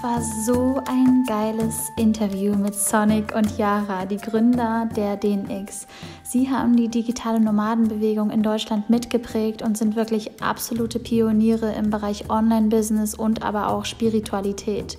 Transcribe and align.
Das 0.00 0.10
war 0.10 0.22
so 0.22 0.82
ein 0.88 1.24
geiles 1.26 1.92
Interview 1.98 2.54
mit 2.54 2.74
Sonic 2.74 3.34
und 3.34 3.58
Yara, 3.58 4.06
die 4.06 4.16
Gründer 4.16 4.88
der 4.96 5.18
DNX. 5.18 5.86
Sie 6.32 6.48
haben 6.48 6.76
die 6.76 6.86
digitale 6.86 7.40
Nomadenbewegung 7.40 8.30
in 8.30 8.44
Deutschland 8.44 8.88
mitgeprägt 8.88 9.62
und 9.62 9.76
sind 9.76 9.96
wirklich 9.96 10.40
absolute 10.40 11.00
Pioniere 11.00 11.72
im 11.72 11.90
Bereich 11.90 12.30
Online-Business 12.30 13.16
und 13.16 13.42
aber 13.42 13.68
auch 13.68 13.84
Spiritualität. 13.84 14.96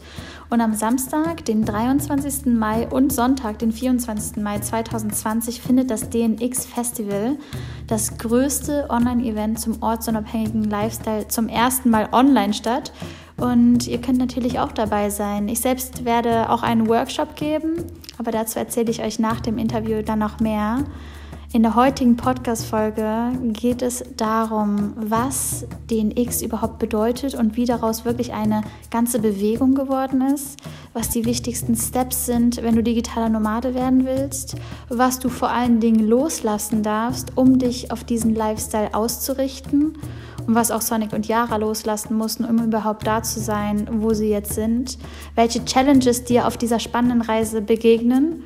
Und 0.49 0.59
am 0.59 0.73
Samstag, 0.73 1.45
den 1.45 1.63
23. 1.63 2.48
Mai 2.48 2.86
und 2.86 3.13
Sonntag, 3.13 3.59
den 3.59 3.72
24. 3.72 4.44
Mai 4.44 4.59
2020, 4.59 5.62
findet 5.62 5.89
das 5.89 6.09
DNX 6.09 6.66
Festival, 6.66 7.38
das 7.88 8.17
größte 8.17 8.88
Online-Event 8.89 9.58
zum 9.58 9.81
ortsunabhängigen 9.81 10.66
Lifestyle, 10.66 11.30
zum 11.30 11.48
ersten 11.48 11.91
Mal 11.91 12.09
online 12.11 12.53
statt. 12.53 12.91
Und 13.38 13.88
ihr 13.88 14.02
könnt 14.02 14.17
natürlich 14.17 14.59
auch 14.59 14.73
dabei 14.73 15.09
sein. 15.09 15.48
Ich 15.48 15.61
selbst 15.61 16.03
werde 16.03 16.50
auch 16.50 16.61
einen 16.61 16.89
Workshop 16.89 17.38
geben, 17.38 17.86
aber 18.17 18.31
dazu 18.31 18.59
erzähle 18.59 18.91
ich 18.91 19.02
euch 19.02 19.17
nach 19.17 19.39
dem 19.39 19.58
Interview 19.58 20.02
dann 20.02 20.20
noch 20.20 20.41
mehr. 20.41 20.80
In 21.54 21.64
der 21.64 21.76
heutigen 21.76 22.16
Podcast-Folge 22.16 23.34
geht 23.52 23.82
es 23.82 24.05
darum, 24.16 24.94
was 24.96 25.66
DNX 25.90 26.42
überhaupt 26.44 26.80
bedeutet 26.80 27.36
und 27.36 27.58
wie 27.58 27.66
daraus 27.66 28.05
wirklich 28.05 28.32
eine 28.32 28.62
ganze 28.90 29.20
Bewegung 29.20 29.76
geworden 29.76 30.22
ist, 30.22 30.62
was 30.94 31.09
die 31.09 31.25
wichtigsten 31.25 31.75
Steps 31.75 32.25
sind, 32.25 32.64
wenn 32.64 32.78
du 32.78 32.84
digitaler 32.84 33.28
Nomade 33.28 33.75
werden 33.75 34.06
willst, 34.06 34.56
was 34.88 35.20
du 35.20 35.28
vor 35.28 35.50
allen 35.50 35.81
Dingen 35.81 36.08
loslassen 36.08 36.84
darfst, 36.84 37.36
um 37.36 37.59
dich 37.59 37.92
auf 37.92 38.06
diesen 38.06 38.34
Lifestyle 38.34 38.94
auszurichten 38.94 39.97
und 40.47 40.56
was 40.56 40.72
auch 40.72 40.81
Sonic 40.81 41.12
und 41.12 41.28
Yara 41.28 41.58
loslassen 41.58 42.16
mussten, 42.16 42.45
um 42.45 42.64
überhaupt 42.64 43.06
da 43.06 43.23
zu 43.23 43.42
sein, 43.42 43.90
wo 43.92 44.14
sie 44.14 44.30
jetzt 44.30 44.53
sind, 44.53 44.97
welche 45.36 45.66
Challenges 45.66 46.23
dir 46.23 46.47
auf 46.47 46.56
dieser 46.56 46.80
spannenden 46.80 47.22
Reise 47.22 47.62
begegnen 47.62 48.44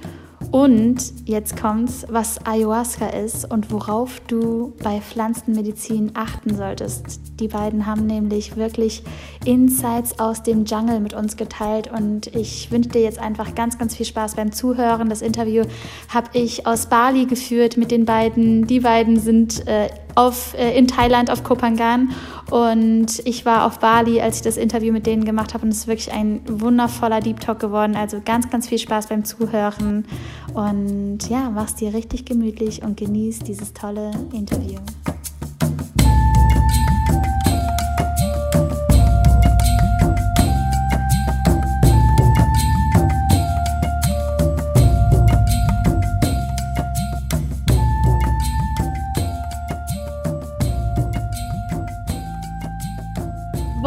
und 0.56 1.12
jetzt 1.26 1.60
kommt's, 1.60 2.06
was 2.08 2.46
Ayahuasca 2.46 3.08
ist 3.08 3.44
und 3.52 3.74
worauf 3.74 4.22
du 4.22 4.72
bei 4.82 5.02
Pflanzenmedizin 5.02 6.12
achten 6.14 6.56
solltest. 6.56 7.20
Die 7.42 7.50
beiden 7.50 7.86
haben 7.86 8.08
nämlich 8.08 8.56
wirklich 8.56 9.04
Insights 9.44 10.18
aus 10.18 10.44
dem 10.44 10.64
Jungle 10.64 11.02
mit 11.02 11.14
uns 11.14 11.36
geteilt 11.36 11.92
und 11.92 12.34
ich 12.34 12.72
wünsche 12.72 12.88
dir 12.88 13.02
jetzt 13.02 13.20
einfach 13.20 13.54
ganz, 13.54 13.78
ganz 13.78 13.98
viel 13.98 14.06
Spaß 14.06 14.36
beim 14.36 14.54
Zuhören. 14.54 15.10
Das 15.10 15.22
Interview 15.22 15.66
habe 16.08 16.30
ich 16.32 16.66
aus 16.66 16.86
Bali 16.86 17.26
geführt 17.26 17.76
mit 17.76 17.92
den 17.92 18.06
beiden. 18.06 18.66
Die 18.66 18.80
beiden 18.80 19.20
sind 19.20 19.68
äh, 19.68 19.90
auf, 20.16 20.54
äh, 20.58 20.78
in 20.78 20.88
Thailand 20.88 21.30
auf 21.30 21.44
Kopangan 21.44 22.12
und 22.50 23.20
ich 23.26 23.46
war 23.46 23.66
auf 23.66 23.80
Bali, 23.80 24.22
als 24.22 24.38
ich 24.38 24.42
das 24.42 24.58
Interview 24.58 24.94
mit 24.94 25.06
denen 25.06 25.26
gemacht 25.26 25.54
habe 25.54 25.64
und 25.64 25.70
es 25.70 25.80
ist 25.80 25.88
wirklich 25.88 26.12
ein 26.12 26.42
wundervoller 26.48 27.20
Deep 27.20 27.40
Talk 27.40 27.60
geworden. 27.60 27.96
Also 27.96 28.22
ganz, 28.24 28.50
ganz 28.50 28.68
viel 28.68 28.80
Spaß 28.80 29.08
beim 29.08 29.26
Zuhören 29.26 30.06
und 30.54 31.20
ja, 31.30 31.50
mach's 31.50 31.76
dir 31.76 31.94
richtig 31.94 32.26
gemütlich 32.26 32.84
und 32.84 32.98
genieß 32.98 33.40
dieses 33.40 33.74
tolle 33.74 34.12
Interview. 34.34 34.80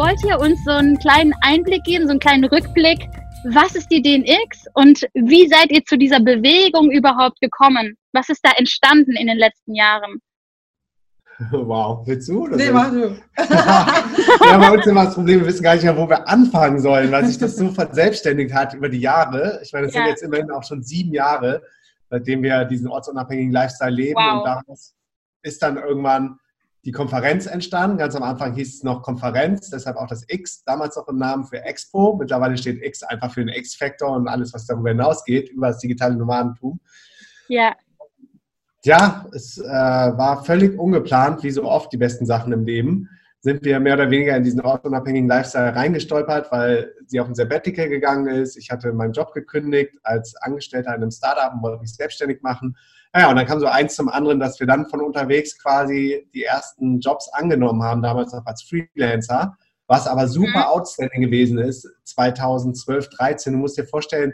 Wollt 0.09 0.23
ihr 0.23 0.39
uns 0.39 0.63
so 0.63 0.71
einen 0.71 0.97
kleinen 0.97 1.33
Einblick 1.41 1.83
geben, 1.83 2.05
so 2.05 2.11
einen 2.11 2.19
kleinen 2.19 2.45
Rückblick? 2.45 3.07
Was 3.53 3.75
ist 3.75 3.89
die 3.91 4.01
DNX 4.01 4.65
und 4.73 5.01
wie 5.13 5.47
seid 5.47 5.69
ihr 5.69 5.85
zu 5.85 5.97
dieser 5.97 6.19
Bewegung 6.19 6.89
überhaupt 6.89 7.39
gekommen? 7.41 7.95
Was 8.11 8.27
ist 8.29 8.39
da 8.43 8.51
entstanden 8.57 9.15
in 9.15 9.27
den 9.27 9.37
letzten 9.37 9.75
Jahren? 9.75 10.19
Wow, 11.51 12.05
willst 12.05 12.27
du? 12.27 12.49
Das 12.49 12.57
nee, 12.57 12.69
mach 12.69 12.91
du. 12.91 13.15
ja, 13.37 14.57
bei 14.57 14.71
uns 14.71 14.85
immer 14.85 15.05
das 15.05 15.13
Problem, 15.13 15.39
wir 15.39 15.47
wissen 15.47 15.63
gar 15.63 15.75
nicht 15.75 15.85
mehr, 15.85 15.95
wo 15.95 16.09
wir 16.09 16.27
anfangen 16.27 16.81
sollen, 16.81 17.09
weil 17.13 17.25
sich 17.25 17.37
das 17.37 17.55
so 17.55 17.69
verselbstständigt 17.69 18.53
hat 18.53 18.73
über 18.73 18.89
die 18.89 18.99
Jahre. 18.99 19.61
Ich 19.63 19.71
meine, 19.71 19.87
es 19.87 19.93
ja. 19.93 20.01
sind 20.01 20.09
jetzt 20.09 20.23
immerhin 20.23 20.51
auch 20.51 20.63
schon 20.63 20.83
sieben 20.83 21.13
Jahre, 21.13 21.61
seitdem 22.09 22.43
wir 22.43 22.65
diesen 22.65 22.89
ortsunabhängigen 22.89 23.53
Lifestyle 23.53 23.91
leben. 23.91 24.19
Wow. 24.19 24.39
Und 24.39 24.47
daraus 24.47 24.93
ist 25.43 25.63
dann 25.63 25.77
irgendwann 25.77 26.39
die 26.89 26.93
Konferenz 26.93 27.45
entstanden. 27.45 27.99
Ganz 27.99 28.15
am 28.15 28.23
Anfang 28.23 28.55
hieß 28.55 28.77
es 28.77 28.83
noch 28.83 29.03
Konferenz, 29.03 29.69
deshalb 29.69 29.95
auch 29.95 30.07
das 30.07 30.23
X, 30.27 30.63
damals 30.63 30.95
noch 30.95 31.07
im 31.07 31.19
Namen 31.19 31.43
für 31.43 31.61
Expo. 31.61 32.17
Mittlerweile 32.19 32.57
steht 32.57 32.83
X 32.83 33.03
einfach 33.03 33.31
für 33.31 33.45
den 33.45 33.49
X-Factor 33.49 34.09
und 34.15 34.27
alles, 34.27 34.55
was 34.55 34.65
darüber 34.65 34.89
hinausgeht, 34.89 35.49
über 35.49 35.67
das 35.67 35.77
digitale 35.77 36.15
Nomadentum. 36.15 36.79
Ja. 37.47 37.75
Ja, 38.83 39.27
es 39.33 39.59
äh, 39.59 39.67
war 39.67 40.43
völlig 40.43 40.79
ungeplant, 40.79 41.43
wie 41.43 41.51
so 41.51 41.65
oft 41.65 41.93
die 41.93 41.97
besten 41.97 42.25
Sachen 42.25 42.51
im 42.53 42.65
Leben. 42.65 43.07
Sind 43.41 43.63
wir 43.63 43.79
mehr 43.79 43.93
oder 43.93 44.09
weniger 44.09 44.35
in 44.35 44.43
diesen 44.43 44.61
ortsunabhängigen 44.61 45.29
Lifestyle 45.29 45.75
reingestolpert, 45.75 46.51
weil 46.51 46.91
sie 47.05 47.19
auf 47.19 47.27
ein 47.27 47.35
Sabbatical 47.35 47.87
gegangen 47.87 48.25
ist. 48.25 48.57
Ich 48.57 48.71
hatte 48.71 48.91
meinen 48.93 49.13
Job 49.13 49.31
gekündigt 49.33 49.93
als 50.01 50.35
Angestellter 50.37 50.95
in 50.95 51.03
einem 51.03 51.11
Startup 51.11 51.53
und 51.53 51.61
wollte 51.61 51.81
mich 51.81 51.93
selbstständig 51.93 52.41
machen 52.41 52.75
naja, 53.13 53.29
und 53.29 53.35
dann 53.35 53.45
kam 53.45 53.59
so 53.59 53.65
eins 53.65 53.95
zum 53.95 54.09
anderen, 54.09 54.39
dass 54.39 54.59
wir 54.59 54.67
dann 54.67 54.85
von 54.85 55.01
unterwegs 55.01 55.57
quasi 55.57 56.27
die 56.33 56.43
ersten 56.43 56.99
Jobs 56.99 57.27
angenommen 57.29 57.81
haben, 57.83 58.01
damals 58.01 58.33
noch 58.33 58.45
als 58.45 58.63
Freelancer, 58.63 59.57
was 59.87 60.07
aber 60.07 60.27
super 60.27 60.59
mhm. 60.59 60.65
outstanding 60.65 61.21
gewesen 61.21 61.57
ist, 61.57 61.89
2012, 62.03 63.09
13. 63.09 63.53
Du 63.53 63.59
musst 63.59 63.77
dir 63.77 63.85
vorstellen, 63.85 64.33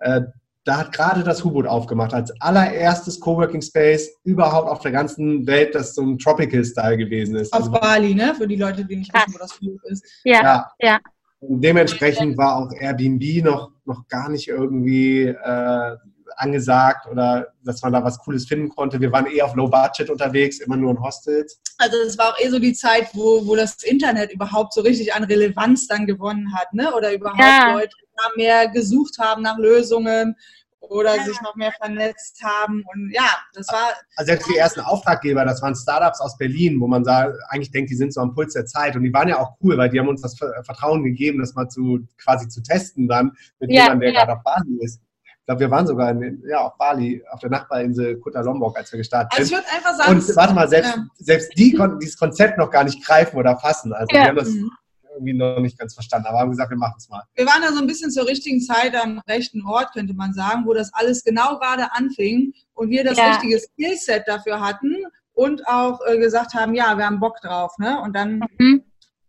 äh, 0.00 0.22
da 0.64 0.78
hat 0.78 0.92
gerade 0.92 1.22
das 1.22 1.44
U-Boot 1.44 1.66
aufgemacht, 1.68 2.12
als 2.12 2.32
allererstes 2.40 3.20
Coworking 3.20 3.62
Space 3.62 4.10
überhaupt 4.24 4.68
auf 4.68 4.80
der 4.80 4.90
ganzen 4.90 5.46
Welt, 5.46 5.76
das 5.76 5.94
so 5.94 6.02
ein 6.02 6.18
Tropical-Style 6.18 6.96
gewesen 6.96 7.36
ist. 7.36 7.52
Auf 7.52 7.60
also, 7.60 7.70
Bali, 7.70 8.14
ne? 8.14 8.34
Für 8.34 8.48
die 8.48 8.56
Leute, 8.56 8.84
die 8.84 8.96
nicht 8.96 9.14
wissen, 9.14 9.34
wo 9.34 9.38
das 9.38 9.52
Flug 9.52 9.80
ist. 9.84 10.04
Ja, 10.24 10.42
ja. 10.42 10.70
ja. 10.80 11.00
Und 11.38 11.60
dementsprechend 11.60 12.36
war 12.36 12.56
auch 12.56 12.72
Airbnb 12.72 13.44
noch, 13.44 13.70
noch 13.84 14.08
gar 14.08 14.28
nicht 14.28 14.48
irgendwie 14.48 15.26
äh, 15.26 15.96
angesagt 16.36 17.06
oder 17.06 17.52
dass 17.64 17.82
man 17.82 17.92
da 17.92 18.04
was 18.04 18.18
Cooles 18.18 18.46
finden 18.46 18.68
konnte. 18.68 19.00
Wir 19.00 19.12
waren 19.12 19.26
eh 19.26 19.42
auf 19.42 19.54
Low 19.54 19.68
Budget 19.68 20.10
unterwegs, 20.10 20.60
immer 20.60 20.76
nur 20.76 20.92
in 20.92 21.00
Hostels. 21.00 21.60
Also 21.78 21.96
es 22.06 22.16
war 22.18 22.28
auch 22.28 22.40
eh 22.40 22.48
so 22.48 22.58
die 22.58 22.74
Zeit, 22.74 23.08
wo, 23.12 23.46
wo 23.46 23.56
das 23.56 23.82
Internet 23.82 24.32
überhaupt 24.32 24.74
so 24.74 24.80
richtig 24.82 25.14
an 25.14 25.24
Relevanz 25.24 25.86
dann 25.86 26.06
gewonnen 26.06 26.54
hat, 26.54 26.72
ne? 26.72 26.94
Oder 26.94 27.12
überhaupt 27.12 27.40
ja. 27.40 27.72
Leute 27.72 27.96
mehr 28.36 28.68
gesucht 28.68 29.18
haben 29.18 29.42
nach 29.42 29.58
Lösungen 29.58 30.36
oder 30.80 31.16
ja. 31.16 31.24
sich 31.24 31.40
noch 31.42 31.54
mehr 31.56 31.72
vernetzt 31.72 32.42
haben. 32.42 32.84
Und 32.92 33.10
ja, 33.12 33.30
das 33.54 33.66
war. 33.68 33.92
Also 34.16 34.30
selbst 34.30 34.48
die 34.48 34.56
ersten 34.56 34.80
Auftraggeber, 34.80 35.44
das 35.44 35.62
waren 35.62 35.74
Startups 35.74 36.20
aus 36.20 36.36
Berlin, 36.36 36.80
wo 36.80 36.86
man 36.86 37.04
sah, 37.04 37.32
eigentlich 37.48 37.70
denkt, 37.70 37.90
die 37.90 37.96
sind 37.96 38.12
so 38.12 38.20
am 38.20 38.34
Puls 38.34 38.52
der 38.52 38.66
Zeit. 38.66 38.96
Und 38.96 39.02
die 39.02 39.12
waren 39.12 39.28
ja 39.28 39.38
auch 39.38 39.56
cool, 39.62 39.76
weil 39.76 39.90
die 39.90 39.98
haben 39.98 40.08
uns 40.08 40.22
das 40.22 40.36
Vertrauen 40.36 41.04
gegeben, 41.04 41.40
das 41.40 41.54
mal 41.54 41.68
zu 41.68 42.06
quasi 42.18 42.48
zu 42.48 42.62
testen 42.62 43.08
dann 43.08 43.32
mit 43.58 43.70
ja, 43.70 43.84
jemandem, 43.84 44.00
der 44.00 44.12
ja. 44.12 44.24
gerade 44.24 44.38
auf 44.38 44.44
Basis 44.44 44.80
ist. 44.80 45.00
Ich 45.46 45.48
glaube, 45.48 45.60
wir 45.60 45.70
waren 45.70 45.86
sogar 45.86 46.10
in, 46.10 46.42
ja, 46.44 46.58
auf 46.58 46.76
Bali, 46.76 47.22
auf 47.30 47.38
der 47.38 47.50
Nachbarinsel 47.50 48.18
Kuta 48.18 48.40
Lombok, 48.40 48.76
als 48.76 48.90
wir 48.90 48.98
gestartet 48.98 49.32
sind. 49.32 49.42
Also 49.42 49.54
ich 49.54 49.60
würde 49.60 49.76
einfach 49.76 49.94
sagen... 49.94 50.18
Und 50.18 50.36
warte 50.36 50.54
mal, 50.54 50.68
selbst, 50.68 50.96
ja. 50.96 51.06
selbst 51.18 51.56
die 51.56 51.72
konnten 51.72 52.00
dieses 52.00 52.18
Konzept 52.18 52.58
noch 52.58 52.68
gar 52.68 52.82
nicht 52.82 53.06
greifen 53.06 53.36
oder 53.36 53.56
fassen. 53.56 53.92
Also 53.92 54.08
ja. 54.10 54.22
wir 54.22 54.28
haben 54.30 54.36
das 54.38 54.48
mhm. 54.48 54.72
irgendwie 55.12 55.34
noch 55.34 55.60
nicht 55.60 55.78
ganz 55.78 55.94
verstanden, 55.94 56.26
aber 56.26 56.40
haben 56.40 56.50
gesagt, 56.50 56.70
wir 56.70 56.76
machen 56.76 56.96
es 56.98 57.08
mal. 57.08 57.22
Wir 57.36 57.46
waren 57.46 57.62
da 57.62 57.70
so 57.70 57.78
ein 57.78 57.86
bisschen 57.86 58.10
zur 58.10 58.26
richtigen 58.26 58.60
Zeit 58.60 58.96
am 58.96 59.20
rechten 59.28 59.64
Ort, 59.64 59.92
könnte 59.92 60.14
man 60.14 60.34
sagen, 60.34 60.66
wo 60.66 60.74
das 60.74 60.92
alles 60.92 61.22
genau 61.22 61.60
gerade 61.60 61.92
anfing 61.92 62.52
und 62.74 62.90
wir 62.90 63.04
das 63.04 63.16
ja. 63.16 63.28
richtige 63.30 63.60
Skillset 63.60 64.24
dafür 64.26 64.60
hatten 64.60 64.96
und 65.32 65.64
auch 65.68 66.00
äh, 66.08 66.18
gesagt 66.18 66.54
haben, 66.54 66.74
ja, 66.74 66.98
wir 66.98 67.06
haben 67.06 67.20
Bock 67.20 67.40
drauf. 67.40 67.72
Ne? 67.78 68.00
Und 68.00 68.16
dann, 68.16 68.40
mhm. 68.58 68.82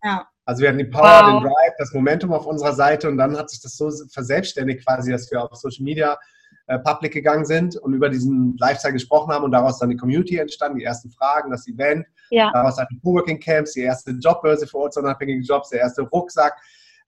ja. 0.03 0.27
Also 0.47 0.61
wir 0.61 0.69
hatten 0.69 0.77
die 0.77 0.85
Power, 0.85 1.03
wow. 1.03 1.41
den 1.41 1.49
Drive, 1.49 1.73
das 1.77 1.93
Momentum 1.93 2.31
auf 2.31 2.45
unserer 2.45 2.71
Seite 2.71 3.09
und 3.09 3.17
dann 3.17 3.37
hat 3.37 3.49
sich 3.49 3.59
das 3.59 3.75
so 3.75 3.91
verselbstständigt 4.09 4.85
quasi, 4.85 5.11
dass 5.11 5.29
wir 5.29 5.43
auf 5.43 5.53
Social 5.57 5.83
Media 5.83 6.17
äh, 6.67 6.79
public 6.79 7.11
gegangen 7.11 7.43
sind 7.43 7.75
und 7.75 7.93
über 7.93 8.07
diesen 8.07 8.55
Lifestyle 8.57 8.93
gesprochen 8.93 9.33
haben 9.33 9.43
und 9.43 9.51
daraus 9.51 9.77
dann 9.77 9.89
die 9.89 9.97
Community 9.97 10.37
entstanden, 10.37 10.77
die 10.77 10.85
ersten 10.85 11.11
Fragen, 11.11 11.51
das 11.51 11.67
Event, 11.67 12.07
ja. 12.29 12.49
daraus 12.53 12.77
dann 12.77 12.87
die 12.89 12.97
Coworking 13.01 13.41
Camps, 13.41 13.73
die 13.73 13.81
erste 13.81 14.11
Jobbörse 14.11 14.65
für 14.67 14.77
ortsunabhängige 14.77 15.41
Jobs, 15.41 15.67
der 15.69 15.81
erste 15.81 16.03
Rucksack, 16.03 16.55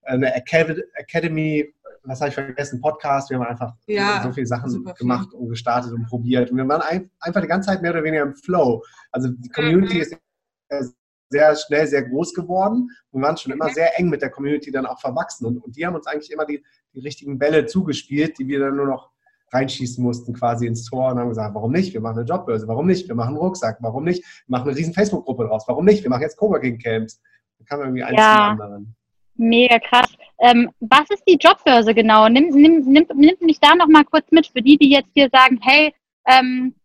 eine 0.04 0.36
Academy, 0.36 1.74
was 2.04 2.20
habe 2.20 2.30
ich 2.30 2.36
vergessen, 2.36 2.82
Podcast, 2.82 3.30
wir 3.30 3.40
haben 3.40 3.48
einfach 3.48 3.74
ja, 3.88 4.22
so 4.22 4.34
viele 4.34 4.48
Sachen 4.48 4.84
gemacht 4.98 5.34
und 5.34 5.48
gestartet 5.48 5.94
und 5.94 6.08
probiert 6.08 6.52
und 6.52 6.58
wir 6.58 6.68
waren 6.68 6.82
ein, 6.82 7.10
einfach 7.22 7.40
die 7.40 7.48
ganze 7.48 7.70
Zeit 7.70 7.82
mehr 7.82 7.92
oder 7.92 8.04
weniger 8.04 8.24
im 8.24 8.36
Flow. 8.36 8.84
Also 9.14 9.30
die 9.30 9.50
Community 9.50 9.96
mhm. 9.96 10.02
ist 10.02 10.96
sehr 11.30 11.56
schnell 11.56 11.88
sehr 11.88 12.04
groß 12.04 12.34
geworden. 12.34 12.90
Wir 13.12 13.22
waren 13.22 13.38
schon 13.38 13.52
immer 13.52 13.70
sehr 13.70 13.98
eng 14.00 14.10
mit 14.10 14.22
der 14.22 14.30
Community 14.30 14.72
dann 14.72 14.86
auch 14.86 15.00
verwachsen. 15.00 15.46
Und, 15.46 15.58
und 15.60 15.76
die 15.76 15.86
haben 15.86 15.96
uns 15.96 16.08
eigentlich 16.08 16.32
immer 16.32 16.46
die, 16.46 16.64
die 16.94 17.00
richtigen 17.00 17.38
Bälle 17.38 17.66
zugespielt, 17.66 18.38
die 18.40 18.48
wir 18.48 18.60
dann 18.60 18.76
nur 18.76 18.88
noch 18.88 19.12
reinschießen 19.52 20.04
mussten 20.04 20.34
quasi 20.34 20.68
ins 20.68 20.86
Tor 20.86 21.12
und 21.12 21.20
haben 21.20 21.30
gesagt, 21.30 21.56
warum 21.56 21.72
nicht? 21.72 21.94
Wir 21.94 22.02
machen 22.02 22.20
eine 22.20 22.28
Jobbörse, 22.28 22.68
warum 22.68 22.88
nicht? 22.88 23.08
Wir 23.08 23.16
machen 23.16 23.30
einen 23.30 23.38
Rucksack, 23.38 23.78
warum 23.82 24.04
nicht? 24.04 24.24
Wir 24.24 24.58
machen 24.58 24.70
eine 24.70 24.78
riesen 24.78 24.94
Facebook-Gruppe 24.94 25.48
draus, 25.48 25.64
warum 25.68 25.86
nicht? 25.86 26.04
Wir 26.04 26.10
machen 26.10 26.22
jetzt 26.22 26.38
Coworking-Camps. 26.38 27.22
Da 27.60 27.66
kam 27.66 27.82
irgendwie 27.82 28.04
eins 28.04 28.18
ja. 28.18 28.36
zum 28.36 28.62
anderen. 28.62 28.96
Mega 29.36 29.80
krass. 29.80 30.10
Ähm, 30.42 30.70
was 30.80 31.10
ist 31.10 31.24
die 31.28 31.38
Jobbörse 31.38 31.94
genau? 31.94 32.28
Nimm, 32.28 32.50
nimm, 32.50 32.82
nimm, 32.86 33.06
nimm 33.16 33.36
mich 33.40 33.60
da 33.60 33.74
noch 33.76 33.88
mal 33.88 34.04
kurz 34.04 34.30
mit 34.32 34.48
für 34.48 34.62
die, 34.62 34.78
die 34.78 34.92
jetzt 34.92 35.10
hier 35.14 35.30
sagen, 35.32 35.60
hey, 35.62 35.94
ähm, 36.26 36.76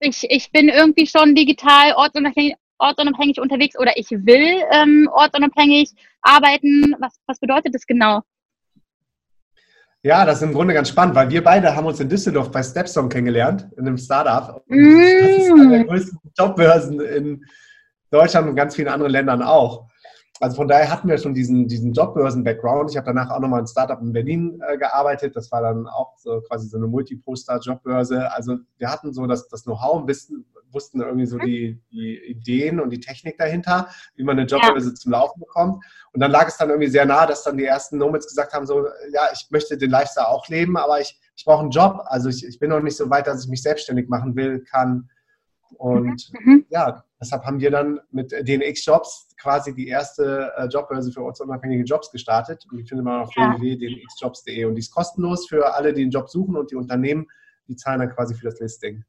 ich, 0.00 0.26
ich 0.28 0.50
bin 0.50 0.68
irgendwie 0.68 1.06
schon 1.06 1.34
digital 1.34 1.94
ortsunabhängig, 1.94 2.54
ortsunabhängig 2.78 3.40
unterwegs 3.40 3.78
oder 3.78 3.92
ich 3.96 4.10
will 4.10 4.62
ähm, 4.72 5.08
ortsunabhängig 5.12 5.90
arbeiten. 6.22 6.94
Was, 6.98 7.18
was 7.26 7.38
bedeutet 7.38 7.74
das 7.74 7.86
genau? 7.86 8.22
Ja, 10.02 10.26
das 10.26 10.36
ist 10.36 10.42
im 10.42 10.52
Grunde 10.52 10.74
ganz 10.74 10.90
spannend, 10.90 11.14
weil 11.14 11.30
wir 11.30 11.42
beide 11.42 11.74
haben 11.74 11.86
uns 11.86 11.98
in 11.98 12.10
Düsseldorf 12.10 12.50
bei 12.50 12.62
Stepstone 12.62 13.08
kennengelernt, 13.08 13.66
in 13.78 13.86
einem 13.86 13.96
Startup. 13.96 14.62
Mm. 14.66 14.98
Das 14.98 15.30
ist 15.30 15.50
eine 15.50 15.68
der 15.70 15.84
größten 15.84 16.18
Jobbörsen 16.38 17.00
in 17.00 17.44
Deutschland 18.10 18.48
und 18.50 18.54
ganz 18.54 18.76
vielen 18.76 18.88
anderen 18.88 19.12
Ländern 19.12 19.42
auch. 19.42 19.88
Also 20.40 20.56
von 20.56 20.66
daher 20.66 20.90
hatten 20.90 21.08
wir 21.08 21.16
schon 21.18 21.32
diesen, 21.32 21.68
diesen 21.68 21.92
Jobbörsen-Background. 21.92 22.90
Ich 22.90 22.96
habe 22.96 23.06
danach 23.06 23.30
auch 23.30 23.38
nochmal 23.38 23.60
ein 23.60 23.66
Startup 23.66 24.00
in 24.00 24.12
Berlin 24.12 24.60
äh, 24.66 24.76
gearbeitet. 24.76 25.36
Das 25.36 25.52
war 25.52 25.62
dann 25.62 25.86
auch 25.86 26.16
so 26.18 26.40
quasi 26.40 26.68
so 26.68 26.76
eine 26.76 26.88
Multi-Poster-Jobbörse. 26.88 28.32
Also 28.32 28.58
wir 28.78 28.90
hatten 28.90 29.12
so 29.12 29.26
das, 29.26 29.46
das 29.48 29.62
Know-how 29.62 30.02
und 30.02 30.08
wissen, 30.08 30.44
wussten 30.74 31.00
irgendwie 31.00 31.26
so 31.26 31.36
mhm. 31.36 31.42
die, 31.42 31.80
die 31.92 32.18
Ideen 32.26 32.80
und 32.80 32.90
die 32.90 33.00
Technik 33.00 33.38
dahinter, 33.38 33.88
wie 34.16 34.24
man 34.24 34.38
eine 34.38 34.46
Jobbörse 34.48 34.88
ja. 34.88 34.94
zum 34.94 35.12
Laufen 35.12 35.38
bekommt. 35.38 35.84
Und 36.12 36.20
dann 36.20 36.32
lag 36.32 36.48
es 36.48 36.56
dann 36.56 36.68
irgendwie 36.68 36.90
sehr 36.90 37.06
nah, 37.06 37.26
dass 37.26 37.44
dann 37.44 37.56
die 37.56 37.64
ersten 37.64 37.98
Nomads 37.98 38.26
gesagt 38.26 38.52
haben, 38.52 38.66
so, 38.66 38.86
ja, 39.12 39.28
ich 39.32 39.46
möchte 39.50 39.78
den 39.78 39.90
Lifestyle 39.90 40.28
auch 40.28 40.48
leben, 40.48 40.76
aber 40.76 41.00
ich, 41.00 41.18
ich 41.36 41.44
brauche 41.44 41.62
einen 41.62 41.70
Job. 41.70 42.02
Also 42.06 42.28
ich, 42.28 42.44
ich 42.44 42.58
bin 42.58 42.70
noch 42.70 42.80
nicht 42.80 42.96
so 42.96 43.08
weit, 43.08 43.28
dass 43.28 43.44
ich 43.44 43.50
mich 43.50 43.62
selbstständig 43.62 44.08
machen 44.08 44.34
will, 44.34 44.64
kann. 44.64 45.08
Und 45.74 46.30
mhm. 46.32 46.66
ja, 46.70 47.04
deshalb 47.20 47.44
haben 47.44 47.60
wir 47.60 47.70
dann 47.70 48.00
mit 48.10 48.32
DNX 48.32 48.84
Jobs 48.84 49.28
quasi 49.40 49.74
die 49.74 49.88
erste 49.88 50.52
äh, 50.56 50.66
Jobbörse 50.66 51.12
für 51.12 51.22
ortsunabhängige 51.22 51.84
Jobs 51.84 52.10
gestartet. 52.10 52.64
Und 52.70 52.78
die 52.78 52.84
findet 52.84 53.04
man 53.04 53.22
auf 53.22 53.34
ja. 53.36 53.54
www.dnxjobs.de. 53.58 54.64
Und 54.64 54.74
die 54.74 54.80
ist 54.80 54.92
kostenlos 54.92 55.46
für 55.46 55.74
alle, 55.74 55.92
die 55.92 56.02
einen 56.02 56.10
Job 56.10 56.28
suchen 56.28 56.56
und 56.56 56.70
die 56.70 56.76
Unternehmen, 56.76 57.26
die 57.68 57.76
zahlen 57.76 58.00
dann 58.00 58.10
quasi 58.10 58.34
für 58.34 58.46
das 58.46 58.60
Listing. 58.60 59.04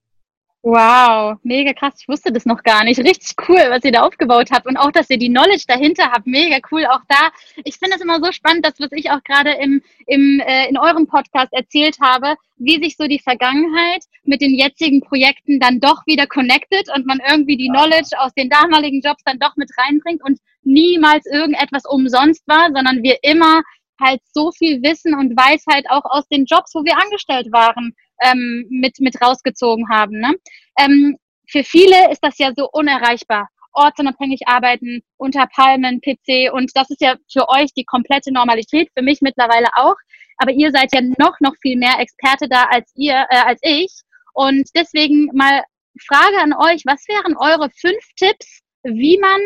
Wow, 0.67 1.37
mega 1.43 1.73
krass. 1.73 1.93
Ich 1.99 2.07
wusste 2.07 2.33
das 2.33 2.47
noch 2.47 2.63
gar 2.63 2.83
nicht. 2.83 2.97
Richtig 2.99 3.35
cool, 3.47 3.61
was 3.69 3.83
ihr 3.83 3.91
da 3.91 4.01
aufgebaut 4.01 4.49
habt 4.51 4.65
und 4.65 4.77
auch, 4.77 4.91
dass 4.91 5.11
ihr 5.11 5.19
die 5.19 5.29
Knowledge 5.29 5.65
dahinter 5.67 6.09
habt. 6.11 6.25
Mega 6.25 6.57
cool. 6.71 6.87
Auch 6.87 7.01
da, 7.07 7.29
ich 7.63 7.77
finde 7.77 7.97
es 7.97 8.01
immer 8.01 8.19
so 8.19 8.31
spannend, 8.31 8.65
das, 8.65 8.73
was 8.79 8.89
ich 8.93 9.11
auch 9.11 9.23
gerade 9.23 9.51
im, 9.51 9.83
im, 10.07 10.39
äh, 10.39 10.67
in 10.67 10.79
eurem 10.79 11.05
Podcast 11.05 11.53
erzählt 11.53 11.97
habe, 12.01 12.33
wie 12.57 12.83
sich 12.83 12.97
so 12.97 13.05
die 13.05 13.19
Vergangenheit 13.19 14.05
mit 14.27 14.41
den 14.41 14.55
jetzigen 14.55 15.01
Projekten 15.01 15.59
dann 15.59 15.79
doch 15.79 16.05
wieder 16.05 16.27
connected 16.27 16.89
und 16.95 17.05
man 17.05 17.19
irgendwie 17.29 17.57
die 17.57 17.69
Knowledge 17.69 18.17
aus 18.17 18.33
den 18.33 18.49
damaligen 18.49 19.01
Jobs 19.01 19.23
dann 19.25 19.39
doch 19.39 19.55
mit 19.55 19.69
reinbringt 19.77 20.23
und 20.23 20.39
niemals 20.63 21.25
irgendetwas 21.25 21.83
umsonst 21.85 22.47
war, 22.47 22.69
sondern 22.73 23.03
wir 23.03 23.17
immer 23.21 23.61
halt 23.99 24.21
so 24.33 24.51
viel 24.51 24.81
Wissen 24.83 25.13
und 25.13 25.37
Weisheit 25.37 25.85
auch 25.89 26.03
aus 26.05 26.27
den 26.27 26.45
Jobs, 26.45 26.73
wo 26.73 26.83
wir 26.83 26.97
angestellt 27.01 27.47
waren, 27.51 27.95
ähm, 28.21 28.65
mit, 28.69 28.99
mit 28.99 29.21
rausgezogen 29.21 29.89
haben. 29.89 30.19
Ne? 30.19 30.33
Ähm, 30.79 31.17
für 31.47 31.63
viele 31.63 32.11
ist 32.11 32.23
das 32.23 32.37
ja 32.37 32.51
so 32.55 32.69
unerreichbar. 32.71 33.47
Ortsunabhängig 33.73 34.47
arbeiten, 34.47 35.01
unter 35.17 35.47
Palmen, 35.47 35.99
PC 35.99 36.51
und 36.53 36.71
das 36.75 36.89
ist 36.89 37.01
ja 37.01 37.15
für 37.31 37.49
euch 37.49 37.73
die 37.73 37.83
komplette 37.83 38.31
Normalität, 38.31 38.89
für 38.95 39.03
mich 39.03 39.21
mittlerweile 39.21 39.67
auch. 39.75 39.95
Aber 40.37 40.51
ihr 40.51 40.71
seid 40.71 40.93
ja 40.93 41.01
noch, 41.01 41.39
noch 41.39 41.53
viel 41.61 41.77
mehr 41.77 41.99
Experte 41.99 42.47
da 42.49 42.63
als 42.69 42.91
ihr, 42.95 43.25
äh, 43.29 43.43
als 43.45 43.59
ich. 43.63 43.91
Und 44.35 44.69
deswegen 44.75 45.29
mal 45.33 45.63
Frage 46.07 46.37
an 46.41 46.53
euch, 46.53 46.83
was 46.85 47.07
wären 47.07 47.37
eure 47.37 47.69
fünf 47.69 48.03
Tipps, 48.17 48.59
wie 48.83 49.17
man 49.17 49.39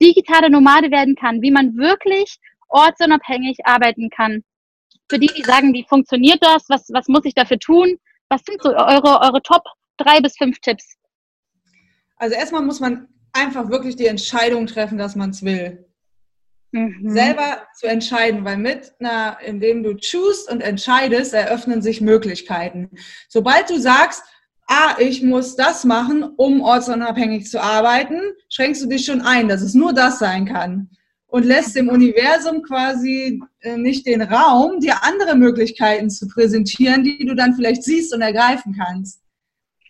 digitale 0.00 0.48
Nomade 0.48 0.90
werden 0.90 1.16
kann, 1.16 1.42
wie 1.42 1.50
man 1.50 1.76
wirklich 1.76 2.38
ortsunabhängig 2.68 3.58
arbeiten 3.64 4.08
kann? 4.08 4.44
Für 5.10 5.18
die, 5.18 5.26
die 5.26 5.42
sagen, 5.42 5.74
wie 5.74 5.84
funktioniert 5.88 6.38
das? 6.40 6.64
Was, 6.68 6.86
was 6.90 7.08
muss 7.08 7.24
ich 7.24 7.34
dafür 7.34 7.58
tun? 7.58 7.98
Was 8.28 8.42
sind 8.44 8.62
so 8.62 8.70
eure, 8.70 9.20
eure 9.20 9.42
Top 9.42 9.64
drei 9.96 10.20
bis 10.20 10.36
fünf 10.36 10.60
Tipps? 10.60 10.96
Also 12.16 12.36
erstmal 12.36 12.62
muss 12.62 12.78
man 12.78 13.08
einfach 13.32 13.68
wirklich 13.68 13.96
die 13.96 14.06
Entscheidung 14.06 14.66
treffen, 14.66 14.96
dass 14.96 15.16
man 15.16 15.30
es 15.30 15.44
will. 15.44 15.86
Mhm. 16.70 17.10
Selber 17.10 17.66
zu 17.74 17.86
entscheiden, 17.86 18.44
weil 18.44 18.58
mit 18.58 18.92
einer, 19.00 19.38
indem 19.40 19.82
du 19.82 19.96
choose 19.96 20.50
und 20.50 20.60
entscheidest, 20.60 21.34
eröffnen 21.34 21.82
sich 21.82 22.00
Möglichkeiten. 22.00 22.90
Sobald 23.28 23.70
du 23.70 23.78
sagst, 23.78 24.22
ah, 24.66 24.96
ich 24.98 25.22
muss 25.22 25.56
das 25.56 25.84
machen, 25.84 26.22
um 26.36 26.60
ortsunabhängig 26.60 27.48
zu 27.48 27.62
arbeiten, 27.62 28.20
schränkst 28.48 28.82
du 28.82 28.86
dich 28.86 29.04
schon 29.04 29.20
ein, 29.20 29.48
dass 29.48 29.62
es 29.62 29.74
nur 29.74 29.92
das 29.92 30.18
sein 30.18 30.46
kann 30.46 30.90
und 31.28 31.44
lässt 31.44 31.76
dem 31.76 31.88
Universum 31.88 32.62
quasi 32.62 33.40
äh, 33.60 33.76
nicht 33.76 34.06
den 34.06 34.22
Raum, 34.22 34.80
dir 34.80 35.02
andere 35.02 35.36
Möglichkeiten 35.36 36.08
zu 36.10 36.28
präsentieren, 36.28 37.04
die 37.04 37.24
du 37.24 37.34
dann 37.34 37.54
vielleicht 37.54 37.82
siehst 37.82 38.14
und 38.14 38.22
ergreifen 38.22 38.74
kannst. 38.76 39.20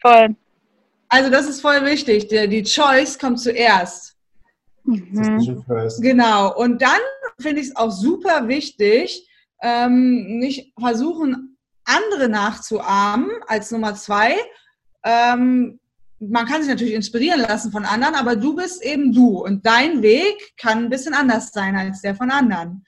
Voll. 0.00 0.34
Also 1.08 1.31
das 1.31 1.49
ist 1.49 1.61
voll 1.61 1.84
wichtig. 1.84 2.29
Die, 2.29 2.49
die 2.49 2.62
Choice 2.62 3.19
kommt 3.19 3.40
zuerst. 3.40 4.17
Mhm. 4.84 5.64
Genau. 6.00 6.56
Und 6.56 6.82
dann 6.82 7.00
finde 7.38 7.61
ich 7.61 7.69
es 7.69 7.76
auch 7.76 7.90
super 7.90 8.49
wichtig, 8.49 9.29
ähm, 9.62 10.38
nicht 10.38 10.72
versuchen, 10.79 11.56
andere 11.84 12.29
nachzuahmen 12.29 13.31
als 13.46 13.70
Nummer 13.70 13.94
zwei, 13.94 14.34
ähm, 15.04 15.78
man 16.19 16.46
kann 16.46 16.62
sich 16.62 16.70
natürlich 16.70 16.94
inspirieren 16.94 17.40
lassen 17.40 17.72
von 17.72 17.84
anderen, 17.84 18.14
aber 18.14 18.37
du 18.37 18.56
bist 18.56 18.82
eben 18.82 19.12
du 19.12 19.44
und 19.44 19.66
dein 19.66 20.02
Weg 20.02 20.56
kann 20.56 20.84
ein 20.84 20.90
bisschen 20.90 21.14
anders 21.14 21.52
sein 21.52 21.76
als 21.76 22.00
der 22.00 22.14
von 22.14 22.31
anderen. 22.31 22.84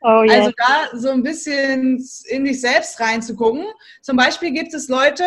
Oh, 0.00 0.22
yeah. 0.22 0.38
Also 0.38 0.52
da 0.56 0.98
so 0.98 1.10
ein 1.10 1.24
bisschen 1.24 2.00
in 2.28 2.44
dich 2.44 2.60
selbst 2.60 3.00
reinzugucken. 3.00 3.64
Zum 4.00 4.16
Beispiel 4.16 4.52
gibt 4.52 4.72
es 4.74 4.88
Leute, 4.88 5.24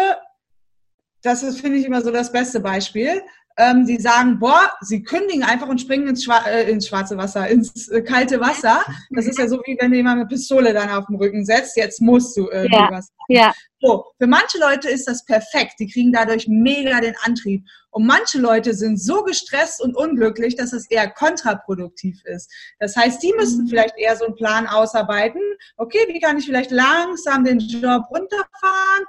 das 1.23 1.43
ist, 1.43 1.59
finde 1.59 1.77
ich, 1.77 1.85
immer 1.85 2.01
so 2.01 2.09
das 2.09 2.31
beste 2.31 2.61
Beispiel, 2.61 3.21
ähm, 3.57 3.85
die 3.85 3.97
sagen, 3.99 4.39
boah, 4.39 4.71
sie 4.79 5.03
kündigen 5.03 5.43
einfach 5.43 5.67
und 5.67 5.81
springen 5.81 6.07
ins, 6.07 6.23
Schwa 6.23 6.39
äh, 6.47 6.71
ins 6.71 6.87
schwarze 6.87 7.17
Wasser, 7.17 7.49
ins 7.49 7.89
äh, 7.89 8.01
kalte 8.01 8.39
Wasser. 8.39 8.81
Das 9.09 9.27
ist 9.27 9.37
ja 9.37 9.47
so, 9.47 9.61
wie 9.65 9.77
wenn 9.79 9.93
jemand 9.93 10.21
eine 10.21 10.27
Pistole 10.27 10.73
dann 10.73 10.89
auf 10.89 11.05
den 11.07 11.17
Rücken 11.17 11.45
setzt, 11.45 11.75
jetzt 11.75 12.01
musst 12.01 12.37
du 12.37 12.49
irgendwas. 12.49 13.11
Ja, 13.27 13.47
ja. 13.47 13.53
So, 13.81 14.05
für 14.19 14.27
manche 14.27 14.59
Leute 14.59 14.89
ist 14.89 15.07
das 15.07 15.25
perfekt, 15.25 15.73
die 15.79 15.91
kriegen 15.91 16.13
dadurch 16.13 16.47
mega 16.47 17.01
den 17.01 17.15
Antrieb. 17.23 17.65
Und 17.89 18.05
manche 18.05 18.39
Leute 18.39 18.73
sind 18.73 19.01
so 19.01 19.23
gestresst 19.23 19.81
und 19.81 19.97
unglücklich, 19.97 20.55
dass 20.55 20.71
es 20.71 20.89
eher 20.89 21.09
kontraproduktiv 21.09 22.23
ist. 22.25 22.49
Das 22.79 22.95
heißt, 22.95 23.21
die 23.23 23.33
müssen 23.33 23.65
mhm. 23.65 23.69
vielleicht 23.69 23.97
eher 23.97 24.15
so 24.15 24.25
einen 24.25 24.35
Plan 24.35 24.67
ausarbeiten. 24.67 25.41
Okay, 25.77 25.99
wie 26.07 26.19
kann 26.19 26.37
ich 26.37 26.45
vielleicht 26.45 26.71
langsam 26.71 27.43
den 27.43 27.59
Job 27.59 28.03
runterfahren? 28.11 29.05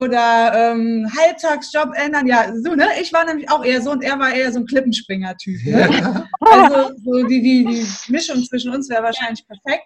oder 0.00 0.52
ähm, 0.54 1.10
Halbtagsjob 1.18 1.90
ändern. 1.94 2.26
Ja, 2.26 2.52
so, 2.62 2.74
ne? 2.74 2.86
Ich 3.00 3.12
war 3.12 3.24
nämlich 3.24 3.50
auch 3.50 3.64
eher 3.64 3.82
so 3.82 3.90
und 3.90 4.02
er 4.02 4.18
war 4.18 4.32
eher 4.32 4.52
so 4.52 4.60
ein 4.60 4.66
Klippenspringer-Typ. 4.66 5.64
Ne? 5.64 5.90
Ja. 5.90 6.28
Also 6.40 6.94
so 7.04 7.26
die, 7.26 7.42
die, 7.42 7.64
die 7.64 8.12
Mischung 8.12 8.42
zwischen 8.44 8.72
uns 8.72 8.88
wäre 8.88 9.02
wahrscheinlich 9.02 9.44
perfekt. 9.46 9.84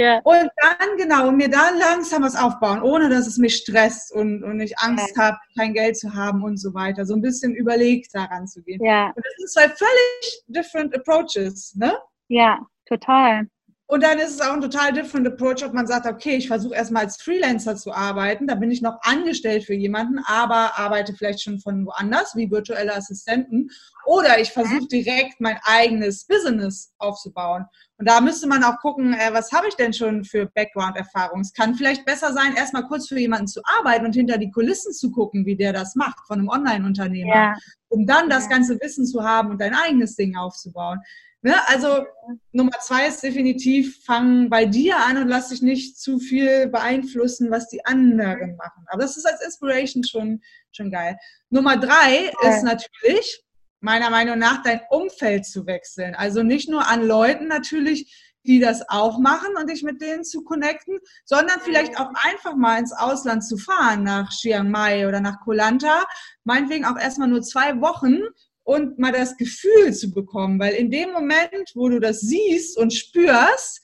Ja. 0.00 0.18
Und 0.24 0.50
dann, 0.56 0.96
genau, 0.96 1.28
und 1.28 1.36
mir 1.36 1.50
dann 1.50 1.78
langsam 1.78 2.22
was 2.22 2.34
aufbauen, 2.34 2.82
ohne 2.82 3.10
dass 3.10 3.26
es 3.26 3.36
mich 3.36 3.56
stresst 3.56 4.10
und, 4.14 4.42
und 4.42 4.58
ich 4.60 4.78
Angst 4.78 5.12
ja. 5.14 5.24
habe, 5.24 5.38
kein 5.58 5.74
Geld 5.74 5.98
zu 5.98 6.14
haben 6.14 6.42
und 6.42 6.56
so 6.56 6.72
weiter. 6.72 7.04
So 7.04 7.14
ein 7.14 7.20
bisschen 7.20 7.54
überlegt 7.54 8.14
daran 8.14 8.46
zu 8.46 8.62
gehen. 8.62 8.82
Ja. 8.82 9.08
Und 9.08 9.22
das 9.22 9.34
sind 9.36 9.50
zwei 9.50 9.68
völlig 9.68 10.44
different 10.46 10.96
approaches, 10.96 11.74
ne? 11.76 11.92
Ja, 12.28 12.60
total. 12.86 13.46
Und 13.90 14.04
dann 14.04 14.20
ist 14.20 14.34
es 14.34 14.40
auch 14.40 14.52
ein 14.52 14.60
total 14.60 14.92
different 14.92 15.26
approach, 15.26 15.64
ob 15.64 15.74
man 15.74 15.84
sagt, 15.84 16.06
okay, 16.06 16.36
ich 16.36 16.46
versuche 16.46 16.76
erstmal 16.76 17.06
als 17.06 17.20
Freelancer 17.20 17.74
zu 17.74 17.92
arbeiten, 17.92 18.46
da 18.46 18.54
bin 18.54 18.70
ich 18.70 18.82
noch 18.82 19.00
angestellt 19.02 19.64
für 19.64 19.74
jemanden, 19.74 20.20
aber 20.26 20.78
arbeite 20.78 21.12
vielleicht 21.12 21.42
schon 21.42 21.58
von 21.58 21.86
woanders, 21.86 22.36
wie 22.36 22.48
virtuelle 22.48 22.94
Assistenten. 22.94 23.68
Oder 24.06 24.38
ich 24.38 24.52
versuche 24.52 24.86
direkt 24.86 25.40
mein 25.40 25.58
eigenes 25.64 26.24
Business 26.24 26.92
aufzubauen. 26.98 27.64
Und 27.98 28.08
da 28.08 28.20
müsste 28.20 28.46
man 28.46 28.62
auch 28.62 28.78
gucken, 28.78 29.12
äh, 29.12 29.30
was 29.32 29.50
habe 29.50 29.66
ich 29.66 29.74
denn 29.74 29.92
schon 29.92 30.22
für 30.22 30.46
Background-Erfahrung? 30.46 31.40
Es 31.40 31.52
kann 31.52 31.74
vielleicht 31.74 32.04
besser 32.04 32.32
sein, 32.32 32.54
erstmal 32.54 32.86
kurz 32.86 33.08
für 33.08 33.18
jemanden 33.18 33.48
zu 33.48 33.60
arbeiten 33.64 34.06
und 34.06 34.14
hinter 34.14 34.38
die 34.38 34.52
Kulissen 34.52 34.92
zu 34.92 35.10
gucken, 35.10 35.46
wie 35.46 35.56
der 35.56 35.72
das 35.72 35.96
macht, 35.96 36.24
von 36.28 36.38
einem 36.38 36.48
Online-Unternehmer, 36.48 37.34
ja. 37.34 37.54
um 37.88 38.06
dann 38.06 38.30
das 38.30 38.48
ganze 38.48 38.80
Wissen 38.80 39.04
zu 39.04 39.24
haben 39.24 39.50
und 39.50 39.60
dein 39.60 39.74
eigenes 39.74 40.14
Ding 40.14 40.36
aufzubauen. 40.36 41.00
Ne? 41.42 41.54
Also 41.68 42.04
Nummer 42.52 42.78
zwei 42.80 43.06
ist 43.06 43.22
definitiv, 43.22 44.04
fang 44.04 44.50
bei 44.50 44.66
dir 44.66 44.98
an 44.98 45.16
und 45.16 45.28
lass 45.28 45.48
dich 45.48 45.62
nicht 45.62 45.98
zu 45.98 46.18
viel 46.18 46.68
beeinflussen, 46.68 47.50
was 47.50 47.68
die 47.68 47.84
anderen 47.86 48.56
machen. 48.56 48.84
Aber 48.88 49.02
das 49.02 49.16
ist 49.16 49.24
als 49.24 49.42
Inspiration 49.42 50.04
schon, 50.04 50.42
schon 50.72 50.90
geil. 50.90 51.16
Nummer 51.48 51.78
drei 51.78 52.30
ja. 52.42 52.50
ist 52.50 52.62
natürlich, 52.62 53.42
meiner 53.80 54.10
Meinung 54.10 54.38
nach, 54.38 54.62
dein 54.62 54.82
Umfeld 54.90 55.46
zu 55.46 55.66
wechseln. 55.66 56.14
Also 56.14 56.42
nicht 56.42 56.68
nur 56.68 56.86
an 56.86 57.06
Leuten 57.06 57.48
natürlich, 57.48 58.30
die 58.46 58.58
das 58.58 58.88
auch 58.88 59.18
machen 59.18 59.56
und 59.58 59.70
dich 59.70 59.82
mit 59.82 60.00
denen 60.00 60.24
zu 60.24 60.44
connecten, 60.44 60.98
sondern 61.24 61.60
vielleicht 61.60 61.98
auch 61.98 62.10
einfach 62.22 62.54
mal 62.54 62.78
ins 62.78 62.92
Ausland 62.92 63.44
zu 63.44 63.56
fahren, 63.56 64.02
nach 64.02 64.30
Chiang 64.30 64.70
Mai 64.70 65.08
oder 65.08 65.20
nach 65.20 65.40
Koh 65.40 65.52
Lanta, 65.52 66.04
meinetwegen 66.44 66.84
auch 66.84 66.98
erstmal 66.98 67.28
nur 67.28 67.42
zwei 67.42 67.80
Wochen 67.80 68.18
und 68.64 68.98
mal 68.98 69.12
das 69.12 69.36
Gefühl 69.36 69.92
zu 69.92 70.12
bekommen, 70.12 70.58
weil 70.58 70.74
in 70.74 70.90
dem 70.90 71.12
Moment, 71.12 71.72
wo 71.74 71.88
du 71.88 71.98
das 71.98 72.20
siehst 72.20 72.78
und 72.78 72.92
spürst, 72.92 73.82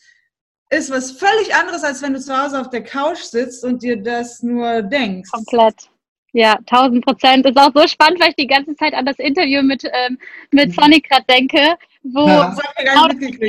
ist 0.71 0.91
was 0.91 1.13
völlig 1.13 1.55
anderes, 1.55 1.85
als 1.85 2.03
wenn 2.03 2.13
du 2.13 2.21
zu 2.21 2.37
Hause 2.37 2.61
auf 2.61 2.71
der 2.71 2.83
Couch 2.83 3.21
sitzt 3.21 3.65
und 3.65 3.83
dir 3.83 3.97
das 3.97 4.43
nur 4.43 4.83
denkst. 4.83 5.31
Komplett. 5.31 5.91
Ja, 6.33 6.59
1000 6.71 7.05
Prozent. 7.05 7.47
Ist 7.47 7.57
auch 7.57 7.71
so 7.75 7.87
spannend, 7.87 8.21
weil 8.21 8.31
ich 8.31 8.37
die 8.37 8.47
ganze 8.47 8.75
Zeit 8.77 8.93
an 8.93 9.07
das 9.07 9.19
Interview 9.19 9.63
mit, 9.63 9.85
ähm, 9.85 10.19
mit 10.51 10.75
Sonic 10.75 11.09
gerade 11.09 11.25
denke, 11.31 11.79
wo, 12.13 12.27
ja, 12.27 12.55
genau 12.79 13.09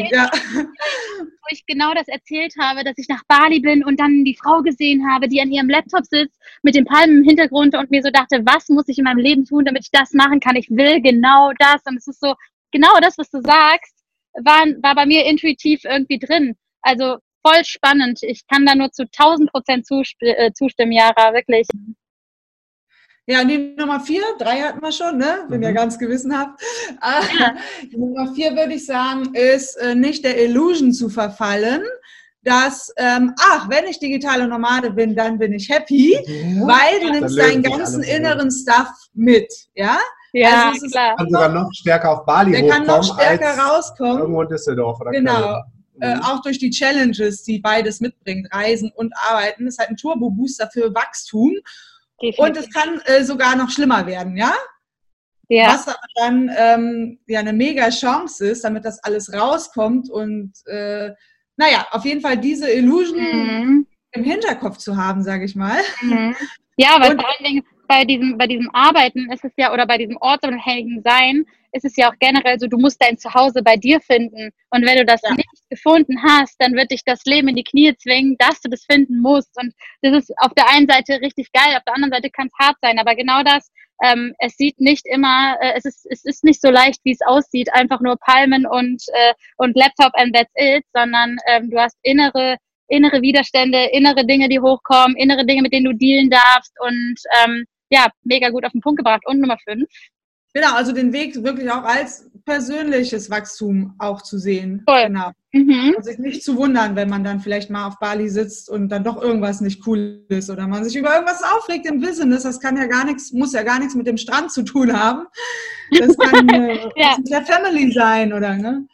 ja. 0.10 0.30
wo 0.32 1.48
ich 1.52 1.66
genau 1.66 1.94
das 1.94 2.08
erzählt 2.08 2.54
habe, 2.60 2.84
dass 2.84 2.98
ich 2.98 3.08
nach 3.08 3.24
Bali 3.28 3.60
bin 3.60 3.84
und 3.84 4.00
dann 4.00 4.24
die 4.24 4.36
Frau 4.36 4.62
gesehen 4.62 5.08
habe, 5.10 5.28
die 5.28 5.42
an 5.42 5.52
ihrem 5.52 5.70
Laptop 5.70 6.06
sitzt 6.06 6.40
mit 6.64 6.76
den 6.76 6.86
Palmen 6.86 7.20
im 7.20 7.24
Hintergrund 7.24 7.76
und 7.76 7.92
mir 7.92 8.02
so 8.02 8.10
dachte, 8.10 8.42
was 8.46 8.70
muss 8.70 8.88
ich 8.88 8.98
in 8.98 9.04
meinem 9.04 9.20
Leben 9.20 9.46
tun, 9.46 9.66
damit 9.66 9.84
ich 9.84 9.92
das 9.92 10.14
machen 10.14 10.40
kann? 10.40 10.56
Ich 10.56 10.70
will 10.70 11.02
genau 11.02 11.52
das. 11.60 11.82
Und 11.86 11.98
es 11.98 12.08
ist 12.08 12.20
so, 12.20 12.34
genau 12.72 13.00
das, 13.02 13.18
was 13.18 13.30
du 13.30 13.42
sagst, 13.42 13.96
war, 14.34 14.66
war 14.82 14.96
bei 14.96 15.06
mir 15.06 15.26
intuitiv 15.26 15.84
irgendwie 15.84 16.20
drin. 16.20 16.56
Also 16.82 17.18
voll 17.46 17.64
spannend. 17.64 18.20
Ich 18.22 18.46
kann 18.48 18.66
da 18.66 18.76
nur 18.76 18.92
zu 18.92 19.04
1000 19.04 19.52
Prozent 19.52 19.88
äh, 20.22 20.52
zustimmen, 20.54 20.92
Jara, 20.92 21.34
wirklich. 21.34 21.68
Ja, 23.30 23.44
die 23.44 23.76
Nummer 23.78 24.00
vier, 24.00 24.24
drei 24.40 24.62
hatten 24.62 24.82
wir 24.82 24.92
schon, 24.94 25.18
ne? 25.18 25.46
Bin 25.50 25.58
mhm. 25.58 25.64
ja 25.64 25.72
ganz 25.72 26.00
gewissenhaft. 26.00 26.62
Ah, 27.02 27.22
ja. 27.38 27.56
Die 27.84 27.98
Nummer 27.98 28.34
vier 28.34 28.56
würde 28.56 28.74
ich 28.74 28.86
sagen, 28.86 29.34
ist 29.34 29.76
äh, 29.76 29.96
nicht 29.96 30.24
der 30.24 30.42
Illusion 30.42 30.94
zu 30.94 31.10
verfallen, 31.10 31.82
dass, 32.44 32.94
ähm, 32.96 33.34
ach, 33.38 33.70
wenn 33.70 33.86
ich 33.86 34.00
digitale 34.00 34.48
Nomade 34.48 34.92
bin, 34.92 35.14
dann 35.14 35.38
bin 35.38 35.52
ich 35.52 35.68
happy, 35.68 36.14
ja. 36.14 36.66
weil 36.66 37.02
du 37.02 37.12
nimmst 37.12 37.38
deinen 37.38 37.62
ganzen 37.62 38.02
inneren 38.02 38.50
Stuff 38.50 38.90
mit, 39.14 39.54
ja? 39.76 39.98
Ja, 40.32 40.70
also 40.70 40.88
klar. 40.88 41.18
kann 41.18 41.30
sogar 41.30 41.50
noch 41.50 41.70
stärker 41.74 42.12
auf 42.12 42.26
Bali 42.26 42.52
der 42.52 42.62
hochkommen. 42.62 42.86
Der 42.86 42.94
kann 42.94 43.02
noch 43.02 43.14
stärker 43.14 43.58
rauskommen. 43.58 44.20
Irgendwo 44.20 44.42
in 44.44 44.48
Düsseldorf 44.48 45.02
oder 45.02 45.12
Genau. 45.12 45.62
Äh, 46.00 46.16
mhm. 46.16 46.22
auch 46.22 46.42
durch 46.44 46.60
die 46.60 46.70
Challenges, 46.70 47.44
die 47.44 47.60
beides 47.60 48.00
mitbringt, 48.00 48.48
Reisen 48.54 48.92
und 48.96 49.12
Arbeiten, 49.30 49.66
das 49.66 49.74
ist 49.74 49.80
halt 49.80 49.90
ein 49.90 49.98
Turbo-Booster 49.98 50.70
für 50.72 50.94
Wachstum. 50.94 51.54
Definitiv. 52.22 52.40
Und 52.40 52.58
es 52.58 52.70
kann 52.74 53.02
äh, 53.06 53.24
sogar 53.24 53.56
noch 53.56 53.70
schlimmer 53.70 54.06
werden, 54.06 54.36
ja? 54.38 54.54
Ja. 55.50 55.68
Was 55.68 55.88
aber 55.88 55.98
dann 56.16 56.52
ähm, 56.58 57.20
ja 57.28 57.40
eine 57.40 57.54
mega 57.54 57.90
Chance 57.90 58.48
ist, 58.48 58.64
damit 58.64 58.84
das 58.84 59.02
alles 59.04 59.32
rauskommt 59.32 60.10
und 60.10 60.54
äh, 60.66 61.12
naja, 61.56 61.88
auf 61.92 62.06
jeden 62.06 62.22
Fall 62.22 62.38
diese 62.38 62.70
Illusion 62.70 63.20
mhm. 63.20 63.88
im 64.12 64.24
Hinterkopf 64.24 64.78
zu 64.78 64.98
haben, 64.98 65.24
sage 65.24 65.46
ich 65.46 65.56
mal. 65.56 65.80
Mhm. 66.02 66.36
Ja, 66.76 66.98
weil 67.00 67.12
und, 67.12 67.22
vor 67.22 67.30
allen 67.30 67.44
Dingen 67.44 67.64
bei 67.88 68.06
diesem, 68.06 68.38
bei 68.38 68.48
diesem 68.48 68.70
Arbeiten 68.74 69.32
ist 69.32 69.44
es 69.44 69.54
ja, 69.58 69.74
oder 69.74 69.86
bei 69.88 69.98
diesem 69.98 70.18
ortsunabhängigen 70.18 71.02
Sein, 71.04 71.46
ist 71.72 71.86
es 71.86 71.96
ja 71.96 72.10
auch 72.10 72.16
generell 72.20 72.60
so, 72.60 72.68
du 72.68 72.78
musst 72.78 73.02
dein 73.02 73.18
Zuhause 73.18 73.62
bei 73.64 73.76
dir 73.76 74.00
finden. 74.02 74.52
Und 74.70 74.86
wenn 74.86 74.98
du 74.98 75.06
das 75.06 75.22
ja. 75.24 75.34
nicht 75.34 75.48
gefunden 75.70 76.22
hast, 76.24 76.56
dann 76.60 76.74
wird 76.74 76.92
dich 76.92 77.04
das 77.06 77.24
Leben 77.26 77.48
in 77.50 77.56
die 77.56 77.64
Knie 77.64 77.96
zwingen, 77.96 78.36
dass 78.40 78.62
du 78.62 78.70
das 78.70 78.86
finden 78.86 79.20
musst. 79.20 79.52
Und 79.58 79.74
das 80.02 80.14
ist 80.14 80.34
auf 80.38 80.54
der 80.54 80.70
einen 80.70 80.88
Seite 80.88 81.22
richtig 81.22 81.52
geil, 81.52 81.76
auf 81.76 81.84
der 81.84 81.96
anderen 81.96 82.14
Seite 82.14 82.30
kann 82.30 82.48
es 82.48 82.66
hart 82.66 82.78
sein. 82.82 83.00
Aber 83.00 83.16
genau 83.16 83.44
das, 83.44 83.70
ähm, 84.04 84.34
es 84.40 84.56
sieht 84.58 84.80
nicht 84.80 85.06
immer, 85.08 85.58
äh, 85.62 85.74
es, 85.76 85.86
ist, 85.86 86.08
es 86.10 86.26
ist 86.26 86.44
nicht 86.44 86.62
so 86.62 86.70
leicht, 86.70 87.00
wie 87.04 87.14
es 87.14 87.22
aussieht, 87.26 87.74
einfach 87.74 88.00
nur 88.02 88.18
Palmen 88.18 88.66
und, 88.66 89.04
äh, 89.14 89.34
und 89.58 89.76
Laptop 89.76 90.12
and 90.14 90.36
that's 90.36 90.52
it, 90.56 90.84
sondern 90.94 91.38
ähm, 91.48 91.70
du 91.70 91.78
hast 91.78 91.98
innere 92.04 92.58
innere 92.90 93.22
Widerstände, 93.22 93.90
innere 93.92 94.26
Dinge, 94.26 94.48
die 94.48 94.62
hochkommen, 94.62 95.18
innere 95.18 95.46
Dinge, 95.46 95.62
mit 95.62 95.74
denen 95.74 95.86
du 95.86 95.94
dealen 95.94 96.30
darfst 96.30 96.74
und 96.80 97.16
ähm, 97.44 97.66
ja, 97.90 98.08
mega 98.24 98.50
gut 98.50 98.66
auf 98.66 98.72
den 98.72 98.82
Punkt 98.82 98.98
gebracht. 98.98 99.24
Und 99.26 99.40
Nummer 99.40 99.58
fünf. 99.64 99.90
Genau, 100.54 100.74
also 100.74 100.92
den 100.92 101.14
Weg 101.14 101.44
wirklich 101.44 101.70
auch 101.70 101.84
als 101.84 102.30
persönliches 102.46 103.30
Wachstum 103.30 103.94
auch 104.00 104.22
zu 104.22 104.40
sehen. 104.40 104.82
Voll. 104.88 105.04
Genau. 105.04 105.32
Mhm. 105.52 105.94
Und 105.96 106.04
sich 106.04 106.18
nicht 106.18 106.44
zu 106.44 106.58
wundern, 106.58 106.96
wenn 106.96 107.10
man 107.10 107.24
dann 107.24 107.42
vielleicht 107.42 107.70
mal 107.70 107.88
auf 107.88 108.00
Bali 108.00 108.30
sitzt 108.30 108.70
und 108.70 108.90
dann 108.90 109.04
doch 109.04 109.22
irgendwas 109.22 109.62
nicht 109.62 109.86
cool 109.86 110.26
ist 110.30 110.50
oder 110.50 110.68
man 110.68 110.84
sich 110.84 110.96
über 110.96 111.14
irgendwas 111.14 111.44
aufregt 111.44 111.86
im 111.86 112.00
Business. 112.02 112.44
Das 112.44 112.60
kann 112.60 112.78
ja 112.78 112.88
gar 112.88 113.06
nichts, 113.06 113.34
muss 113.34 113.54
ja 113.54 113.64
gar 113.64 113.80
nichts 113.80 113.96
mit 113.96 114.08
dem 114.08 114.18
Strand 114.18 114.52
zu 114.52 114.64
tun 114.64 114.98
haben. 114.98 115.28
Das 116.00 116.18
kann 116.18 116.50
äh, 116.54 116.90
ja. 116.96 117.16
mit 117.18 117.30
der 117.30 117.46
Family 117.46 117.92
sein 117.92 118.34
oder 118.34 118.56
ne? 118.56 118.88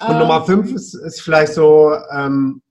Und 0.00 0.10
ähm, 0.10 0.18
Nummer 0.18 0.44
fünf 0.44 0.72
ist, 0.72 0.94
ist 0.94 1.22
vielleicht 1.22 1.52
so, 1.52 1.94
ähm, 2.12 2.62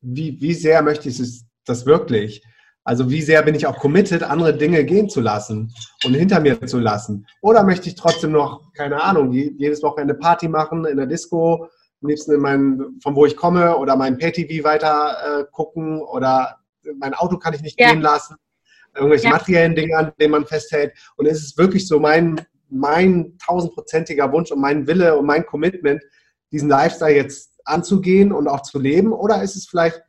wie, 0.00 0.40
wie 0.40 0.54
sehr 0.54 0.82
möchte 0.82 1.08
ich 1.08 1.42
das 1.64 1.86
wirklich? 1.86 2.42
Also 2.86 3.10
wie 3.10 3.20
sehr 3.20 3.42
bin 3.42 3.56
ich 3.56 3.66
auch 3.66 3.78
committed, 3.78 4.22
andere 4.22 4.56
Dinge 4.56 4.84
gehen 4.84 5.08
zu 5.08 5.20
lassen 5.20 5.74
und 6.04 6.14
hinter 6.14 6.38
mir 6.38 6.64
zu 6.66 6.78
lassen? 6.78 7.26
Oder 7.40 7.64
möchte 7.64 7.88
ich 7.88 7.96
trotzdem 7.96 8.30
noch, 8.30 8.72
keine 8.74 9.02
Ahnung, 9.02 9.32
jedes 9.32 9.82
Wochenende 9.82 10.14
Party 10.14 10.46
machen 10.46 10.84
in 10.84 10.96
der 10.96 11.06
Disco, 11.06 11.68
am 12.00 12.08
liebsten 12.08 12.34
in 12.34 12.40
mein, 12.40 12.80
von 13.02 13.16
wo 13.16 13.26
ich 13.26 13.36
komme 13.36 13.76
oder 13.76 13.96
mein 13.96 14.18
Pay-TV 14.18 14.62
weiter 14.62 15.16
äh, 15.40 15.44
gucken 15.50 16.00
oder 16.00 16.60
mein 17.00 17.12
Auto 17.14 17.38
kann 17.38 17.54
ich 17.54 17.60
nicht 17.60 17.80
ja. 17.80 17.90
gehen 17.90 18.02
lassen, 18.02 18.36
irgendwelche 18.94 19.24
ja. 19.24 19.30
materiellen 19.30 19.74
Dinge, 19.74 19.96
an 19.96 20.12
denen 20.20 20.30
man 20.30 20.46
festhält. 20.46 20.92
Und 21.16 21.26
ist 21.26 21.42
es 21.42 21.58
wirklich 21.58 21.88
so 21.88 21.98
mein, 21.98 22.40
mein 22.70 23.36
tausendprozentiger 23.44 24.30
Wunsch 24.30 24.52
und 24.52 24.60
mein 24.60 24.86
Wille 24.86 25.18
und 25.18 25.26
mein 25.26 25.44
Commitment, 25.44 26.04
diesen 26.52 26.68
Lifestyle 26.68 27.16
jetzt 27.16 27.50
anzugehen 27.64 28.30
und 28.30 28.46
auch 28.46 28.62
zu 28.62 28.78
leben? 28.78 29.12
Oder 29.12 29.42
ist 29.42 29.56
es 29.56 29.66
vielleicht 29.66 30.00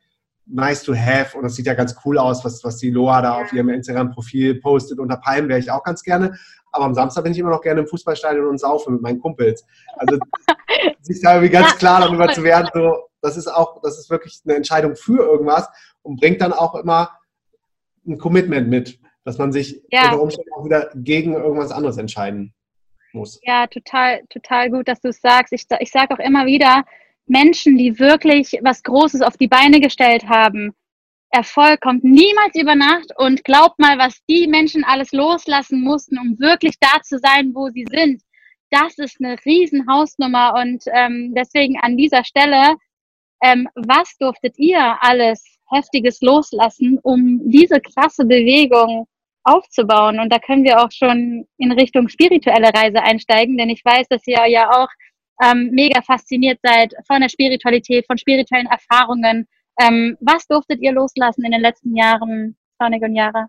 nice 0.50 0.82
to 0.82 0.94
have 0.94 1.36
und 1.36 1.42
das 1.42 1.54
sieht 1.54 1.66
ja 1.66 1.74
ganz 1.74 1.94
cool 2.04 2.18
aus, 2.18 2.44
was, 2.44 2.62
was 2.64 2.78
die 2.78 2.90
Loa 2.90 3.22
da 3.22 3.42
auf 3.42 3.52
ihrem 3.52 3.68
Instagram-Profil 3.68 4.60
postet. 4.60 4.98
Unter 4.98 5.16
Palmen 5.16 5.48
wäre 5.48 5.58
ich 5.58 5.70
auch 5.70 5.82
ganz 5.82 6.02
gerne. 6.02 6.38
Aber 6.72 6.84
am 6.84 6.94
Samstag 6.94 7.24
bin 7.24 7.32
ich 7.32 7.38
immer 7.38 7.50
noch 7.50 7.62
gerne 7.62 7.80
im 7.80 7.86
Fußballstadion 7.86 8.46
und 8.46 8.58
saufe 8.58 8.90
mit 8.90 9.02
meinen 9.02 9.20
Kumpels. 9.20 9.64
Also 9.96 10.18
sich 11.00 11.20
da 11.22 11.34
irgendwie 11.34 11.52
ganz 11.52 11.76
klar 11.76 12.00
darüber 12.00 12.28
zu 12.32 12.42
werden, 12.42 12.68
so, 12.74 13.08
das 13.20 13.36
ist 13.36 13.48
auch, 13.48 13.80
das 13.82 13.98
ist 13.98 14.10
wirklich 14.10 14.40
eine 14.44 14.56
Entscheidung 14.56 14.96
für 14.96 15.22
irgendwas 15.22 15.68
und 16.02 16.20
bringt 16.20 16.40
dann 16.40 16.52
auch 16.52 16.74
immer 16.74 17.10
ein 18.06 18.18
Commitment 18.18 18.68
mit, 18.68 18.98
dass 19.24 19.38
man 19.38 19.52
sich 19.52 19.82
ja. 19.90 20.04
unter 20.04 20.22
Umständen 20.22 20.52
auch 20.54 20.64
wieder 20.64 20.90
gegen 20.94 21.34
irgendwas 21.34 21.70
anderes 21.70 21.98
entscheiden 21.98 22.54
muss. 23.12 23.40
Ja, 23.42 23.66
total, 23.66 24.22
total 24.30 24.70
gut, 24.70 24.88
dass 24.88 25.00
du 25.00 25.08
es 25.08 25.20
sagst. 25.20 25.52
Ich, 25.52 25.64
ich 25.80 25.90
sage 25.90 26.14
auch 26.14 26.18
immer 26.18 26.46
wieder, 26.46 26.84
Menschen, 27.28 27.76
die 27.76 27.98
wirklich 27.98 28.58
was 28.62 28.82
Großes 28.82 29.22
auf 29.22 29.36
die 29.36 29.48
Beine 29.48 29.80
gestellt 29.80 30.28
haben, 30.28 30.74
Erfolg 31.30 31.80
kommt 31.82 32.04
niemals 32.04 32.54
über 32.54 32.74
Nacht 32.74 33.12
und 33.16 33.44
glaubt 33.44 33.78
mal, 33.78 33.98
was 33.98 34.18
die 34.30 34.46
Menschen 34.46 34.82
alles 34.84 35.12
loslassen 35.12 35.82
mussten, 35.82 36.18
um 36.18 36.38
wirklich 36.38 36.76
da 36.80 37.02
zu 37.02 37.18
sein, 37.18 37.54
wo 37.54 37.68
sie 37.68 37.84
sind. 37.90 38.22
Das 38.70 38.98
ist 38.98 39.16
eine 39.20 39.36
riesen 39.44 39.86
Hausnummer 39.90 40.54
und 40.58 40.84
ähm, 40.92 41.34
deswegen 41.36 41.78
an 41.80 41.96
dieser 41.96 42.24
Stelle, 42.24 42.76
ähm, 43.42 43.68
was 43.74 44.16
durftet 44.18 44.58
ihr 44.58 44.96
alles 45.00 45.44
Heftiges 45.70 46.20
loslassen, 46.22 46.98
um 47.02 47.40
diese 47.44 47.80
krasse 47.80 48.24
Bewegung 48.24 49.06
aufzubauen? 49.44 50.20
Und 50.20 50.32
da 50.32 50.38
können 50.38 50.64
wir 50.64 50.82
auch 50.82 50.90
schon 50.90 51.46
in 51.58 51.72
Richtung 51.72 52.08
spirituelle 52.08 52.72
Reise 52.74 53.02
einsteigen, 53.02 53.58
denn 53.58 53.68
ich 53.68 53.84
weiß, 53.84 54.08
dass 54.08 54.26
ihr 54.26 54.46
ja 54.46 54.70
auch 54.70 54.88
ähm, 55.42 55.70
mega 55.72 56.02
fasziniert 56.02 56.58
seid 56.62 56.92
von 57.06 57.20
der 57.20 57.28
Spiritualität, 57.28 58.06
von 58.06 58.18
spirituellen 58.18 58.66
Erfahrungen. 58.66 59.46
Ähm, 59.80 60.16
was 60.20 60.46
durftet 60.46 60.80
ihr 60.80 60.92
loslassen 60.92 61.44
in 61.44 61.52
den 61.52 61.60
letzten 61.60 61.96
Jahren, 61.96 62.56
Sonic 62.80 63.02
und 63.02 63.14
Jara? 63.14 63.46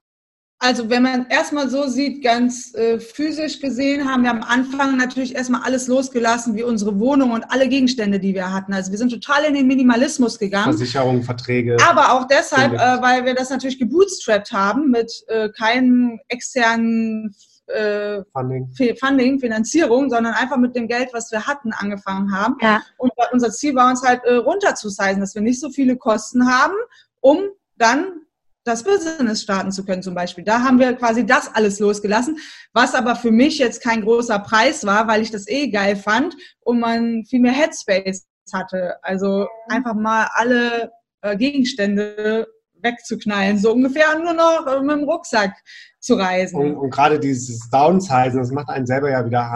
Also 0.62 0.90
wenn 0.90 1.04
man 1.04 1.28
erstmal 1.30 1.70
so 1.70 1.88
sieht, 1.88 2.22
ganz 2.22 2.76
äh, 2.76 3.00
physisch 3.00 3.62
gesehen, 3.62 4.12
haben 4.12 4.24
wir 4.24 4.30
am 4.30 4.44
Anfang 4.44 4.98
natürlich 4.98 5.34
erstmal 5.34 5.62
alles 5.62 5.88
losgelassen, 5.88 6.54
wie 6.58 6.64
unsere 6.64 7.00
Wohnung 7.00 7.32
und 7.32 7.50
alle 7.50 7.70
Gegenstände, 7.70 8.20
die 8.20 8.36
wir 8.36 8.52
hatten. 8.52 8.74
Also 8.74 8.92
wir 8.92 8.98
sind 8.98 9.10
total 9.10 9.46
in 9.46 9.54
den 9.54 9.68
Minimalismus 9.68 10.38
gegangen. 10.38 10.78
Versicherungen, 10.78 11.24
Verträge. 11.24 11.78
Aber 11.90 12.12
auch 12.12 12.28
deshalb, 12.28 12.74
äh, 12.74 13.02
weil 13.02 13.24
wir 13.24 13.36
das 13.36 13.50
natürlich 13.50 13.80
gebootstrapped 13.80 14.52
haben 14.52 14.92
mit 14.92 15.24
äh, 15.28 15.48
keinen 15.48 16.20
externen 16.28 17.34
äh, 17.70 18.24
Funding. 18.34 18.70
Funding, 19.00 19.40
Finanzierung, 19.40 20.10
sondern 20.10 20.34
einfach 20.34 20.58
mit 20.58 20.76
dem 20.76 20.88
Geld, 20.88 21.10
was 21.14 21.32
wir 21.32 21.46
hatten, 21.46 21.72
angefangen 21.74 22.32
haben. 22.36 22.58
Ja. 22.62 22.82
Und 22.98 23.12
unser 23.32 23.52
Ziel 23.52 23.76
war 23.76 23.90
uns 23.90 24.04
halt 24.04 24.24
äh, 24.26 24.36
runterzusizen, 24.36 25.20
dass 25.20 25.36
wir 25.36 25.42
nicht 25.42 25.60
so 25.60 25.70
viele 25.70 25.98
Kosten 25.98 26.50
haben, 26.50 26.76
um 27.22 27.50
dann 27.78 28.22
das 28.64 28.84
Business 28.84 29.42
starten 29.42 29.72
zu 29.72 29.86
können 29.86 30.04
zum 30.04 30.14
Beispiel. 30.14 30.44
Da 30.44 30.62
haben 30.62 30.80
wir 30.80 30.94
quasi 30.94 31.26
das 31.26 31.54
alles 31.54 31.80
losgelassen, 31.80 32.38
was 32.74 32.94
aber 32.94 33.16
für 33.16 33.32
mich 33.32 33.58
jetzt 33.58 33.82
kein 33.82 34.02
großer 34.02 34.40
Preis 34.40 34.86
war, 34.86 35.08
weil 35.08 35.22
ich 35.22 35.32
das 35.32 35.48
eh 35.48 35.70
geil 35.70 35.96
fand 35.96 36.36
und 36.60 36.80
man 36.80 37.26
viel 37.26 37.40
mehr 37.40 37.54
Headspace 37.54 38.28
hatte. 38.54 38.98
Also 39.02 39.48
einfach 39.68 39.96
mal 39.96 40.28
alle 40.34 40.92
äh, 41.22 41.36
Gegenstände 41.38 42.48
wegzuknallen, 42.82 43.58
so 43.58 43.74
ungefähr 43.74 44.18
nur 44.18 44.34
noch 44.34 44.66
äh, 44.68 44.82
mit 44.82 44.98
dem 44.98 45.04
Rucksack 45.04 45.54
zu 46.00 46.16
reisen. 46.16 46.60
Und, 46.60 46.76
und 46.78 46.90
gerade 46.90 47.20
dieses 47.20 47.70
Downsizen, 47.70 48.38
das 48.38 48.52
macht 48.52 48.70
einen 48.70 48.86
selber 48.86 49.10
ja 49.10 49.26
wieder 49.26 49.52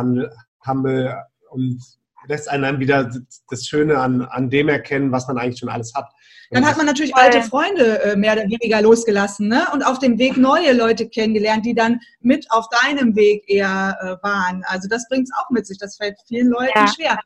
humble 0.66 1.16
und 1.50 1.80
lässt 2.28 2.50
einen 2.50 2.64
dann 2.64 2.80
wieder 2.80 3.10
das 3.50 3.66
Schöne 3.66 3.98
an, 3.98 4.22
an 4.22 4.50
dem 4.50 4.70
erkennen, 4.70 5.12
was 5.12 5.28
man 5.28 5.38
eigentlich 5.38 5.60
schon 5.60 5.70
alles 5.70 5.94
hat. 5.94 6.10
Dann 6.52 6.68
hat 6.68 6.78
man 6.78 6.86
natürlich 6.86 7.16
alte 7.16 7.42
Freunde 7.42 8.04
äh, 8.04 8.16
mehr 8.16 8.34
oder 8.34 8.44
weniger 8.44 8.82
losgelassen 8.82 9.48
ne? 9.48 9.66
und 9.74 9.84
auf 9.84 9.98
dem 9.98 10.20
Weg 10.20 10.38
neue 10.38 10.74
Leute 10.74 11.10
kennengelernt, 11.10 11.66
die 11.66 11.74
dann 11.74 12.00
mit 12.20 12.46
auf 12.52 12.68
deinem 12.84 13.16
Weg 13.16 13.44
eher 13.48 13.98
äh, 14.02 14.24
waren. 14.24 14.64
Also 14.68 14.88
das 14.88 15.08
bringt 15.10 15.24
es 15.24 15.32
auch 15.36 15.50
mit 15.50 15.66
sich. 15.66 15.80
Das 15.80 15.98
fällt 15.98 16.16
vielen 16.28 16.50
Leuten 16.50 16.72
ja. 16.76 16.88
schwer. 16.88 17.20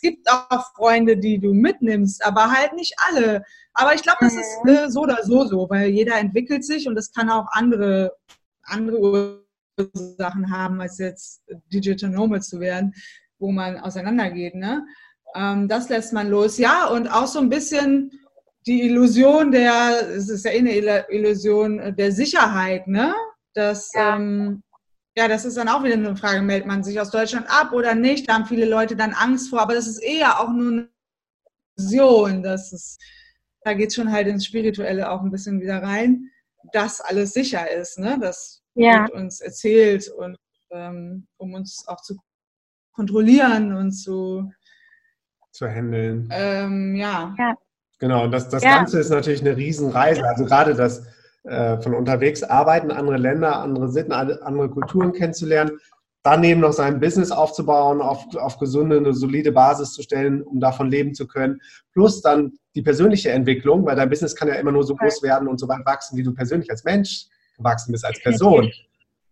gibt 0.00 0.26
auch 0.30 0.74
Freunde, 0.74 1.18
die 1.18 1.38
du 1.38 1.52
mitnimmst, 1.52 2.24
aber 2.24 2.50
halt 2.50 2.72
nicht 2.72 2.94
alle. 3.08 3.44
Aber 3.74 3.94
ich 3.94 4.02
glaube, 4.02 4.18
das 4.20 4.34
ist 4.34 4.58
mhm. 4.64 4.70
äh, 4.70 4.90
so 4.90 5.02
oder 5.02 5.18
so 5.22 5.44
so, 5.44 5.68
weil 5.70 5.90
jeder 5.90 6.18
entwickelt 6.18 6.64
sich 6.64 6.88
und 6.88 6.98
es 6.98 7.12
kann 7.12 7.30
auch 7.30 7.46
andere, 7.52 8.12
andere 8.64 9.44
Ursachen 9.78 10.50
haben, 10.50 10.80
als 10.80 10.98
jetzt 10.98 11.42
Digital 11.72 12.10
Nomad 12.10 12.44
zu 12.44 12.60
werden, 12.60 12.92
wo 13.38 13.50
man 13.50 13.78
auseinandergeht. 13.78 14.54
Ne? 14.54 14.84
Ähm, 15.34 15.68
das 15.68 15.88
lässt 15.88 16.12
man 16.12 16.28
los. 16.28 16.58
Ja, 16.58 16.86
und 16.86 17.08
auch 17.08 17.26
so 17.26 17.38
ein 17.38 17.48
bisschen 17.48 18.10
die 18.66 18.82
Illusion 18.82 19.50
der, 19.52 20.08
es 20.10 20.28
ist 20.28 20.44
ja 20.44 20.52
eh 20.52 20.58
eine 20.58 21.06
Illusion 21.08 21.94
der 21.96 22.12
Sicherheit, 22.12 22.86
ne? 22.86 23.14
Das, 23.54 23.90
ja. 23.94 24.16
Ähm, 24.16 24.62
ja, 25.16 25.28
das 25.28 25.44
ist 25.44 25.56
dann 25.56 25.68
auch 25.68 25.82
wieder 25.82 25.94
eine 25.94 26.16
Frage, 26.16 26.40
meldet 26.40 26.68
man 26.68 26.84
sich 26.84 27.00
aus 27.00 27.10
Deutschland 27.10 27.46
ab 27.50 27.72
oder 27.72 27.94
nicht? 27.94 28.28
Da 28.28 28.34
haben 28.34 28.46
viele 28.46 28.66
Leute 28.66 28.96
dann 28.96 29.12
Angst 29.12 29.50
vor, 29.50 29.60
aber 29.60 29.74
das 29.74 29.88
ist 29.88 29.98
eher 29.98 30.40
auch 30.40 30.50
nur 30.50 30.72
eine 30.72 30.88
Illusion. 31.76 32.42
Das 32.42 32.72
ist, 32.72 33.00
da 33.62 33.74
geht 33.74 33.88
es 33.88 33.94
schon 33.94 34.12
halt 34.12 34.26
ins 34.26 34.46
Spirituelle 34.46 35.10
auch 35.10 35.22
ein 35.22 35.30
bisschen 35.30 35.60
wieder 35.60 35.82
rein, 35.82 36.30
dass 36.72 37.00
alles 37.00 37.32
sicher 37.32 37.70
ist, 37.70 37.98
ne? 37.98 38.18
Das 38.20 38.62
ja. 38.74 39.02
wird 39.02 39.12
uns 39.12 39.40
erzählt 39.40 40.08
und 40.08 40.36
ähm, 40.70 41.26
um 41.36 41.54
uns 41.54 41.84
auch 41.88 42.00
zu 42.00 42.16
kontrollieren 42.92 43.74
und 43.74 43.92
zu 43.92 44.50
zu 45.52 45.68
handeln. 45.68 46.28
Ähm, 46.30 46.94
ja. 46.94 47.34
ja. 47.38 47.54
Genau, 47.98 48.24
und 48.24 48.32
das, 48.32 48.48
das 48.48 48.62
ja. 48.62 48.76
Ganze 48.76 49.00
ist 49.00 49.10
natürlich 49.10 49.40
eine 49.40 49.56
Riesenreise. 49.56 50.22
Also 50.24 50.44
gerade 50.44 50.74
das 50.74 51.06
äh, 51.44 51.80
von 51.80 51.94
unterwegs 51.94 52.42
arbeiten, 52.42 52.90
andere 52.90 53.16
Länder, 53.16 53.60
andere 53.60 53.88
Sitten, 53.88 54.12
andere 54.12 54.70
Kulturen 54.70 55.12
kennenzulernen, 55.12 55.78
daneben 56.22 56.60
noch 56.60 56.72
sein 56.72 57.00
Business 57.00 57.30
aufzubauen, 57.30 58.00
auf, 58.00 58.24
auf 58.36 58.58
gesunde, 58.58 58.98
eine 58.98 59.14
solide 59.14 59.52
Basis 59.52 59.92
zu 59.92 60.02
stellen, 60.02 60.42
um 60.42 60.60
davon 60.60 60.90
leben 60.90 61.14
zu 61.14 61.26
können. 61.26 61.60
Plus 61.92 62.20
dann 62.20 62.52
die 62.74 62.82
persönliche 62.82 63.30
Entwicklung, 63.30 63.86
weil 63.86 63.96
dein 63.96 64.10
Business 64.10 64.36
kann 64.36 64.48
ja 64.48 64.54
immer 64.54 64.72
nur 64.72 64.84
so 64.84 64.94
groß 64.94 65.22
werden 65.22 65.48
und 65.48 65.58
so 65.58 65.68
weit 65.68 65.84
wachsen, 65.86 66.16
wie 66.16 66.22
du 66.22 66.32
persönlich 66.34 66.70
als 66.70 66.84
Mensch 66.84 67.26
gewachsen 67.56 67.92
bist, 67.92 68.04
als 68.04 68.20
Person. 68.22 68.70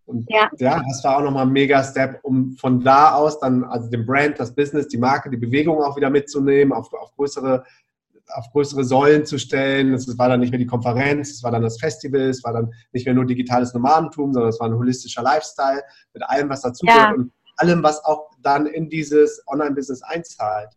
Und 0.06 0.26
ja, 0.30 0.50
ja 0.58 0.82
das 0.88 1.04
war 1.04 1.18
auch 1.18 1.22
nochmal 1.22 1.46
ein 1.46 1.52
mega 1.52 1.84
Step, 1.84 2.20
um 2.22 2.56
von 2.56 2.82
da 2.82 3.12
aus 3.12 3.38
dann, 3.40 3.64
also 3.64 3.90
den 3.90 4.06
Brand, 4.06 4.40
das 4.40 4.54
Business, 4.54 4.88
die 4.88 4.96
Marke, 4.96 5.28
die 5.28 5.36
Bewegung 5.36 5.82
auch 5.82 5.96
wieder 5.96 6.08
mitzunehmen, 6.08 6.72
auf, 6.72 6.90
auf 6.94 7.14
größere 7.14 7.64
auf 8.34 8.50
größere 8.52 8.84
Säulen 8.84 9.24
zu 9.24 9.38
stellen. 9.38 9.92
Es 9.92 10.18
war 10.18 10.28
dann 10.28 10.40
nicht 10.40 10.50
mehr 10.50 10.58
die 10.58 10.66
Konferenz, 10.66 11.30
es 11.30 11.42
war 11.42 11.50
dann 11.50 11.62
das 11.62 11.78
Festival, 11.78 12.22
es 12.22 12.44
war 12.44 12.52
dann 12.52 12.72
nicht 12.92 13.06
mehr 13.06 13.14
nur 13.14 13.26
digitales 13.26 13.74
Nomadentum, 13.74 14.32
sondern 14.32 14.50
es 14.50 14.60
war 14.60 14.68
ein 14.68 14.74
holistischer 14.74 15.22
Lifestyle 15.22 15.82
mit 16.12 16.22
allem, 16.24 16.48
was 16.48 16.62
dazu 16.62 16.86
ja. 16.86 17.12
und 17.12 17.32
allem, 17.56 17.82
was 17.82 18.04
auch 18.04 18.30
dann 18.42 18.66
in 18.66 18.88
dieses 18.88 19.42
Online-Business 19.46 20.02
einzahlt. 20.02 20.70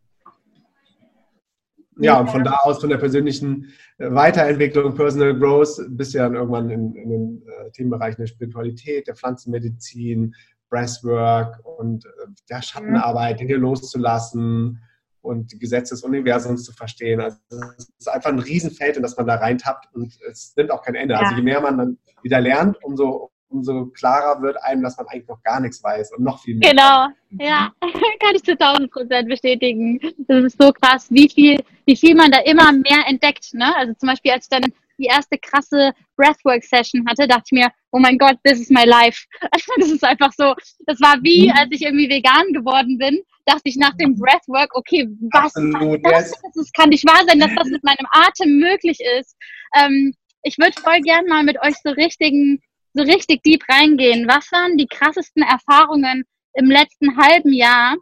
Ja, 1.98 2.20
und 2.20 2.30
von 2.30 2.44
da 2.44 2.54
aus, 2.64 2.80
von 2.80 2.90
der 2.90 2.98
persönlichen 2.98 3.68
äh, 3.98 4.12
Weiterentwicklung, 4.12 4.96
Personal 4.96 5.38
Growth, 5.38 5.82
bis 5.90 6.14
ja 6.14 6.24
dann 6.24 6.36
irgendwann 6.36 6.70
in, 6.70 6.96
in 6.96 7.10
den 7.10 7.44
äh, 7.46 7.70
Themenbereichen 7.72 8.22
der 8.22 8.28
Spiritualität, 8.28 9.08
der 9.08 9.16
Pflanzenmedizin, 9.16 10.34
Breathwork 10.70 11.60
und 11.64 12.06
äh, 12.06 12.10
der 12.50 12.62
Schattenarbeit, 12.62 13.40
Dinge 13.40 13.56
loszulassen, 13.56 14.82
und 15.22 15.52
die 15.52 15.60
Gesetze 15.60 15.94
des 15.94 16.04
Universums 16.04 16.64
zu 16.64 16.74
verstehen. 16.74 17.22
Also 17.22 17.38
es 17.78 17.90
ist 17.98 18.10
einfach 18.10 18.32
ein 18.32 18.40
Riesenfeld, 18.40 18.98
in 18.98 19.04
das 19.04 19.18
man 19.18 19.28
da 19.28 19.36
reintappt 19.36 19.94
und 19.94 20.14
es 20.30 20.54
nimmt 20.56 20.72
auch 20.72 20.84
kein 20.84 20.96
Ende. 20.96 21.16
Also 21.16 21.24
ja. 21.24 21.30
Also 21.30 21.38
je 21.38 21.44
mehr 21.44 21.62
man 21.62 21.78
dann 21.78 21.98
wieder 22.24 22.42
lernt, 22.42 22.84
umso, 22.84 23.32
umso 23.50 23.88
klarer 23.88 24.42
wird 24.42 24.62
einem, 24.64 24.84
dass 24.84 24.98
man 24.98 25.08
eigentlich 25.08 25.28
noch 25.28 25.42
gar 25.44 25.60
nichts 25.60 25.84
weiß 25.84 26.14
und 26.14 26.24
noch 26.24 26.42
viel 26.42 26.56
mehr. 26.56 26.72
Genau, 26.72 27.08
ja, 27.40 27.72
kann 28.20 28.36
ich 28.36 28.44
zu 28.44 28.54
1000 28.54 28.92
Prozent 28.92 29.30
bestätigen. 29.30 30.00
Das 30.28 30.44
ist 30.44 30.62
so 30.62 30.72
krass, 30.72 31.08
wie 31.10 31.30
viel, 31.30 31.60
wie 31.86 31.96
viel 31.96 32.16
man 32.16 32.32
da 32.32 32.40
immer 32.40 32.72
mehr 32.72 33.08
entdeckt. 33.08 33.54
Ne? 33.54 33.76
Also 33.76 33.94
zum 33.94 34.10
Beispiel, 34.10 34.32
als 34.32 34.46
ich 34.46 34.50
dann 34.50 34.72
die 34.98 35.08
erste 35.08 35.38
krasse 35.38 35.94
Breathwork-Session 36.16 37.06
hatte, 37.08 37.28
dachte 37.28 37.44
ich 37.48 37.52
mir, 37.52 37.70
oh 37.92 38.00
mein 38.00 38.18
Gott, 38.18 38.38
this 38.44 38.60
is 38.60 38.70
my 38.70 38.86
life. 38.86 39.26
das 39.78 39.90
ist 39.90 40.04
einfach 40.04 40.32
so, 40.38 40.54
das 40.86 41.02
war 41.02 41.18
wie, 41.22 41.48
mhm. 41.48 41.58
als 41.58 41.70
ich 41.72 41.82
irgendwie 41.82 42.10
vegan 42.10 42.54
geworden 42.54 42.98
bin, 42.98 43.22
dachte 43.46 43.64
ich 43.66 43.78
nach 43.78 43.96
dem 43.98 44.16
Breathwork, 44.16 44.70
okay, 44.74 45.08
was 45.34 45.56
Absolut, 45.56 46.06
das, 46.06 46.32
yes. 46.32 46.42
das 46.56 46.72
kann 46.74 46.90
nicht 46.90 47.06
wahr 47.06 47.24
sein, 47.28 47.40
dass 47.40 47.54
das 47.56 47.70
mit 47.70 47.84
meinem 47.84 48.08
Atem 48.12 48.58
möglich 48.58 49.00
ist. 49.20 49.36
Ähm, 49.76 50.14
ich 50.44 50.58
würde 50.58 50.80
voll 50.82 51.00
gern 51.02 51.26
mal 51.28 51.44
mit 51.44 51.62
euch 51.62 51.76
so 51.84 51.92
richtigen, 51.92 52.62
so 52.94 53.04
richtig 53.04 53.44
deep 53.44 53.64
reingehen. 53.70 54.28
Was 54.28 54.52
waren 54.52 54.78
die 54.78 54.88
krassesten 54.88 55.44
Erfahrungen 55.44 56.24
im 56.54 56.66
letzten 56.66 57.18
halben 57.18 57.54
Jahr 57.54 57.96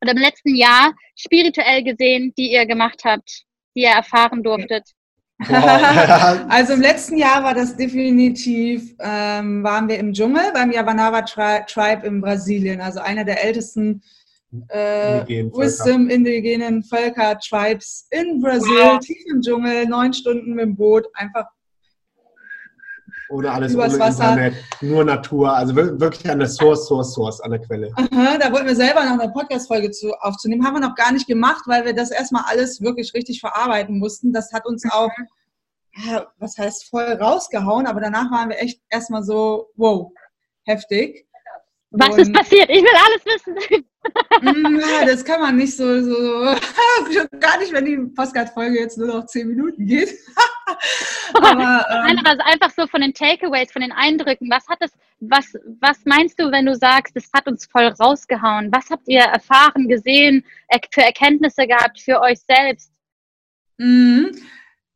oder 0.00 0.12
im 0.12 0.18
letzten 0.18 0.54
Jahr 0.54 0.94
spirituell 1.16 1.82
gesehen, 1.82 2.32
die 2.36 2.52
ihr 2.52 2.66
gemacht 2.66 3.02
habt, 3.04 3.44
die 3.74 3.82
ihr 3.82 3.90
erfahren 3.90 4.42
durftet? 4.42 4.84
also 6.48 6.74
im 6.74 6.80
letzten 6.80 7.18
Jahr 7.18 7.42
war 7.42 7.54
das 7.54 7.76
definitiv, 7.76 8.94
ähm, 9.00 9.64
waren 9.64 9.88
wir 9.88 9.98
im 9.98 10.12
Dschungel 10.12 10.52
beim 10.52 10.70
Yavanava 10.70 11.22
Tri 11.22 11.64
Tribe 11.66 12.06
in 12.06 12.20
Brasilien, 12.20 12.80
also 12.80 13.00
einer 13.00 13.24
der 13.24 13.42
ältesten 13.42 14.02
äh, 14.68 15.44
Wisdom 15.52 16.08
indigenen 16.08 16.82
Völker 16.82 17.38
Tribes 17.38 18.06
in 18.10 18.40
Brasil, 18.40 18.98
tief 19.00 19.22
im 19.26 19.40
Dschungel, 19.40 19.86
neun 19.86 20.12
Stunden 20.12 20.54
mit 20.54 20.64
dem 20.64 20.76
Boot, 20.76 21.06
einfach 21.14 21.46
ohne 23.32 23.50
alles 23.50 23.72
Übers 23.72 23.94
ohne 23.94 24.00
Wasser. 24.00 24.30
Internet, 24.30 24.54
nur 24.82 25.04
Natur, 25.04 25.54
also 25.54 25.74
wirklich 25.74 26.28
an 26.30 26.38
der 26.38 26.48
Source, 26.48 26.86
Source, 26.86 27.14
Source, 27.14 27.40
an 27.40 27.52
der 27.52 27.60
Quelle. 27.60 27.90
Aha, 27.96 28.36
da 28.38 28.52
wollten 28.52 28.66
wir 28.66 28.76
selber 28.76 29.04
noch 29.04 29.18
eine 29.18 29.32
Podcast-Folge 29.32 29.90
aufzunehmen, 30.20 30.66
haben 30.66 30.74
wir 30.74 30.86
noch 30.86 30.94
gar 30.94 31.12
nicht 31.12 31.26
gemacht, 31.26 31.62
weil 31.66 31.84
wir 31.86 31.94
das 31.94 32.10
erstmal 32.10 32.44
alles 32.46 32.82
wirklich 32.82 33.14
richtig 33.14 33.40
verarbeiten 33.40 33.98
mussten. 33.98 34.34
Das 34.34 34.52
hat 34.52 34.66
uns 34.66 34.84
auch, 34.90 35.10
ja, 36.04 36.26
was 36.38 36.58
heißt 36.58 36.90
voll 36.90 37.04
rausgehauen, 37.04 37.86
aber 37.86 38.02
danach 38.02 38.30
waren 38.30 38.50
wir 38.50 38.58
echt 38.58 38.82
erstmal 38.90 39.22
so, 39.22 39.68
wow, 39.76 40.12
heftig. 40.64 41.26
Was 41.92 42.08
Und, 42.10 42.20
ist 42.20 42.32
passiert? 42.32 42.70
Ich 42.70 42.82
will 42.82 42.96
alles 43.06 43.24
wissen. 43.26 43.84
Mm, 44.40 44.80
ja, 44.80 45.04
das 45.06 45.24
kann 45.24 45.40
man 45.40 45.56
nicht 45.56 45.76
so, 45.76 46.02
so 46.02 46.56
gar 47.40 47.58
nicht, 47.58 47.72
wenn 47.72 47.84
die 47.84 47.96
Postcard-Folge 48.14 48.80
jetzt 48.80 48.96
nur 48.96 49.08
noch 49.08 49.26
zehn 49.26 49.48
Minuten 49.48 49.86
geht. 49.86 50.08
aber, 51.34 51.50
ähm, 51.50 52.16
Nein, 52.16 52.20
also 52.24 52.42
einfach 52.44 52.70
so 52.70 52.86
von 52.86 53.02
den 53.02 53.12
Takeaways, 53.12 53.70
von 53.70 53.82
den 53.82 53.92
Eindrücken. 53.92 54.50
Was 54.50 54.66
hat 54.68 54.78
es, 54.80 54.92
was, 55.20 55.54
was 55.80 55.98
meinst 56.06 56.40
du, 56.40 56.50
wenn 56.50 56.66
du 56.66 56.74
sagst, 56.74 57.14
es 57.14 57.28
hat 57.34 57.46
uns 57.46 57.66
voll 57.66 57.88
rausgehauen? 58.00 58.72
Was 58.72 58.88
habt 58.88 59.06
ihr 59.06 59.20
erfahren, 59.20 59.86
gesehen, 59.86 60.44
für 60.92 61.02
Erkenntnisse 61.02 61.66
gehabt 61.66 62.00
für 62.00 62.20
euch 62.20 62.40
selbst? 62.40 62.90
Mhm. 63.76 64.30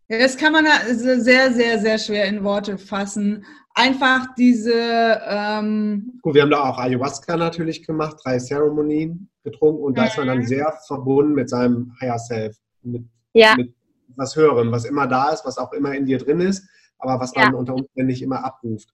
Ja, 0.09 0.19
das 0.19 0.37
kann 0.37 0.53
man 0.53 0.67
sehr, 0.95 1.53
sehr, 1.53 1.79
sehr 1.79 1.99
schwer 1.99 2.27
in 2.27 2.45
Worte 2.45 2.79
fassen 2.79 3.45
einfach 3.77 4.35
diese. 4.35 5.21
Ähm 5.25 6.19
Gut, 6.23 6.35
wir 6.35 6.43
haben 6.43 6.51
da 6.51 6.65
auch 6.65 6.79
Ayahuasca 6.79 7.37
natürlich 7.37 7.87
gemacht, 7.87 8.17
drei 8.25 8.39
Zeremonien 8.39 9.31
getrunken 9.45 9.85
und 9.85 9.97
da 9.97 10.07
ist 10.07 10.17
man 10.17 10.27
dann 10.27 10.39
mhm. 10.39 10.47
sehr 10.47 10.73
verbunden 10.87 11.35
mit 11.35 11.49
seinem 11.49 11.95
Higher 12.01 12.19
Self, 12.19 12.57
mit, 12.83 13.05
ja. 13.33 13.55
mit 13.57 13.73
was 14.17 14.35
Höherem, 14.35 14.73
was 14.73 14.87
immer 14.87 15.07
da 15.07 15.31
ist, 15.31 15.45
was 15.45 15.59
auch 15.59 15.73
immer 15.73 15.95
in 15.95 16.07
dir 16.07 16.19
drin 16.19 16.41
ist, 16.41 16.67
aber 16.99 17.21
was 17.21 17.35
man 17.35 17.53
ja. 17.53 17.59
unter 17.59 17.75
Umständen 17.75 18.09
nicht 18.09 18.23
immer 18.23 18.45
abruft. 18.45 18.89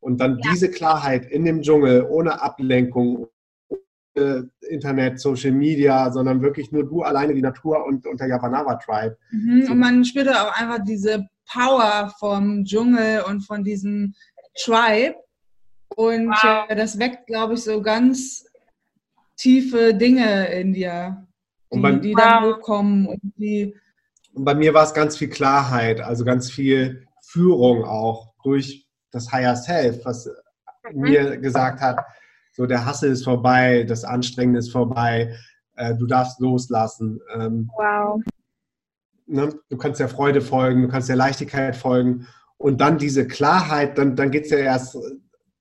Und 0.00 0.20
dann 0.20 0.38
ja. 0.38 0.50
diese 0.52 0.70
Klarheit 0.70 1.26
in 1.26 1.44
dem 1.44 1.62
Dschungel, 1.62 2.06
ohne 2.08 2.40
Ablenkung, 2.40 3.26
Internet, 4.68 5.20
Social 5.20 5.52
Media, 5.52 6.10
sondern 6.10 6.42
wirklich 6.42 6.72
nur 6.72 6.84
du 6.84 7.02
alleine, 7.02 7.34
die 7.34 7.42
Natur 7.42 7.84
und, 7.84 8.06
und 8.06 8.20
der 8.20 8.28
Yavanava 8.28 8.76
Tribe. 8.76 9.16
Mhm. 9.30 9.68
Und 9.70 9.78
man 9.78 10.04
spürt 10.04 10.28
auch 10.28 10.58
einfach 10.58 10.84
diese 10.84 11.28
Power 11.50 12.12
vom 12.18 12.64
Dschungel 12.64 13.22
und 13.22 13.40
von 13.42 13.64
diesem 13.64 14.14
Tribe. 14.62 15.16
Und 15.96 16.28
wow. 16.28 16.66
äh, 16.68 16.76
das 16.76 16.98
weckt, 16.98 17.26
glaube 17.26 17.54
ich, 17.54 17.64
so 17.64 17.80
ganz 17.82 18.44
tiefe 19.36 19.94
Dinge 19.94 20.46
in 20.52 20.72
dir, 20.72 21.26
die, 21.72 21.80
bei, 21.80 21.92
die 21.92 22.14
dann 22.14 22.44
wow. 22.44 22.56
hochkommen 22.56 23.06
und 23.06 23.20
die. 23.36 23.74
Und 24.34 24.44
bei 24.44 24.54
mir 24.54 24.74
war 24.74 24.84
es 24.84 24.94
ganz 24.94 25.16
viel 25.16 25.28
Klarheit, 25.28 26.00
also 26.00 26.24
ganz 26.24 26.50
viel 26.50 27.06
Führung 27.22 27.84
auch 27.84 28.34
durch 28.42 28.86
das 29.10 29.32
Higher 29.32 29.56
Self, 29.56 30.04
was 30.04 30.30
mhm. 30.92 31.00
mir 31.00 31.36
gesagt 31.38 31.80
hat, 31.80 32.04
so 32.58 32.66
der 32.66 32.84
Hassel 32.84 33.12
ist 33.12 33.24
vorbei, 33.24 33.84
das 33.88 34.04
Anstrengende 34.04 34.58
ist 34.58 34.70
vorbei, 34.70 35.34
äh, 35.76 35.94
du 35.94 36.06
darfst 36.06 36.40
loslassen. 36.40 37.18
Ähm, 37.34 37.70
wow 37.74 38.20
ne, 39.28 39.54
du 39.68 39.76
kannst 39.76 40.00
der 40.00 40.08
Freude 40.08 40.40
folgen, 40.40 40.82
du 40.82 40.88
kannst 40.88 41.08
der 41.08 41.16
Leichtigkeit 41.16 41.76
folgen 41.76 42.26
und 42.56 42.80
dann 42.80 42.98
diese 42.98 43.26
Klarheit, 43.26 43.98
dann, 43.98 44.16
dann 44.16 44.30
geht 44.30 44.46
es 44.46 44.50
ja 44.50 44.58
erst, 44.58 44.98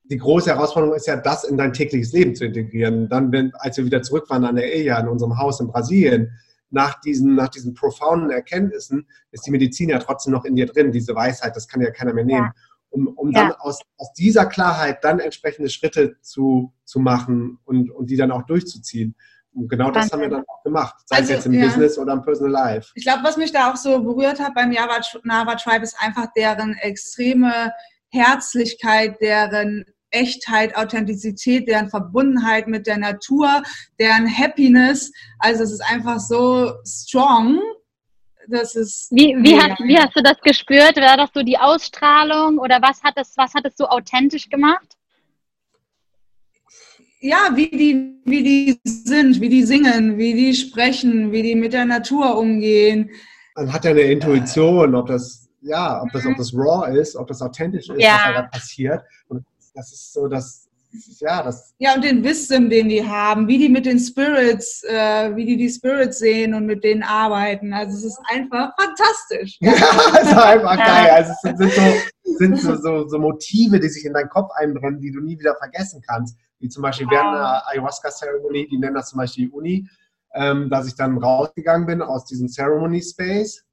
die 0.06 0.18
große 0.18 0.50
Herausforderung 0.50 0.96
ist 0.96 1.08
ja, 1.08 1.18
das 1.18 1.44
in 1.44 1.58
dein 1.58 1.74
tägliches 1.74 2.14
Leben 2.14 2.34
zu 2.34 2.46
integrieren. 2.46 3.10
Dann, 3.10 3.32
wenn, 3.32 3.52
als 3.56 3.78
wir 3.78 3.86
wieder 3.86 4.02
zurück 4.02 4.30
waren 4.30 4.46
an 4.46 4.56
der 4.56 4.74
Ehe, 4.74 4.98
in 4.98 5.08
unserem 5.10 5.38
Haus 5.38 5.60
in 5.60 5.68
Brasilien, 5.68 6.32
nach 6.70 7.00
diesen, 7.02 7.36
nach 7.36 7.50
diesen 7.50 7.74
profonden 7.74 8.30
Erkenntnissen 8.30 9.08
ist 9.32 9.46
die 9.46 9.52
Medizin 9.52 9.90
ja 9.90 10.00
trotzdem 10.00 10.34
noch 10.34 10.46
in 10.46 10.56
dir 10.56 10.66
drin, 10.66 10.92
diese 10.92 11.16
Weisheit, 11.16 11.56
das 11.56 11.68
kann 11.68 11.82
ja 11.82 11.92
keiner 11.92 12.14
mehr 12.14 12.26
nehmen. 12.26 12.46
Ja. 12.46 12.54
Um, 12.90 13.08
um 13.08 13.32
ja. 13.32 13.50
dann 13.50 13.52
aus, 13.60 13.82
aus 13.98 14.14
dieser 14.14 14.46
Klarheit 14.46 15.04
dann 15.04 15.20
entsprechende 15.20 15.70
Schritte 15.70 16.16
zu, 16.22 16.74
zu 16.86 17.00
machen 17.00 17.60
und, 17.66 17.92
und 17.92 18.10
die 18.10 18.16
dann 18.16 18.32
auch 18.32 18.44
durchzuziehen. 18.44 19.16
Und 19.54 19.70
genau 19.70 19.92
das 19.92 20.12
haben 20.12 20.22
wir 20.22 20.30
dann 20.30 20.44
auch 20.48 20.64
gemacht, 20.64 20.96
sei 21.06 21.18
also, 21.18 21.30
es 21.30 21.36
jetzt 21.38 21.46
im 21.48 21.54
ja. 21.54 21.66
Business 21.66 21.98
oder 21.98 22.14
im 22.14 22.22
Personal 22.22 22.52
Life. 22.52 22.92
Ich 22.96 23.04
glaube, 23.04 23.24
was 23.24 23.38
mich 23.38 23.52
da 23.52 23.72
auch 23.72 23.76
so 23.76 24.02
berührt 24.02 24.40
hat 24.40 24.54
beim 24.54 24.72
Java 24.72 25.00
Nava 25.24 25.56
Tribe 25.56 25.84
ist 25.84 25.98
einfach 26.00 26.28
deren 26.36 26.76
extreme 26.76 27.72
Herzlichkeit, 28.10 29.20
deren 29.20 29.84
Echtheit, 30.12 30.76
Authentizität, 30.76 31.68
deren 31.68 31.90
Verbundenheit 31.90 32.68
mit 32.68 32.88
der 32.88 32.98
Natur, 32.98 33.64
deren 34.00 34.28
Happiness. 34.28 35.12
Also 35.40 35.64
es 35.64 35.72
ist 35.72 35.82
einfach 35.82 36.20
so 36.20 36.74
strong. 36.86 37.60
Das 38.50 38.76
ist 38.76 39.12
wie, 39.12 39.36
wie, 39.40 39.60
hat, 39.60 39.78
wie 39.80 39.98
hast 39.98 40.16
du 40.16 40.24
das 40.24 40.40
gespürt? 40.42 40.96
War 40.98 41.18
das 41.18 41.30
so 41.34 41.44
die 41.44 41.58
Ausstrahlung 41.58 42.58
oder 42.60 42.82
was 42.82 43.04
hat 43.04 43.16
es, 43.18 43.36
was 43.36 43.54
hat 43.54 43.66
es 43.66 43.76
so 43.76 43.88
authentisch 43.88 44.50
gemacht? 44.50 44.98
Ja, 47.20 47.50
wie 47.56 47.70
die, 47.70 48.22
wie 48.26 48.44
die 48.44 48.80
sind, 48.84 49.42
wie 49.42 49.50
die 49.50 49.64
singen, 49.64 50.18
wie 50.18 50.34
die 50.34 50.54
sprechen, 50.54 51.32
wie 51.32 51.42
die 51.42 51.56
mit 51.56 51.74
der 51.74 51.86
Natur 51.86 52.38
umgehen. 52.38 53.10
Man 53.56 53.74
hat 53.74 53.84
ja 53.84 53.92
eine 53.92 54.02
Intuition, 54.02 54.96
ob 54.96 55.08
das, 55.08 55.50
ja, 55.62 56.02
ob 56.02 56.12
das, 56.14 56.26
ob 56.26 56.38
das 56.38 56.54
raw 56.54 56.96
ist, 56.98 57.16
ob 57.16 57.28
das 57.28 57.42
authentisch 57.42 57.90
ist, 57.90 58.02
ja. 58.02 58.20
was 58.24 58.36
da 58.36 58.42
passiert. 58.44 59.04
Und 59.28 59.44
das 59.74 59.92
ist 59.92 60.14
so 60.14 60.28
das, 60.28 60.67
ja, 61.20 61.44
das. 61.44 61.74
Ja, 61.80 61.96
und 61.96 62.04
den 62.04 62.24
Wisdom, 62.24 62.70
den 62.70 62.90
die 62.90 63.06
haben, 63.06 63.48
wie 63.48 63.58
die 63.58 63.70
mit 63.70 63.86
den 63.86 64.00
Spirits, 64.00 64.84
äh, 64.84 65.36
wie 65.36 65.46
die 65.46 65.58
die 65.58 65.70
Spirits 65.70 66.20
sehen 66.20 66.54
und 66.54 66.66
mit 66.66 66.84
denen 66.84 67.04
arbeiten. 67.04 67.74
Also 67.74 67.98
es 67.98 68.04
ist 68.04 68.20
einfach 68.32 68.72
fantastisch. 68.80 69.58
Ja, 69.68 69.74
es 70.22 70.28
ist 70.28 70.38
einfach 70.38 70.78
geil. 70.78 71.10
Also 71.12 71.32
es 71.32 71.58
sind, 71.58 71.72
so, 71.72 72.38
sind 72.38 72.60
so, 72.60 72.76
so, 72.76 73.08
so, 73.08 73.20
Motive, 73.20 73.80
die 73.80 73.90
sich 73.90 74.06
in 74.06 74.14
deinen 74.14 74.30
Kopf 74.30 74.52
einbrennen, 74.56 75.02
die 75.02 75.12
du 75.12 75.22
nie 75.22 75.38
wieder 75.38 75.56
vergessen 75.56 76.02
kannst. 76.08 76.38
Wie 76.60 76.70
zum 76.70 76.84
Beispiel 76.84 77.08
während 77.10 77.30
einer 77.30 77.68
Ayahuasca-Zeremonie, 77.68 78.68
die 78.68 78.78
nennen 78.78 78.96
das 78.96 79.10
zum 79.10 79.18
Beispiel 79.18 79.48
die 79.48 79.52
Uni, 79.52 79.88
ähm, 80.34 80.70
dass 80.70 80.88
ich 80.88 80.96
dann 80.96 81.18
rausgegangen 81.18 81.86
bin 81.86 82.02
aus 82.02 82.26
diesem 82.26 82.48
Ceremony 82.48 83.02
Space 83.02 83.64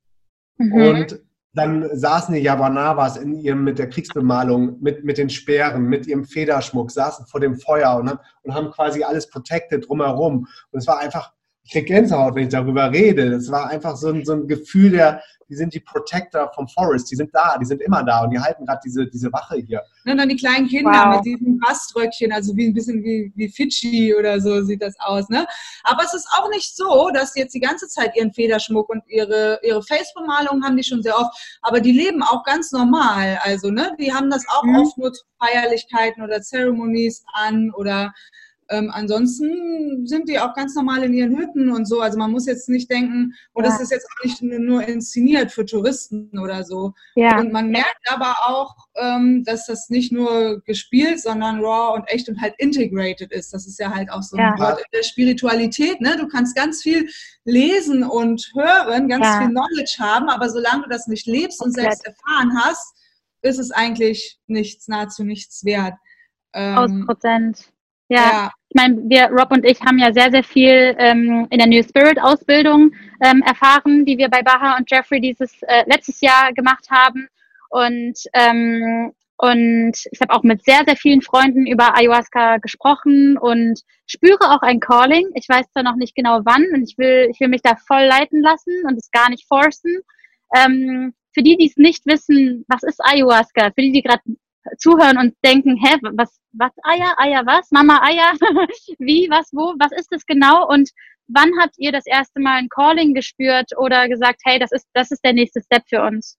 mhm. 0.59 0.73
und 0.73 1.21
dann 1.55 1.89
saßen 1.97 2.35
die 2.35 2.41
Yabanavas 2.41 3.17
in 3.17 3.39
ihrem, 3.39 3.63
mit 3.65 3.79
der 3.79 3.89
Kriegsbemalung, 3.89 4.81
mit, 4.81 5.05
mit 5.05 5.19
den 5.19 5.31
Speeren, 5.31 5.85
mit 5.85 6.07
ihrem 6.07 6.25
Federschmuck, 6.25 6.91
saßen 6.91 7.27
vor 7.27 7.41
dem 7.41 7.57
Feuer 7.57 7.97
und, 7.97 8.19
und 8.43 8.55
haben 8.55 8.71
quasi 8.71 9.05
alles 9.05 9.29
protected 9.31 9.89
drumherum. 9.89 10.49
Und 10.73 10.79
es 10.79 10.87
war 10.87 10.99
einfach, 10.99 11.33
ich 11.65 11.73
kriege 11.73 11.87
Gänsehaut, 11.87 12.35
wenn 12.35 12.45
ich 12.45 12.51
darüber 12.51 12.93
rede. 12.93 13.31
Das 13.31 13.51
war 13.51 13.69
einfach 13.71 13.97
so 13.97 14.09
ein, 14.09 14.25
so 14.25 14.35
ein 14.35 14.47
Gefühl 14.47 14.91
der, 14.91 15.23
die 15.49 15.57
sind 15.57 15.73
die 15.73 15.81
Protector 15.81 16.51
vom 16.55 16.69
Forest, 16.69 17.11
die 17.11 17.17
sind 17.17 17.31
da, 17.35 17.57
die 17.59 17.65
sind 17.65 17.81
immer 17.81 18.03
da 18.03 18.23
und 18.23 18.31
die 18.31 18.39
halten 18.39 18.67
gerade 18.67 18.81
diese, 18.85 19.07
diese 19.07 19.33
Wache 19.33 19.57
hier. 19.57 19.83
Und 20.05 20.19
dann 20.19 20.29
die 20.29 20.37
kleinen 20.37 20.69
Kinder 20.69 20.91
wow. 20.91 21.17
mit 21.17 21.25
diesen 21.25 21.59
Baströckchen, 21.59 22.33
also 22.33 22.55
wie 22.57 22.67
ein 22.67 22.75
bisschen 22.75 23.03
wie, 23.03 23.33
wie 23.35 23.49
Fidschi 23.49 24.15
oder 24.15 24.41
so 24.41 24.63
sieht 24.63 24.83
das 24.83 24.95
aus. 25.01 25.29
Ne? 25.31 25.47
Aber 25.85 26.03
es 26.05 26.13
ist 26.13 26.29
auch 26.37 26.51
nicht 26.51 26.77
so, 26.77 27.11
dass 27.15 27.33
die 27.33 27.41
jetzt 27.41 27.55
die 27.55 27.61
ganze 27.61 27.89
Zeit 27.89 28.15
ihren 28.15 28.33
Federschmuck 28.33 28.91
und 28.91 29.03
ihre, 29.09 29.59
ihre 29.63 29.83
Face-Bemalung 29.83 30.63
haben 30.65 30.77
die 30.77 30.85
schon 30.85 31.03
sehr 31.03 31.17
oft, 31.19 31.59
aber 31.63 31.81
die 31.81 31.93
leben 31.93 32.23
auch 32.23 32.45
ganz 32.45 32.73
normal. 32.73 33.39
Also, 33.43 33.71
ne, 33.71 33.97
die 33.99 34.13
haben 34.13 34.29
das 34.31 34.45
auch 34.49 34.65
mhm. 34.65 34.77
oft 34.77 34.99
nur 34.99 35.13
zu 35.13 35.25
Feierlichkeiten 35.39 36.23
oder 36.23 36.41
Ceremonies 36.41 37.25
an 37.33 37.71
oder 37.75 38.13
ähm, 38.71 38.91
ansonsten 38.93 40.07
sind 40.07 40.29
die 40.29 40.39
auch 40.39 40.55
ganz 40.55 40.75
normal 40.75 41.03
in 41.05 41.13
ihren 41.13 41.37
Hütten 41.37 41.71
und 41.71 41.87
so. 41.87 42.01
Also 42.01 42.19
man 42.19 42.31
muss 42.31 42.47
jetzt 42.47 42.69
nicht 42.69 42.91
denken, 42.91 43.35
oh, 43.53 43.61
das 43.61 43.81
ist 43.81 43.91
jetzt 43.91 44.07
auch 44.07 44.25
nicht 44.25 44.43
nur 44.43 44.83
inszeniert 44.87 45.53
für 45.53 45.67
Touristen 45.67 46.39
oder 46.39 46.65
so. 46.65 46.95
Ja. 47.15 47.39
Und 47.39 47.53
man 47.53 47.71
merkt 47.71 48.09
aber 48.09 48.35
auch, 48.47 48.75
ähm, 48.97 49.45
dass 49.45 49.67
das 49.67 49.91
nicht 49.91 50.13
nur 50.13 50.63
gespielt, 50.65 51.21
sondern 51.21 51.61
raw 51.61 51.95
und 51.95 52.09
echt 52.09 52.29
und 52.29 52.41
halt 52.41 52.55
integrated 52.59 53.33
ist. 53.33 53.53
Das 53.53 53.67
ist 53.67 53.79
ja 53.79 53.95
halt 53.95 54.11
auch 54.11 54.23
so 54.23 54.37
ein 54.37 54.59
Wort 54.59 54.79
in 54.79 54.99
der 54.99 55.03
Spiritualität. 55.03 56.01
Ne? 56.01 56.17
Du 56.19 56.27
kannst 56.27 56.57
ganz 56.57 56.83
viel 56.83 57.09
lesen 57.45 58.03
und 58.03 58.51
hören, 58.55 59.09
ganz 59.09 59.27
viel 59.39 59.49
Knowledge 59.49 59.97
haben, 59.99 60.29
aber 60.29 60.49
solange 60.49 60.85
du 60.85 60.89
das 60.89 61.07
nicht 61.07 61.27
lebst 61.27 61.63
und 61.63 61.73
selbst 61.73 62.07
erfahren 62.07 62.57
hast, 62.61 62.95
ist 63.43 63.59
es 63.59 63.71
eigentlich 63.71 64.39
nichts, 64.47 64.89
nahezu 64.89 65.23
nichts 65.23 65.65
wert. 65.65 65.95
Ähm, 66.55 67.05
Prozent. 67.07 67.74
Ja, 68.15 68.31
ja. 68.31 68.51
ich 68.69 68.75
meine, 68.75 68.97
wir, 69.09 69.29
Rob 69.31 69.51
und 69.51 69.65
ich, 69.65 69.81
haben 69.81 69.99
ja 69.99 70.13
sehr, 70.13 70.31
sehr 70.31 70.45
viel 70.45 70.95
ähm, 70.99 71.47
in 71.51 71.59
der 71.59 71.67
New 71.67 71.83
Spirit 71.83 72.21
Ausbildung 72.21 72.93
ähm, 73.23 73.43
erfahren, 73.43 74.05
die 74.05 74.19
wir 74.19 74.29
bei 74.29 74.43
Baha 74.43 74.77
und 74.77 74.91
Jeffrey 74.91 75.21
dieses 75.21 75.63
äh, 75.63 75.83
letztes 75.87 76.21
Jahr 76.21 76.53
gemacht 76.53 76.87
haben. 76.91 77.29
Und, 77.71 78.19
ähm, 78.35 79.13
und 79.37 79.95
ich 80.13 80.21
habe 80.21 80.33
auch 80.33 80.45
mit 80.45 80.65
sehr, 80.65 80.83
sehr 80.87 80.97
vielen 80.97 81.23
Freunden 81.23 81.67
über 81.67 81.97
Ayahuasca 81.97 82.59
gesprochen 82.59 83.37
und 83.37 83.81
spüre 84.07 84.53
auch 84.53 84.63
ein 84.63 84.79
Calling. 84.79 85.27
Ich 85.35 85.49
weiß 85.49 85.73
zwar 85.73 85.83
noch 85.83 85.97
nicht 85.97 86.15
genau 86.15 86.41
wann 86.45 86.65
und 86.73 86.89
ich 86.89 86.97
will, 86.99 87.29
ich 87.33 87.41
will 87.41 87.49
mich 87.49 87.63
da 87.63 87.75
voll 87.89 88.05
leiten 88.05 88.41
lassen 88.43 88.85
und 88.87 88.97
es 88.97 89.11
gar 89.11 89.29
nicht 89.29 89.49
forcen. 89.49 90.03
Ähm, 90.57 91.15
für 91.33 91.43
die, 91.43 91.57
die 91.57 91.67
es 91.67 91.77
nicht 91.77 92.07
wissen, 92.07 92.65
was 92.69 92.85
ist 92.85 93.05
Ayahuasca? 93.05 93.73
Für 93.75 93.83
die, 93.83 93.91
die 93.91 94.03
gerade 94.03 94.23
zuhören 94.79 95.19
und 95.19 95.35
denken, 95.45 95.77
hä, 95.77 95.97
was, 96.17 96.41
was, 96.53 96.73
Eier, 96.85 97.15
Eier, 97.19 97.45
was? 97.47 97.71
Mama, 97.71 98.01
Eier? 98.03 98.33
Wie, 98.99 99.29
was, 99.31 99.51
wo? 99.53 99.75
Was 99.79 99.93
ist 99.93 100.11
das 100.11 100.25
genau? 100.27 100.69
Und 100.69 100.91
wann 101.29 101.51
habt 101.61 101.75
ihr 101.79 101.93
das 101.93 102.07
erste 102.07 102.41
Mal 102.41 102.57
ein 102.57 102.69
Calling 102.69 103.15
gespürt 103.15 103.71
oder 103.77 104.09
gesagt, 104.09 104.41
hey, 104.45 104.59
das 104.59 104.73
ist, 104.73 104.87
das 104.95 105.11
ist 105.11 105.25
der 105.25 105.33
nächste 105.33 105.61
Step 105.63 105.83
für 105.89 106.03
uns? 106.03 106.39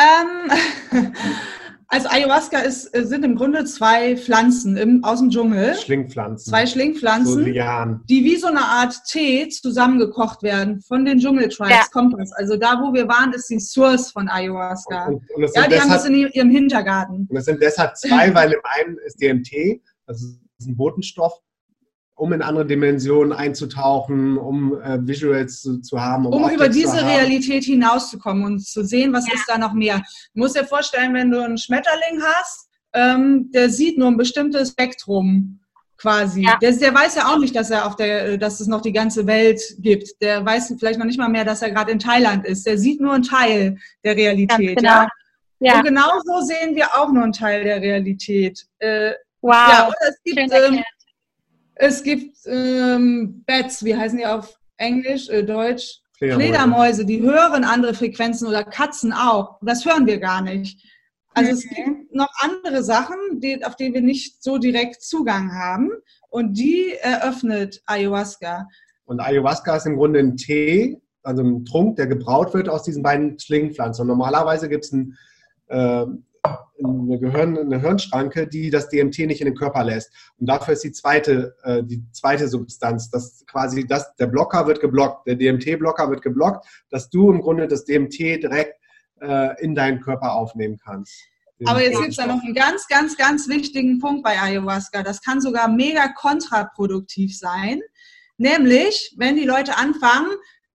Ähm, 0.00 0.50
Also 1.92 2.08
Ayahuasca 2.08 2.60
ist, 2.60 2.96
äh, 2.96 3.04
sind 3.04 3.22
im 3.22 3.36
Grunde 3.36 3.66
zwei 3.66 4.16
Pflanzen 4.16 4.78
im, 4.78 5.04
aus 5.04 5.18
dem 5.18 5.28
Dschungel. 5.28 5.74
Schlingpflanzen. 5.74 6.50
Zwei 6.50 6.64
Schlingpflanzen, 6.64 7.34
so 7.34 7.44
die 7.44 8.24
wie 8.24 8.36
so 8.36 8.46
eine 8.46 8.62
Art 8.62 8.98
Tee 9.06 9.46
zusammengekocht 9.50 10.42
werden 10.42 10.80
von 10.80 11.04
den 11.04 11.18
Dschungeltribes. 11.18 11.70
Ja. 11.70 11.84
Kommt 11.92 12.18
das. 12.18 12.32
Also 12.32 12.56
da, 12.56 12.80
wo 12.82 12.94
wir 12.94 13.08
waren, 13.08 13.34
ist 13.34 13.50
die 13.50 13.60
Source 13.60 14.10
von 14.10 14.30
Ayahuasca. 14.30 15.08
Und, 15.08 15.22
und 15.34 15.42
ja, 15.54 15.64
die 15.64 15.68
deshalb, 15.68 15.82
haben 15.82 15.90
das 15.90 16.04
in 16.06 16.14
ihrem 16.14 16.50
Hintergarten. 16.50 17.26
Und 17.28 17.36
es 17.36 17.44
sind 17.44 17.60
deshalb 17.60 17.94
zwei, 17.98 18.34
weil 18.34 18.52
im 18.52 18.60
einen 18.62 18.96
ist 19.04 19.20
DMT, 19.20 19.82
also 20.06 20.28
ist 20.58 20.66
ein 20.66 20.76
Botenstoff, 20.76 21.34
um 22.14 22.32
in 22.32 22.42
andere 22.42 22.66
Dimensionen 22.66 23.32
einzutauchen, 23.32 24.38
um 24.38 24.80
äh, 24.80 24.98
Visuals 25.06 25.62
zu, 25.62 25.80
zu 25.80 26.00
haben. 26.00 26.26
Um, 26.26 26.44
um 26.44 26.50
über 26.50 26.68
diese 26.68 27.04
Realität 27.04 27.64
hinauszukommen 27.64 28.44
und 28.44 28.60
zu 28.60 28.84
sehen, 28.84 29.12
was 29.12 29.26
ja. 29.26 29.34
ist 29.34 29.44
da 29.48 29.58
noch 29.58 29.72
mehr. 29.72 30.02
Du 30.34 30.40
musst 30.40 30.56
dir 30.56 30.64
vorstellen, 30.64 31.14
wenn 31.14 31.30
du 31.30 31.42
einen 31.42 31.58
Schmetterling 31.58 32.22
hast, 32.22 32.68
ähm, 32.92 33.50
der 33.52 33.70
sieht 33.70 33.98
nur 33.98 34.08
ein 34.08 34.16
bestimmtes 34.16 34.70
Spektrum 34.70 35.60
quasi. 35.96 36.42
Ja. 36.42 36.58
Der, 36.60 36.72
der, 36.72 36.94
weiß 36.94 37.14
ja 37.14 37.32
auch 37.32 37.38
nicht, 37.38 37.54
dass 37.54 37.70
er 37.70 37.86
auf 37.86 37.96
der, 37.96 38.36
dass 38.36 38.60
es 38.60 38.66
noch 38.66 38.82
die 38.82 38.92
ganze 38.92 39.26
Welt 39.26 39.60
gibt. 39.78 40.20
Der 40.20 40.44
weiß 40.44 40.74
vielleicht 40.78 40.98
noch 40.98 41.06
nicht 41.06 41.18
mal 41.18 41.28
mehr, 41.28 41.44
dass 41.44 41.62
er 41.62 41.70
gerade 41.70 41.92
in 41.92 41.98
Thailand 41.98 42.44
ist. 42.44 42.66
Der 42.66 42.76
sieht 42.76 43.00
nur 43.00 43.14
einen 43.14 43.22
Teil 43.22 43.78
der 44.04 44.16
Realität. 44.16 44.76
Genau. 44.78 44.90
Ja? 44.90 45.08
ja. 45.60 45.76
Und 45.76 45.84
genauso 45.84 46.40
sehen 46.42 46.74
wir 46.74 46.86
auch 46.94 47.10
nur 47.12 47.22
einen 47.22 47.32
Teil 47.32 47.64
der 47.64 47.80
Realität. 47.80 48.66
Äh, 48.80 49.12
wow. 49.40 49.54
Ja, 49.54 49.88
oder 49.88 50.10
es 50.10 50.22
gibt 50.24 50.38
ähm, 50.52 50.82
es 51.74 52.02
gibt 52.02 52.36
ähm, 52.46 53.42
Bats, 53.46 53.84
wie 53.84 53.96
heißen 53.96 54.18
die 54.18 54.26
auf 54.26 54.58
Englisch, 54.76 55.28
äh, 55.28 55.42
Deutsch? 55.42 56.00
Fledermäuse. 56.18 56.46
Fledermäuse, 56.46 57.04
die 57.04 57.20
hören 57.22 57.64
andere 57.64 57.94
Frequenzen 57.94 58.46
oder 58.46 58.62
Katzen 58.62 59.12
auch. 59.12 59.58
Das 59.62 59.84
hören 59.84 60.06
wir 60.06 60.18
gar 60.18 60.40
nicht. 60.42 60.86
Also 61.34 61.50
mhm. 61.50 61.56
es 61.56 61.68
gibt 61.68 62.14
noch 62.14 62.30
andere 62.40 62.82
Sachen, 62.82 63.16
die, 63.40 63.64
auf 63.64 63.76
die 63.76 63.92
wir 63.92 64.02
nicht 64.02 64.42
so 64.42 64.58
direkt 64.58 65.02
Zugang 65.02 65.52
haben. 65.52 65.90
Und 66.30 66.56
die 66.56 66.92
eröffnet 67.00 67.82
Ayahuasca. 67.86 68.68
Und 69.04 69.20
Ayahuasca 69.20 69.76
ist 69.76 69.86
im 69.86 69.96
Grunde 69.96 70.20
ein 70.20 70.36
Tee, 70.36 71.00
also 71.22 71.42
ein 71.42 71.64
Trunk, 71.64 71.96
der 71.96 72.06
gebraut 72.06 72.54
wird 72.54 72.68
aus 72.68 72.84
diesen 72.84 73.02
beiden 73.02 73.38
Schlingpflanzen. 73.38 74.02
Und 74.02 74.08
normalerweise 74.08 74.68
gibt 74.68 74.84
es 74.84 74.92
ein 74.92 75.16
äh, 75.68 76.06
eine, 76.44 77.18
Gehirn, 77.18 77.56
eine 77.56 77.80
Hirnschranke, 77.80 78.46
die 78.46 78.70
das 78.70 78.88
DMT 78.88 79.18
nicht 79.20 79.40
in 79.40 79.46
den 79.46 79.54
Körper 79.54 79.84
lässt. 79.84 80.10
Und 80.38 80.48
dafür 80.48 80.74
ist 80.74 80.84
die 80.84 80.92
zweite, 80.92 81.54
äh, 81.62 81.82
die 81.82 82.02
zweite 82.12 82.48
Substanz, 82.48 83.10
dass 83.10 83.44
quasi 83.46 83.86
das, 83.86 84.14
der 84.16 84.26
Blocker 84.26 84.66
wird 84.66 84.80
geblockt, 84.80 85.26
der 85.26 85.36
DMT-Blocker 85.36 86.10
wird 86.10 86.22
geblockt, 86.22 86.66
dass 86.90 87.10
du 87.10 87.30
im 87.30 87.40
Grunde 87.40 87.68
das 87.68 87.84
DMT 87.84 88.18
direkt 88.18 88.78
äh, 89.20 89.62
in 89.62 89.74
deinen 89.74 90.00
Körper 90.00 90.32
aufnehmen 90.32 90.78
kannst. 90.82 91.14
Aber 91.64 91.80
jetzt 91.80 91.98
gibt 91.98 92.10
es 92.10 92.16
da 92.16 92.26
noch 92.26 92.42
einen 92.42 92.54
ganz, 92.54 92.88
ganz, 92.88 93.16
ganz 93.16 93.48
wichtigen 93.48 94.00
Punkt 94.00 94.24
bei 94.24 94.36
Ayahuasca. 94.40 95.04
Das 95.04 95.22
kann 95.22 95.40
sogar 95.40 95.68
mega 95.68 96.08
kontraproduktiv 96.08 97.38
sein. 97.38 97.80
Nämlich, 98.36 99.14
wenn 99.16 99.36
die 99.36 99.44
Leute 99.44 99.76
anfangen, 99.76 100.30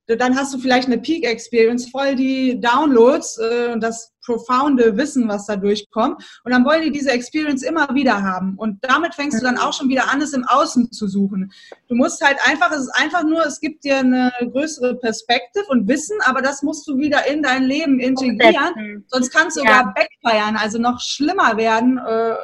dann 0.06 0.38
hast 0.38 0.54
du 0.54 0.60
vielleicht 0.60 0.88
eine 0.88 1.00
Peak 1.00 1.26
Experience, 1.26 1.90
voll 1.90 2.16
die 2.16 2.62
Downloads 2.62 3.38
äh, 3.40 3.74
und 3.74 3.82
das 3.82 4.14
profounde 4.28 4.98
Wissen, 4.98 5.28
was 5.28 5.46
da 5.46 5.56
durchkommt. 5.56 6.22
Und 6.44 6.52
dann 6.52 6.66
wollen 6.66 6.82
die 6.84 6.92
diese 6.92 7.12
Experience 7.12 7.64
immer 7.64 7.88
wieder 7.96 8.22
haben. 8.22 8.56
Und 8.58 8.78
damit 8.82 9.16
fängst 9.16 9.40
du 9.40 9.44
dann 9.44 9.58
auch 9.58 9.74
schon 9.74 9.88
wieder 9.88 10.12
an, 10.12 10.22
es 10.22 10.34
im 10.34 10.44
Außen 10.44 10.92
zu 10.92 11.08
suchen. 11.08 11.52
Du 11.88 11.96
musst 11.96 12.22
halt 12.22 12.38
einfach, 12.46 12.72
es 12.72 12.82
ist 12.82 12.96
einfach 12.96 13.24
nur, 13.24 13.46
es 13.46 13.60
gibt 13.60 13.86
dir 13.86 14.00
eine 14.00 14.32
größere 14.52 14.96
Perspektive 14.96 15.66
und 15.70 15.88
Wissen, 15.88 16.18
aber 16.26 16.42
das 16.42 16.62
musst 16.62 16.88
du 16.88 16.98
wieder 16.98 17.26
in 17.28 17.42
dein 17.42 17.64
Leben 17.64 18.00
integrieren. 18.00 19.06
Sonst 19.08 19.32
kannst 19.32 19.58
du 19.58 19.64
ja. 19.64 19.70
sogar 19.70 19.94
backfeiern, 19.94 20.58
also 20.58 20.78
noch 20.78 21.00
schlimmer 21.00 21.56
werden, 21.56 21.98
äh, 21.98 22.36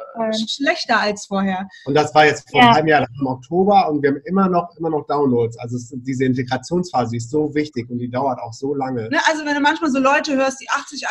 schlechter 0.48 1.00
als 1.00 1.26
vorher. 1.26 1.68
Und 1.84 1.94
das 1.94 2.14
war 2.14 2.24
jetzt 2.24 2.50
vor 2.50 2.62
ja. 2.62 2.72
einem 2.72 2.88
Jahr 2.88 3.06
im 3.20 3.26
Oktober 3.26 3.90
und 3.90 4.02
wir 4.02 4.10
haben 4.10 4.22
immer 4.24 4.48
noch, 4.48 4.74
immer 4.78 4.90
noch 4.90 5.06
Downloads. 5.06 5.58
Also 5.58 5.76
es, 5.76 5.92
diese 5.94 6.24
Integrationsphase 6.24 7.16
ist 7.16 7.30
so 7.30 7.54
wichtig 7.54 7.90
und 7.90 7.98
die 7.98 8.08
dauert 8.08 8.38
auch 8.40 8.54
so 8.54 8.74
lange. 8.74 9.10
Ne, 9.10 9.18
also 9.28 9.44
wenn 9.44 9.54
du 9.54 9.60
manchmal 9.60 9.90
so 9.90 9.98
Leute 9.98 10.34
hörst, 10.36 10.60
die 10.62 10.70
80 10.70 11.08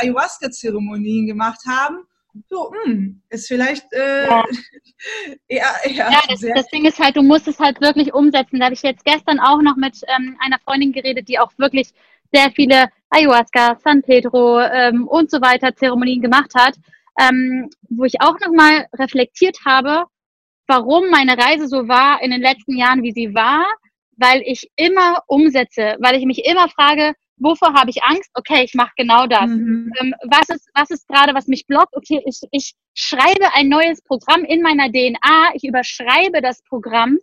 Ayahuasca-Zeremonien 0.64 1.28
gemacht 1.28 1.62
haben, 1.68 2.06
so, 2.50 2.72
hm, 2.84 3.22
ist 3.30 3.48
vielleicht 3.48 3.86
äh, 3.94 4.26
ja. 4.26 4.44
eher, 5.48 5.68
eher 5.84 6.12
ja, 6.12 6.22
das, 6.28 6.42
das, 6.42 6.68
Ding 6.70 6.86
ist 6.86 7.00
halt, 7.00 7.16
du 7.16 7.22
musst 7.22 7.48
es 7.48 7.60
halt 7.60 7.80
wirklich 7.80 8.12
umsetzen. 8.12 8.60
Da 8.60 8.66
habe 8.66 8.74
ich 8.74 8.82
jetzt 8.82 9.06
gestern 9.06 9.40
auch 9.40 9.62
noch 9.62 9.76
mit 9.76 10.02
ähm, 10.08 10.36
einer 10.40 10.58
Freundin 10.60 10.94
geredet, 10.94 11.28
die 11.28 11.38
auch 11.38 11.52
wirklich 11.58 11.90
sehr 12.32 12.50
viele 12.50 12.88
Ayahuasca, 13.12 13.78
San 13.84 14.02
Pedro 14.02 14.60
ähm, 14.62 15.08
und 15.08 15.30
so 15.30 15.42
weiter 15.42 15.76
Zeremonien 15.76 16.22
gemacht 16.22 16.54
hat, 16.56 16.76
ähm, 17.20 17.70
wo 17.90 18.06
ich 18.06 18.20
auch 18.20 18.40
nochmal 18.40 18.88
reflektiert 18.96 19.58
habe, 19.64 20.06
warum 20.66 21.12
meine 21.12 21.38
Reise 21.38 21.68
so 21.68 21.88
war 21.88 22.20
in 22.24 22.32
den 22.32 22.42
letzten 22.42 22.76
Jahren, 22.76 23.04
wie 23.04 23.12
sie 23.12 23.36
war, 23.36 23.64
weil 24.18 24.42
ich 24.44 24.72
immer 24.76 25.22
umsetze, 25.28 25.98
weil 26.00 26.16
ich 26.16 26.26
mich 26.26 26.46
immer 26.46 26.68
frage, 26.70 27.14
wovor 27.38 27.74
habe 27.74 27.90
ich 27.90 28.04
Angst? 28.04 28.30
Okay, 28.34 28.64
ich 28.64 28.74
mache 28.74 28.92
genau 28.98 29.28
das. 29.28 29.50
Mhm. 29.50 29.92
Ähm, 30.00 30.14
was 30.30 30.50
ist, 30.50 30.70
was 30.74 30.90
ist 30.90 31.08
gerade, 31.08 31.34
was 31.34 31.48
mich 31.48 31.66
blockt? 31.68 31.96
Okay, 31.96 32.22
ich, 32.26 32.42
ich 32.52 32.74
schreibe 32.94 33.54
ein 33.54 33.70
neues 33.70 34.02
Programm 34.04 34.44
in 34.44 34.62
meiner 34.62 34.90
DNA, 34.90 35.52
ich 35.54 35.64
überschreibe 35.64 36.42
das 36.42 36.62
Programm, 36.64 37.18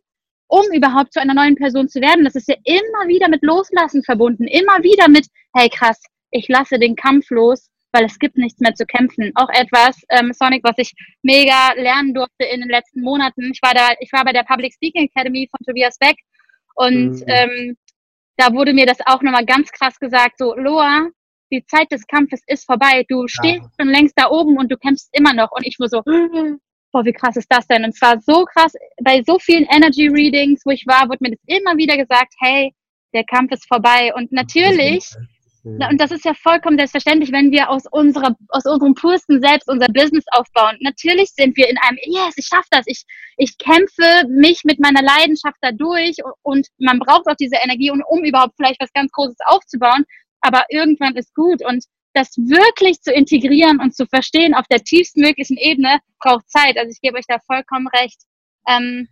um 0.48 0.64
überhaupt 0.74 1.12
zu 1.12 1.20
einer 1.20 1.34
neuen 1.34 1.54
Person 1.54 1.88
zu 1.88 2.00
werden. 2.00 2.24
Das 2.24 2.34
ist 2.34 2.48
ja 2.48 2.56
immer 2.64 3.08
wieder 3.08 3.28
mit 3.28 3.42
Loslassen 3.42 4.02
verbunden, 4.02 4.46
immer 4.46 4.82
wieder 4.82 5.08
mit, 5.08 5.26
hey 5.54 5.68
krass, 5.68 6.00
ich 6.30 6.48
lasse 6.48 6.78
den 6.78 6.96
Kampf 6.96 7.30
los, 7.30 7.68
weil 7.92 8.04
es 8.04 8.18
gibt 8.18 8.36
nichts 8.36 8.60
mehr 8.60 8.74
zu 8.74 8.86
kämpfen. 8.86 9.32
Auch 9.34 9.48
etwas, 9.50 10.00
ähm, 10.10 10.32
Sonic, 10.32 10.62
was 10.64 10.76
ich 10.78 10.92
mega 11.22 11.72
lernen 11.74 12.14
durfte 12.14 12.44
in 12.44 12.60
den 12.60 12.70
letzten 12.70 13.00
Monaten. 13.00 13.50
Ich 13.52 13.60
war 13.62 13.74
da, 13.74 13.90
ich 14.00 14.12
war 14.12 14.24
bei 14.24 14.32
der 14.32 14.44
Public 14.44 14.74
Speaking 14.74 15.04
Academy 15.04 15.48
von 15.50 15.64
Tobias 15.64 15.98
Beck 15.98 16.16
und 16.76 17.12
mhm. 17.12 17.24
ähm, 17.26 17.76
da 18.40 18.54
wurde 18.54 18.72
mir 18.72 18.86
das 18.86 18.98
auch 19.04 19.20
nochmal 19.22 19.44
ganz 19.44 19.70
krass 19.70 19.98
gesagt, 19.98 20.38
so, 20.38 20.54
Loa, 20.56 21.08
die 21.52 21.64
Zeit 21.66 21.90
des 21.92 22.06
Kampfes 22.06 22.40
ist 22.46 22.64
vorbei. 22.64 23.04
Du 23.08 23.26
stehst 23.28 23.62
ja. 23.62 23.70
schon 23.78 23.92
längst 23.92 24.14
da 24.16 24.30
oben 24.30 24.56
und 24.56 24.70
du 24.70 24.78
kämpfst 24.78 25.10
immer 25.12 25.34
noch. 25.34 25.50
Und 25.52 25.66
ich 25.66 25.78
war 25.78 25.88
so, 25.88 26.02
boah, 26.92 27.04
wie 27.04 27.12
krass 27.12 27.36
ist 27.36 27.48
das 27.50 27.66
denn? 27.66 27.84
Und 27.84 27.94
zwar 27.94 28.20
so 28.20 28.44
krass, 28.44 28.72
bei 29.02 29.22
so 29.26 29.38
vielen 29.38 29.66
Energy 29.66 30.08
Readings, 30.08 30.62
wo 30.64 30.70
ich 30.70 30.86
war, 30.86 31.08
wurde 31.08 31.18
mir 31.20 31.32
das 31.32 31.40
immer 31.46 31.76
wieder 31.76 31.96
gesagt, 31.96 32.32
hey, 32.40 32.72
der 33.12 33.24
Kampf 33.24 33.52
ist 33.52 33.66
vorbei. 33.66 34.12
Und 34.14 34.32
natürlich 34.32 35.10
und 35.62 36.00
das 36.00 36.10
ist 36.10 36.24
ja 36.24 36.32
vollkommen 36.34 36.78
selbstverständlich, 36.78 37.32
wenn 37.32 37.50
wir 37.50 37.68
aus, 37.68 37.84
unserer, 37.90 38.34
aus 38.48 38.64
unserem 38.64 38.94
pursten 38.94 39.40
Selbst 39.42 39.68
unser 39.68 39.88
Business 39.88 40.24
aufbauen. 40.32 40.76
Natürlich 40.80 41.30
sind 41.30 41.56
wir 41.56 41.68
in 41.68 41.76
einem, 41.78 41.98
yes, 42.04 42.34
ich 42.36 42.46
schaffe 42.46 42.68
das, 42.70 42.86
ich, 42.86 43.04
ich 43.36 43.58
kämpfe 43.58 44.26
mich 44.28 44.64
mit 44.64 44.80
meiner 44.80 45.02
Leidenschaft 45.02 45.56
da 45.60 45.72
durch 45.72 46.16
und 46.42 46.68
man 46.78 46.98
braucht 46.98 47.26
auch 47.26 47.36
diese 47.36 47.56
Energie, 47.62 47.90
um 47.90 48.24
überhaupt 48.24 48.54
vielleicht 48.56 48.80
was 48.80 48.92
ganz 48.92 49.12
Großes 49.12 49.38
aufzubauen. 49.46 50.04
Aber 50.40 50.64
irgendwann 50.70 51.16
ist 51.16 51.34
gut 51.34 51.64
und 51.64 51.84
das 52.14 52.36
wirklich 52.38 53.00
zu 53.02 53.12
integrieren 53.12 53.80
und 53.80 53.94
zu 53.94 54.06
verstehen 54.06 54.54
auf 54.54 54.66
der 54.70 54.82
tiefstmöglichen 54.82 55.56
Ebene 55.58 55.98
braucht 56.18 56.48
Zeit. 56.50 56.76
Also 56.78 56.90
ich 56.90 57.00
gebe 57.00 57.18
euch 57.18 57.26
da 57.28 57.38
vollkommen 57.46 57.88
recht. 57.88 58.22
Ähm, 58.66 59.08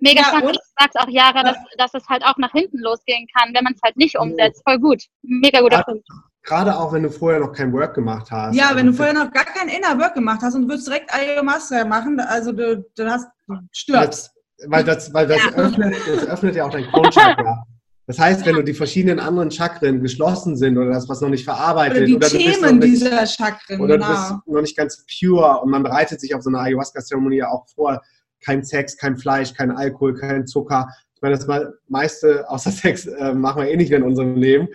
Mega 0.00 0.20
ja, 0.20 0.26
spannend. 0.28 0.56
Du 0.56 0.60
sagst 0.78 0.98
auch, 0.98 1.08
Jahre, 1.08 1.42
dass, 1.42 1.56
dass 1.76 1.94
es 1.94 2.08
halt 2.08 2.24
auch 2.24 2.36
nach 2.38 2.52
hinten 2.52 2.78
losgehen 2.78 3.26
kann, 3.36 3.52
wenn 3.54 3.64
man 3.64 3.74
es 3.74 3.80
halt 3.82 3.96
nicht 3.96 4.18
umsetzt. 4.18 4.62
Voll 4.64 4.78
gut. 4.78 5.02
Mega 5.22 5.60
guter 5.60 5.82
Punkt. 5.82 6.06
Gerade 6.44 6.76
auch, 6.76 6.92
wenn 6.92 7.02
du 7.02 7.10
vorher 7.10 7.40
noch 7.40 7.52
kein 7.52 7.72
Work 7.72 7.94
gemacht 7.94 8.30
hast. 8.30 8.56
Ja, 8.56 8.70
wenn 8.74 8.86
du 8.86 8.92
vorher 8.92 9.12
noch 9.12 9.30
gar 9.32 9.44
kein 9.44 9.68
Inner 9.68 9.98
Work 9.98 10.14
gemacht 10.14 10.40
hast 10.42 10.54
und 10.54 10.62
du 10.62 10.68
würdest 10.68 10.86
direkt 10.86 11.12
Ayahuasca 11.12 11.84
machen, 11.84 12.18
also 12.20 12.52
du, 12.52 12.86
du 12.96 13.10
hast, 13.10 13.26
du 13.46 13.56
stirbst. 13.72 14.32
Weil 14.66 14.82
das, 14.82 15.12
weil 15.12 15.26
das, 15.26 15.38
ja. 15.38 15.50
öffnet, 15.50 15.94
das 16.06 16.26
öffnet 16.26 16.56
ja 16.56 16.64
auch 16.64 16.70
dein 16.70 16.86
Kronchakra. 16.86 17.64
Das 18.08 18.18
heißt, 18.18 18.46
wenn 18.46 18.54
du 18.54 18.62
die 18.62 18.72
verschiedenen 18.72 19.20
anderen 19.20 19.50
Chakren 19.50 20.00
geschlossen 20.00 20.56
sind 20.56 20.78
oder 20.78 20.92
das, 20.92 21.06
was 21.10 21.20
noch 21.20 21.28
nicht 21.28 21.44
verarbeitet 21.44 21.98
oder 21.98 22.06
die 22.06 22.16
oder 22.16 22.28
Themen 22.28 22.78
nicht, 22.78 22.94
dieser 22.94 23.26
Chakren, 23.26 23.82
oder 23.82 23.98
genau. 23.98 24.06
du 24.06 24.12
bist 24.12 24.46
noch 24.46 24.60
nicht 24.62 24.76
ganz 24.78 25.04
pure 25.06 25.60
und 25.60 25.70
man 25.70 25.82
bereitet 25.82 26.18
sich 26.18 26.34
auf 26.34 26.42
so 26.42 26.48
eine 26.48 26.60
Ayahuasca-Zeremonie 26.60 27.42
auch 27.42 27.66
vor, 27.74 28.00
kein 28.48 28.64
Sex, 28.64 28.96
kein 28.96 29.18
Fleisch, 29.18 29.52
kein 29.52 29.70
Alkohol, 29.70 30.14
kein 30.14 30.46
Zucker. 30.46 30.88
Ich 31.14 31.20
meine, 31.20 31.36
das 31.36 31.46
meiste 31.88 32.48
außer 32.48 32.70
Sex 32.82 33.06
äh, 33.06 33.34
machen 33.34 33.62
wir 33.62 33.70
eh 33.70 33.76
nicht 33.76 33.90
mehr 33.90 33.98
in 33.98 34.06
unserem 34.06 34.36
Leben. 34.36 34.68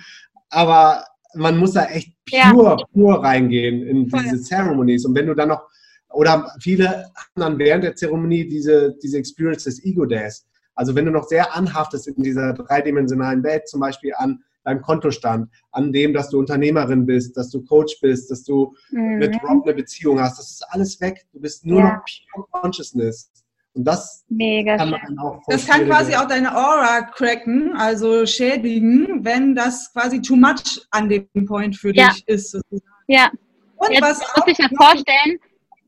Aber 0.49 1.03
man 1.33 1.57
muss 1.57 1.73
da 1.73 1.85
echt 1.85 2.13
pure, 2.29 2.77
ja. 2.77 2.85
pur 2.93 3.23
reingehen 3.23 3.81
in 3.81 4.07
diese 4.07 4.43
Ceremonies. 4.43 5.05
Und 5.05 5.15
wenn 5.15 5.25
du 5.25 5.33
dann 5.33 5.49
noch, 5.49 5.63
oder 6.11 6.51
viele 6.59 6.87
haben 7.15 7.35
dann 7.35 7.57
während 7.57 7.83
der 7.83 7.95
Zeremonie 7.95 8.47
diese, 8.47 8.95
diese 9.01 9.17
Experience 9.17 9.63
des 9.63 9.83
Ego-Days. 9.83 10.45
Also 10.75 10.93
wenn 10.93 11.05
du 11.05 11.11
noch 11.11 11.27
sehr 11.27 11.55
anhaftest 11.55 12.07
in 12.07 12.21
dieser 12.21 12.53
dreidimensionalen 12.53 13.43
Welt, 13.43 13.67
zum 13.67 13.79
Beispiel 13.79 14.13
an 14.15 14.43
deinem 14.63 14.81
Kontostand, 14.81 15.49
an 15.71 15.91
dem, 15.91 16.13
dass 16.13 16.29
du 16.29 16.37
Unternehmerin 16.37 17.07
bist, 17.07 17.35
dass 17.35 17.49
du 17.49 17.63
Coach 17.65 17.99
bist, 18.01 18.29
dass 18.29 18.43
du 18.43 18.75
mhm. 18.91 19.17
mit 19.17 19.35
Rob 19.43 19.63
eine 19.63 19.73
Beziehung 19.73 20.21
hast, 20.21 20.37
das 20.37 20.51
ist 20.51 20.65
alles 20.69 21.01
weg. 21.01 21.25
Du 21.33 21.39
bist 21.41 21.65
nur 21.65 21.79
ja. 21.79 21.95
noch 21.95 22.05
pure 22.33 22.47
Consciousness. 22.51 23.31
Und 23.75 23.85
das 23.85 24.23
Mega 24.29 24.77
kann 24.77 24.91
man 24.91 25.19
auch 25.19 25.41
Das 25.47 25.65
kann 25.65 25.85
quasi 25.87 26.15
auch 26.15 26.27
deine 26.27 26.55
Aura 26.55 27.01
cracken, 27.01 27.75
also 27.75 28.25
schädigen, 28.25 29.23
wenn 29.25 29.55
das 29.55 29.91
quasi 29.93 30.21
too 30.21 30.35
much 30.35 30.85
an 30.91 31.09
dem 31.09 31.27
Point 31.47 31.75
für 31.75 31.93
ja. 31.93 32.09
dich 32.09 32.27
ist. 32.27 32.51
Sozusagen. 32.51 32.91
Ja. 33.07 33.31
Und 33.77 33.91
Jetzt 33.91 34.01
was 34.01 34.19
muss 34.19 34.47
ich 34.47 34.57
ja 34.59 34.69
vorstellen, 34.77 35.39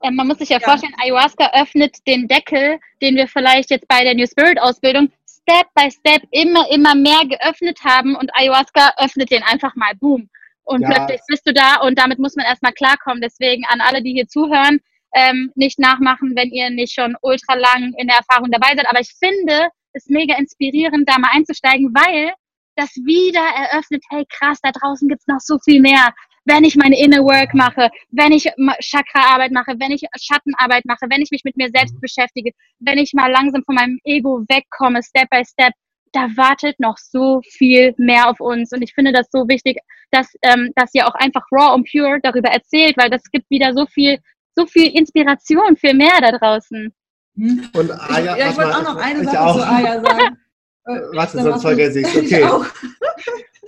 äh, 0.02 0.12
man 0.12 0.28
muss 0.28 0.40
sich 0.40 0.50
ja, 0.50 0.58
ja, 0.60 0.68
vorstellen, 0.68 0.94
Ayahuasca 1.02 1.52
öffnet 1.54 1.96
den 2.08 2.28
Deckel, 2.28 2.80
den 3.02 3.16
wir 3.16 3.28
vielleicht 3.28 3.70
jetzt 3.70 3.88
bei 3.88 4.04
der 4.04 4.16
New 4.16 4.26
Spirit 4.26 4.60
Ausbildung 4.60 5.10
Step 5.28 5.68
by 5.76 5.92
Step 5.92 6.24
immer, 6.32 6.70
immer 6.72 6.96
mehr 6.96 7.22
geöffnet 7.26 7.80
haben 7.84 8.16
und 8.16 8.32
Ayahuasca 8.36 8.94
öffnet 8.98 9.30
den 9.32 9.44
einfach 9.44 9.76
mal, 9.76 9.94
boom. 10.00 10.30
Und 10.64 10.82
ja. 10.82 10.90
plötzlich 10.90 11.22
bist 11.28 11.46
du 11.46 11.54
da 11.54 11.82
und 11.82 12.00
damit 12.00 12.18
muss 12.18 12.36
man 12.36 12.46
erstmal 12.46 12.74
klarkommen. 12.74 13.22
Deswegen 13.22 13.64
an 13.66 13.82
alle, 13.82 14.02
die 14.02 14.14
hier 14.14 14.28
zuhören, 14.28 14.80
ähm, 15.16 15.52
nicht 15.56 15.80
nachmachen, 15.80 16.34
wenn 16.36 16.52
ihr 16.52 16.70
nicht 16.70 16.94
schon 16.94 17.16
ultra 17.22 17.56
lang 17.56 17.94
in 17.98 18.08
der 18.08 18.18
Erfahrung 18.18 18.52
dabei 18.52 18.76
seid. 18.76 18.88
Aber 18.88 19.00
ich 19.00 19.12
finde 19.18 19.70
es 19.94 20.08
mega 20.08 20.38
inspirierend, 20.38 21.10
da 21.10 21.18
mal 21.18 21.32
einzusteigen, 21.32 21.94
weil 21.94 22.34
das 22.76 22.90
wieder 23.06 23.40
eröffnet, 23.40 24.04
hey 24.10 24.26
krass, 24.30 24.60
da 24.62 24.72
draußen 24.72 25.08
gibt's 25.08 25.28
noch 25.28 25.40
so 25.40 25.58
viel 25.60 25.82
mehr. 25.82 26.14
Wenn 26.44 26.64
ich 26.64 26.76
meine 26.76 27.00
Inner 27.00 27.24
Work 27.24 27.56
mache, 27.56 27.90
wenn 28.12 28.32
ich 28.32 28.44
Chakra-Arbeit 28.82 29.52
mache, 29.52 29.76
wenn 29.80 29.92
ich 29.92 30.04
Schattenarbeit 30.22 30.86
mache, 30.86 31.08
wenn 31.10 31.22
ich 31.22 31.32
mich 31.32 31.44
mit 31.44 31.58
mir 31.58 31.70
selbst 31.74 32.00
beschäftige, 32.02 32.52
wenn 32.80 33.00
ich 33.00 33.14
mal 33.14 33.32
langsam 33.32 33.64
von 33.64 33.76
meinem 33.76 34.00
Ego 34.04 34.44
wegkomme, 34.48 35.02
Step 35.02 35.30
by 35.32 35.44
Step, 35.44 35.74
da 36.12 36.28
wartet 36.36 36.80
noch 36.80 36.98
so 36.98 37.42
viel 37.44 37.96
mehr 37.98 38.30
auf 38.30 38.40
uns. 38.40 38.72
Und 38.74 38.82
ich 38.82 38.94
finde 38.94 39.12
das 39.12 39.28
so 39.32 39.48
wichtig, 39.48 39.78
dass, 40.12 40.34
ähm, 40.44 40.72
dass 40.76 40.94
ihr 40.94 41.08
auch 41.08 41.16
einfach 41.16 41.44
raw 41.52 41.74
und 41.74 41.90
pure 41.90 42.20
darüber 42.22 42.50
erzählt, 42.50 42.96
weil 42.98 43.10
das 43.10 43.24
gibt 43.32 43.50
wieder 43.50 43.74
so 43.74 43.86
viel 43.88 44.20
so 44.56 44.66
viel 44.66 44.96
Inspiration 44.98 45.76
für 45.78 45.94
mehr 45.94 46.20
da 46.22 46.32
draußen. 46.32 46.94
Hm? 47.38 47.70
Und 47.74 47.92
Aya, 47.92 48.38
ja, 48.38 48.50
ich 48.50 48.58
wollte 48.58 48.78
auch 48.78 48.84
noch 48.84 48.96
eine 48.96 49.24
Sache 49.24 49.42
auch. 49.42 49.58
zu 49.58 49.68
Aya 49.68 50.02
sagen. 50.02 50.38
Warte, 51.14 51.42
sonst 51.42 51.62
vergesse 51.62 52.00
ich 52.02 52.16
Okay. 52.16 52.48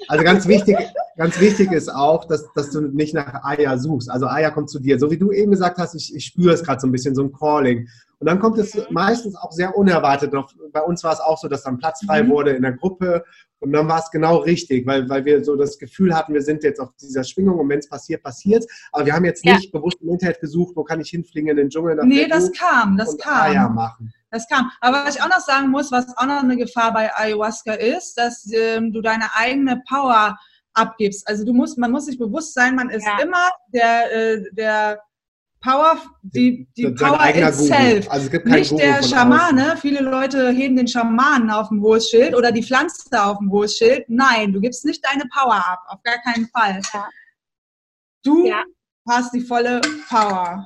Also 0.08 0.24
ganz 0.24 0.48
wichtig, 0.48 0.78
ganz 1.18 1.40
wichtig 1.40 1.72
ist 1.72 1.90
auch, 1.90 2.26
dass, 2.26 2.46
dass 2.54 2.70
du 2.70 2.82
nicht 2.82 3.14
nach 3.14 3.44
Aya 3.44 3.78
suchst. 3.78 4.10
Also 4.10 4.28
Aya 4.28 4.52
kommt 4.52 4.70
zu 4.70 4.80
dir. 4.80 5.00
So 5.00 5.10
wie 5.12 5.18
du 5.18 5.32
eben 5.32 5.52
gesagt 5.52 5.80
hast, 5.80 5.96
ich, 5.96 6.16
ich 6.16 6.26
spüre 6.26 6.54
es 6.54 6.64
gerade 6.64 6.80
so 6.80 6.88
ein 6.88 6.92
bisschen, 6.92 7.16
so 7.16 7.24
ein 7.24 7.34
Calling. 7.34 7.88
Und 8.20 8.28
dann 8.28 8.40
kommt 8.40 8.58
es 8.58 8.76
mhm. 8.76 8.84
meistens 8.92 9.36
auch 9.36 9.52
sehr 9.52 9.76
unerwartet. 9.76 10.32
Bei 10.72 10.82
uns 10.82 11.04
war 11.04 11.14
es 11.14 11.20
auch 11.20 11.38
so, 11.38 11.48
dass 11.48 11.64
dann 11.64 11.78
Platz 11.78 12.06
frei 12.06 12.24
mhm. 12.24 12.30
wurde 12.30 12.52
in 12.52 12.62
der 12.62 12.74
Gruppe. 12.74 13.26
Und 13.60 13.72
dann 13.74 13.88
war 13.88 14.00
es 14.00 14.12
genau 14.12 14.38
richtig, 14.38 14.86
weil, 14.86 15.10
weil 15.10 15.26
wir 15.26 15.44
so 15.44 15.56
das 15.56 15.78
Gefühl 15.78 16.16
hatten, 16.16 16.34
wir 16.34 16.42
sind 16.42 16.64
jetzt 16.64 16.80
auf 16.80 16.90
dieser 17.02 17.24
Schwingung 17.24 17.58
und 17.60 17.70
wenn 17.70 17.80
es 17.80 17.90
passiert, 17.90 18.22
passiert 18.22 18.66
Aber 18.92 19.06
wir 19.06 19.14
haben 19.14 19.26
jetzt 19.26 19.44
nicht 19.44 19.66
ja. 19.66 19.80
bewusst 19.80 20.02
im 20.02 20.10
Internet 20.10 20.40
gesucht, 20.40 20.76
wo 20.76 20.84
kann 20.84 21.02
ich 21.02 21.10
hinfliegen 21.10 21.50
in 21.50 21.58
den 21.58 21.70
Dschungel. 21.70 21.96
Nach 21.96 22.04
nee, 22.04 22.28
das 22.28 22.52
kam, 22.52 22.98
das 22.98 23.18
kam. 23.18 23.52
Aya 23.52 23.70
machen. 23.70 24.14
Das 24.30 24.48
kam. 24.48 24.70
Aber 24.82 25.06
was 25.06 25.16
ich 25.16 25.22
auch 25.22 25.30
noch 25.30 25.40
sagen 25.40 25.70
muss, 25.70 25.92
was 25.92 26.16
auch 26.18 26.26
noch 26.26 26.44
eine 26.44 26.58
Gefahr 26.58 26.94
bei 26.94 27.16
Ayahuasca 27.16 27.74
ist, 27.74 28.16
dass 28.16 28.46
ähm, 28.54 28.92
du 28.92 29.02
deine 29.02 29.34
eigene 29.36 29.82
Power 29.88 30.38
abgibst. 30.74 31.28
Also 31.28 31.44
du 31.44 31.54
musst, 31.54 31.78
man 31.78 31.92
muss 31.92 32.06
sich 32.06 32.18
bewusst 32.18 32.54
sein, 32.54 32.76
man 32.76 32.90
ist 32.90 33.06
ja. 33.06 33.20
immer 33.24 33.50
der, 33.74 34.16
äh, 34.16 34.44
der 34.52 35.02
Power, 35.62 35.98
die, 36.22 36.68
die 36.78 36.90
Power 36.90 37.20
itself. 37.30 38.10
Also 38.10 38.30
nicht 38.30 38.70
Guru 38.70 38.80
der 38.80 39.04
Schamane. 39.04 39.66
Außen. 39.68 39.78
Viele 39.78 40.02
Leute 40.02 40.52
heben 40.52 40.76
den 40.76 40.88
Schamanen 40.88 41.50
auf 41.50 41.70
dem 41.70 41.82
hohes 41.82 42.10
Schild 42.10 42.36
oder 42.36 42.52
die 42.52 42.64
Pflanze 42.64 43.24
auf 43.24 43.40
dem 43.40 43.52
hohes 43.52 43.78
Schild. 43.78 44.06
Nein, 44.08 44.54
du 44.54 44.62
gibst 44.62 44.86
nicht 44.86 45.04
deine 45.06 45.24
Power 45.34 45.56
ab, 45.56 45.84
auf 45.88 46.02
gar 46.04 46.20
keinen 46.20 46.48
Fall. 46.48 46.80
Ja. 46.94 47.10
Du 48.24 48.48
ja. 48.48 48.64
hast 49.10 49.34
die 49.34 49.42
volle 49.42 49.82
Power. 50.10 50.64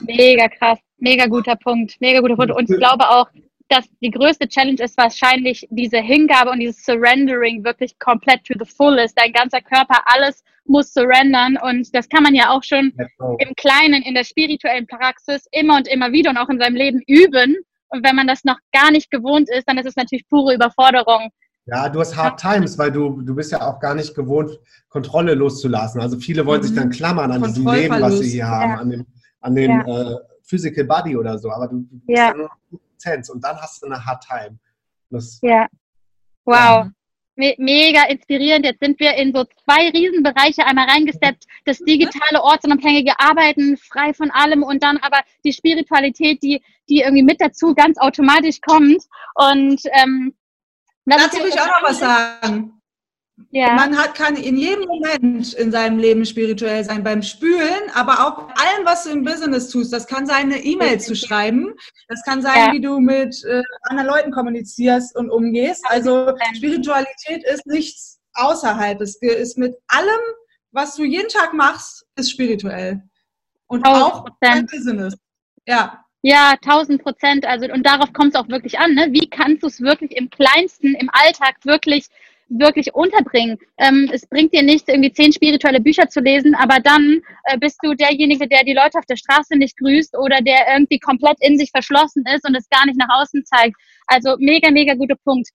Mega 0.00 0.48
krass, 0.48 0.78
mega 0.98 1.26
guter 1.26 1.56
Punkt, 1.56 1.96
mega 2.00 2.20
guter 2.20 2.36
Punkt. 2.36 2.52
Und 2.52 2.68
ich 2.68 2.78
glaube 2.78 3.08
auch, 3.08 3.28
dass 3.70 3.86
die 4.00 4.10
größte 4.10 4.48
Challenge 4.48 4.82
ist 4.82 4.98
wahrscheinlich 4.98 5.66
diese 5.70 5.98
Hingabe 5.98 6.50
und 6.50 6.58
dieses 6.58 6.84
Surrendering 6.84 7.64
wirklich 7.64 7.98
komplett 7.98 8.44
to 8.44 8.54
the 8.58 8.68
fullest. 8.68 9.16
Dein 9.18 9.32
ganzer 9.32 9.60
Körper, 9.60 10.02
alles 10.06 10.42
muss 10.64 10.92
surrendern 10.92 11.56
und 11.62 11.94
das 11.94 12.08
kann 12.08 12.22
man 12.22 12.34
ja 12.34 12.50
auch 12.50 12.62
schon 12.62 12.92
im 13.38 13.54
Kleinen, 13.56 14.02
in 14.02 14.14
der 14.14 14.24
spirituellen 14.24 14.86
Praxis 14.86 15.46
immer 15.52 15.76
und 15.76 15.88
immer 15.88 16.12
wieder 16.12 16.30
und 16.30 16.36
auch 16.36 16.48
in 16.48 16.58
seinem 16.58 16.76
Leben 16.76 17.00
üben. 17.06 17.56
Und 17.88 18.04
wenn 18.04 18.14
man 18.14 18.26
das 18.26 18.44
noch 18.44 18.58
gar 18.72 18.90
nicht 18.90 19.10
gewohnt 19.10 19.48
ist, 19.50 19.68
dann 19.68 19.78
ist 19.78 19.86
es 19.86 19.96
natürlich 19.96 20.28
pure 20.28 20.54
Überforderung. 20.54 21.30
Ja, 21.66 21.88
du 21.88 22.00
hast 22.00 22.16
Hard 22.16 22.40
Times, 22.40 22.78
weil 22.78 22.90
du, 22.90 23.20
du 23.22 23.34
bist 23.34 23.52
ja 23.52 23.60
auch 23.60 23.78
gar 23.78 23.94
nicht 23.94 24.14
gewohnt, 24.14 24.58
Kontrolle 24.88 25.34
loszulassen. 25.34 26.00
Also 26.00 26.18
viele 26.18 26.44
wollen 26.46 26.60
mhm. 26.62 26.66
sich 26.66 26.74
dann 26.76 26.90
klammern 26.90 27.30
an 27.30 27.42
diesem 27.42 27.68
Leben, 27.68 28.00
was 28.00 28.18
sie 28.18 28.30
hier 28.30 28.48
haben, 28.48 28.70
ja. 28.72 28.78
an 28.78 28.90
dem, 28.90 29.06
an 29.40 29.54
dem 29.54 29.70
ja. 29.70 30.12
äh, 30.12 30.16
Physical 30.42 30.84
Body 30.84 31.16
oder 31.16 31.38
so. 31.38 31.50
Aber 31.50 31.68
du, 31.68 31.80
du 31.80 31.98
bist 32.06 32.18
ja. 32.18 32.34
Lizenz 33.00 33.28
und 33.28 33.44
dann 33.44 33.60
hast 33.60 33.82
du 33.82 33.86
eine 33.86 34.04
Hard 34.04 34.24
Time. 34.26 34.58
Das, 35.10 35.38
ja. 35.42 35.66
Wow. 36.44 36.88
Me 37.36 37.54
mega 37.58 38.04
inspirierend. 38.04 38.66
Jetzt 38.66 38.80
sind 38.80 39.00
wir 39.00 39.14
in 39.14 39.32
so 39.32 39.44
zwei 39.64 39.88
Riesenbereiche 39.88 40.66
einmal 40.66 40.88
reingesteppt. 40.88 41.46
Das 41.64 41.78
digitale 41.78 42.42
ortsunabhängige 42.42 43.18
Arbeiten, 43.18 43.76
frei 43.78 44.12
von 44.12 44.30
allem 44.30 44.62
und 44.62 44.82
dann 44.82 44.98
aber 44.98 45.20
die 45.44 45.52
Spiritualität, 45.52 46.42
die, 46.42 46.62
die 46.88 47.00
irgendwie 47.00 47.22
mit 47.22 47.40
dazu 47.40 47.74
ganz 47.74 47.98
automatisch 47.98 48.60
kommt. 48.60 49.02
Und 49.34 49.80
ähm, 49.92 50.34
Dazu 51.06 51.38
will 51.38 51.48
ich 51.48 51.60
auch 51.60 51.66
noch 51.66 51.82
was 51.82 51.98
sagen. 51.98 52.79
Ja. 53.50 53.74
Man 53.74 53.96
hat, 53.96 54.14
kann 54.14 54.36
in 54.36 54.56
jedem 54.56 54.86
Moment 54.86 55.54
in 55.54 55.72
seinem 55.72 55.98
Leben 55.98 56.24
spirituell 56.24 56.84
sein, 56.84 57.02
beim 57.02 57.22
Spülen, 57.22 57.90
aber 57.94 58.26
auch 58.26 58.48
bei 58.48 58.54
allem, 58.54 58.84
was 58.84 59.04
du 59.04 59.10
im 59.10 59.24
Business 59.24 59.68
tust. 59.68 59.92
Das 59.92 60.06
kann 60.06 60.26
sein, 60.26 60.52
eine 60.52 60.62
E-Mail 60.62 61.00
zu 61.00 61.14
schreiben. 61.14 61.74
Das 62.08 62.22
kann 62.24 62.42
sein, 62.42 62.66
ja. 62.66 62.72
wie 62.72 62.80
du 62.80 63.00
mit 63.00 63.44
äh, 63.44 63.62
anderen 63.82 64.08
Leuten 64.08 64.30
kommunizierst 64.30 65.16
und 65.16 65.30
umgehst. 65.30 65.84
Also 65.88 66.32
Spiritualität 66.56 67.44
ist 67.52 67.66
nichts 67.66 68.20
außerhalb. 68.34 69.00
Es 69.00 69.16
ist 69.16 69.58
mit 69.58 69.74
allem, 69.88 70.20
was 70.72 70.96
du 70.96 71.04
jeden 71.04 71.28
Tag 71.28 71.52
machst, 71.52 72.06
ist 72.16 72.30
spirituell. 72.30 73.02
Und 73.66 73.86
auch 73.86 74.26
beim 74.40 74.66
Business. 74.66 75.16
Ja. 75.66 76.04
Ja, 76.22 76.54
1000 76.62 77.02
Prozent. 77.02 77.46
Also, 77.46 77.72
und 77.72 77.86
darauf 77.86 78.12
kommt 78.12 78.34
es 78.34 78.40
auch 78.40 78.48
wirklich 78.48 78.78
an. 78.78 78.94
Ne? 78.94 79.08
Wie 79.10 79.28
kannst 79.28 79.62
du 79.62 79.68
es 79.68 79.80
wirklich 79.80 80.16
im 80.16 80.28
Kleinsten, 80.28 80.94
im 80.94 81.08
Alltag 81.12 81.56
wirklich 81.64 82.08
wirklich 82.50 82.92
unterbringen. 82.92 83.58
Ähm, 83.78 84.10
es 84.12 84.26
bringt 84.26 84.52
dir 84.52 84.62
nichts, 84.62 84.88
irgendwie 84.88 85.12
zehn 85.12 85.32
spirituelle 85.32 85.80
Bücher 85.80 86.08
zu 86.08 86.20
lesen, 86.20 86.54
aber 86.54 86.80
dann 86.80 87.22
äh, 87.44 87.56
bist 87.58 87.78
du 87.82 87.94
derjenige, 87.94 88.46
der 88.48 88.64
die 88.64 88.74
Leute 88.74 88.98
auf 88.98 89.06
der 89.06 89.16
Straße 89.16 89.56
nicht 89.56 89.76
grüßt 89.78 90.18
oder 90.18 90.40
der 90.40 90.66
irgendwie 90.72 90.98
komplett 90.98 91.36
in 91.40 91.56
sich 91.56 91.70
verschlossen 91.70 92.24
ist 92.34 92.46
und 92.46 92.56
es 92.56 92.68
gar 92.68 92.84
nicht 92.86 92.98
nach 92.98 93.22
außen 93.22 93.44
zeigt. 93.44 93.76
Also 94.06 94.36
mega, 94.38 94.70
mega 94.70 94.94
guter 94.94 95.16
Punkt. 95.24 95.48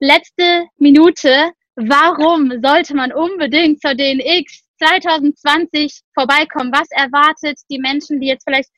Letzte 0.00 0.64
Minute. 0.78 1.52
Warum 1.76 2.52
sollte 2.62 2.94
man 2.94 3.12
unbedingt 3.12 3.80
zur 3.80 3.94
DNX 3.94 4.62
2020 4.78 6.00
vorbeikommen? 6.14 6.72
Was 6.72 6.88
erwartet 6.90 7.58
die 7.70 7.78
Menschen, 7.78 8.20
die 8.20 8.28
jetzt 8.28 8.44
vielleicht 8.44 8.70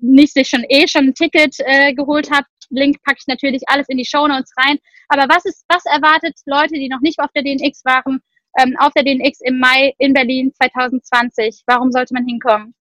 nicht 0.00 0.34
sich 0.34 0.48
schon 0.48 0.64
eh 0.68 0.86
schon 0.88 1.06
ein 1.06 1.14
Ticket 1.14 1.54
äh, 1.60 1.94
geholt 1.94 2.30
haben? 2.30 2.46
Link 2.70 3.02
packe 3.02 3.18
ich 3.20 3.26
natürlich 3.26 3.62
alles 3.66 3.88
in 3.88 3.98
die 3.98 4.04
Show 4.04 4.26
Notes 4.26 4.52
rein. 4.56 4.78
Aber 5.08 5.22
was 5.32 5.44
ist, 5.44 5.64
was 5.68 5.84
erwartet 5.86 6.38
Leute, 6.46 6.74
die 6.74 6.88
noch 6.88 7.00
nicht 7.00 7.18
auf 7.18 7.30
der 7.34 7.42
DNX 7.42 7.84
waren, 7.84 8.20
ähm, 8.58 8.74
auf 8.78 8.92
der 8.94 9.04
DNX 9.04 9.40
im 9.42 9.58
Mai 9.58 9.92
in 9.98 10.12
Berlin 10.12 10.52
2020? 10.54 11.62
Warum 11.66 11.90
sollte 11.92 12.14
man 12.14 12.26
hinkommen? 12.26 12.74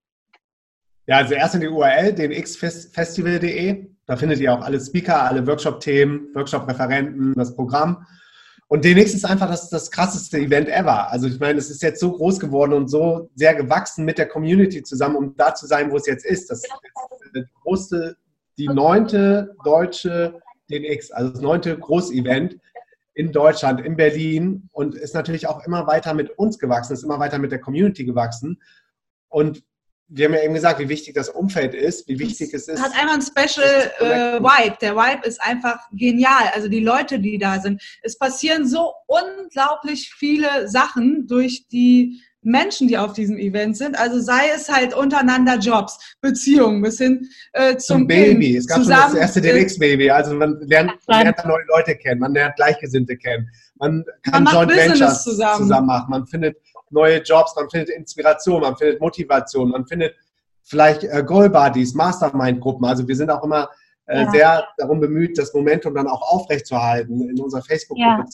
Ja, 1.07 1.17
also 1.17 1.33
erst 1.33 1.55
in 1.55 1.61
die 1.61 1.67
URL, 1.67 2.13
dnxfestival.de. 2.13 3.87
Da 4.05 4.15
findet 4.15 4.39
ihr 4.39 4.53
auch 4.53 4.61
alle 4.61 4.79
Speaker, 4.79 5.23
alle 5.23 5.45
Workshop-Themen, 5.45 6.29
Workshop-Referenten, 6.35 7.33
das 7.33 7.55
Programm. 7.55 8.05
Und 8.67 8.85
DNX 8.85 9.15
ist 9.15 9.25
einfach 9.25 9.49
das, 9.49 9.69
das 9.69 9.89
krasseste 9.89 10.37
Event 10.37 10.69
ever. 10.69 11.11
Also 11.11 11.27
ich 11.27 11.39
meine, 11.39 11.57
es 11.57 11.71
ist 11.71 11.81
jetzt 11.81 11.99
so 11.99 12.11
groß 12.11 12.39
geworden 12.39 12.73
und 12.73 12.87
so 12.87 13.31
sehr 13.33 13.55
gewachsen 13.55 14.05
mit 14.05 14.19
der 14.19 14.27
Community 14.27 14.83
zusammen, 14.83 15.15
um 15.15 15.35
da 15.35 15.55
zu 15.55 15.65
sein, 15.65 15.89
wo 15.89 15.97
es 15.97 16.05
jetzt 16.05 16.23
ist. 16.23 16.51
Das 16.51 16.59
ist 16.59 16.71
die 17.35 17.43
größte 17.63 18.15
die 18.59 18.67
neunte 18.67 19.55
deutsche 19.63 20.39
DNX, 20.69 21.11
also 21.11 21.31
das 21.31 21.41
neunte 21.41 21.77
Großevent 21.77 22.57
in 23.15 23.31
Deutschland, 23.31 23.81
in 23.81 23.95
Berlin 23.95 24.69
und 24.71 24.95
ist 24.95 25.15
natürlich 25.15 25.47
auch 25.47 25.65
immer 25.65 25.87
weiter 25.87 26.13
mit 26.13 26.37
uns 26.37 26.59
gewachsen, 26.59 26.93
ist 26.93 27.03
immer 27.03 27.19
weiter 27.19 27.39
mit 27.39 27.51
der 27.51 27.59
Community 27.59 28.05
gewachsen. 28.05 28.61
Und 29.29 29.63
wir 30.09 30.25
haben 30.25 30.33
ja 30.33 30.43
eben 30.43 30.53
gesagt, 30.53 30.79
wie 30.79 30.89
wichtig 30.89 31.13
das 31.13 31.29
Umfeld 31.29 31.73
ist, 31.73 32.07
wie 32.07 32.19
wichtig 32.19 32.53
es 32.53 32.67
ist. 32.67 32.81
Hat 32.81 32.97
einmal 32.99 33.15
ein 33.15 33.21
Special 33.21 33.91
äh, 33.99 34.41
Vibe. 34.41 34.77
Der 34.81 34.95
Vibe 34.95 35.27
ist 35.27 35.41
einfach 35.41 35.79
genial. 35.91 36.49
Also 36.53 36.67
die 36.67 36.79
Leute, 36.79 37.19
die 37.19 37.37
da 37.37 37.59
sind. 37.59 37.81
Es 38.01 38.17
passieren 38.17 38.67
so 38.67 38.93
unglaublich 39.05 40.11
viele 40.13 40.67
Sachen 40.67 41.27
durch 41.27 41.67
die 41.67 42.21
Menschen, 42.41 42.87
die 42.87 42.97
auf 42.97 43.13
diesem 43.13 43.37
Event 43.37 43.77
sind. 43.77 43.99
Also 43.99 44.19
sei 44.19 44.49
es 44.55 44.69
halt 44.69 44.93
untereinander 44.93 45.57
Jobs, 45.57 46.15
Beziehungen 46.21 46.81
bis 46.81 46.97
hin 46.97 47.27
äh, 47.53 47.75
zum, 47.77 47.99
zum 47.99 48.07
Baby. 48.07 48.51
Kind, 48.51 48.59
es 48.59 48.67
gab 48.67 48.77
schon 48.77 48.89
das 48.89 49.13
erste 49.13 49.41
DNX-Baby. 49.41 50.09
Also 50.09 50.35
man 50.35 50.59
lernt, 50.61 50.93
man 51.07 51.23
lernt 51.23 51.45
neue 51.45 51.65
Leute 51.67 51.95
kennen, 51.95 52.21
man 52.21 52.33
lernt 52.33 52.55
Gleichgesinnte 52.55 53.17
kennen. 53.17 53.49
Man 53.75 54.05
kann 54.23 54.43
man 54.43 54.53
Joint 54.53 54.71
Ventures 54.71 55.23
zusammen. 55.23 55.63
zusammen 55.63 55.87
machen. 55.87 56.09
Man 56.09 56.27
findet 56.27 56.57
neue 56.91 57.21
Jobs, 57.21 57.55
man 57.55 57.69
findet 57.69 57.89
Inspiration, 57.89 58.61
man 58.61 58.75
findet 58.77 59.01
Motivation, 59.01 59.69
man 59.69 59.85
findet 59.85 60.15
vielleicht 60.63 61.03
äh, 61.03 61.23
Goal 61.25 61.49
Buddies, 61.49 61.93
Mastermind-Gruppen. 61.93 62.85
Also 62.85 63.07
wir 63.07 63.15
sind 63.15 63.29
auch 63.29 63.43
immer 63.43 63.69
äh, 64.05 64.23
ja. 64.23 64.31
sehr 64.31 64.67
darum 64.77 64.99
bemüht, 64.99 65.37
das 65.37 65.53
Momentum 65.53 65.93
dann 65.93 66.07
auch 66.07 66.21
aufrechtzuerhalten 66.21 67.29
in 67.29 67.39
unserer 67.39 67.61
Facebook-Gruppe 67.61 68.25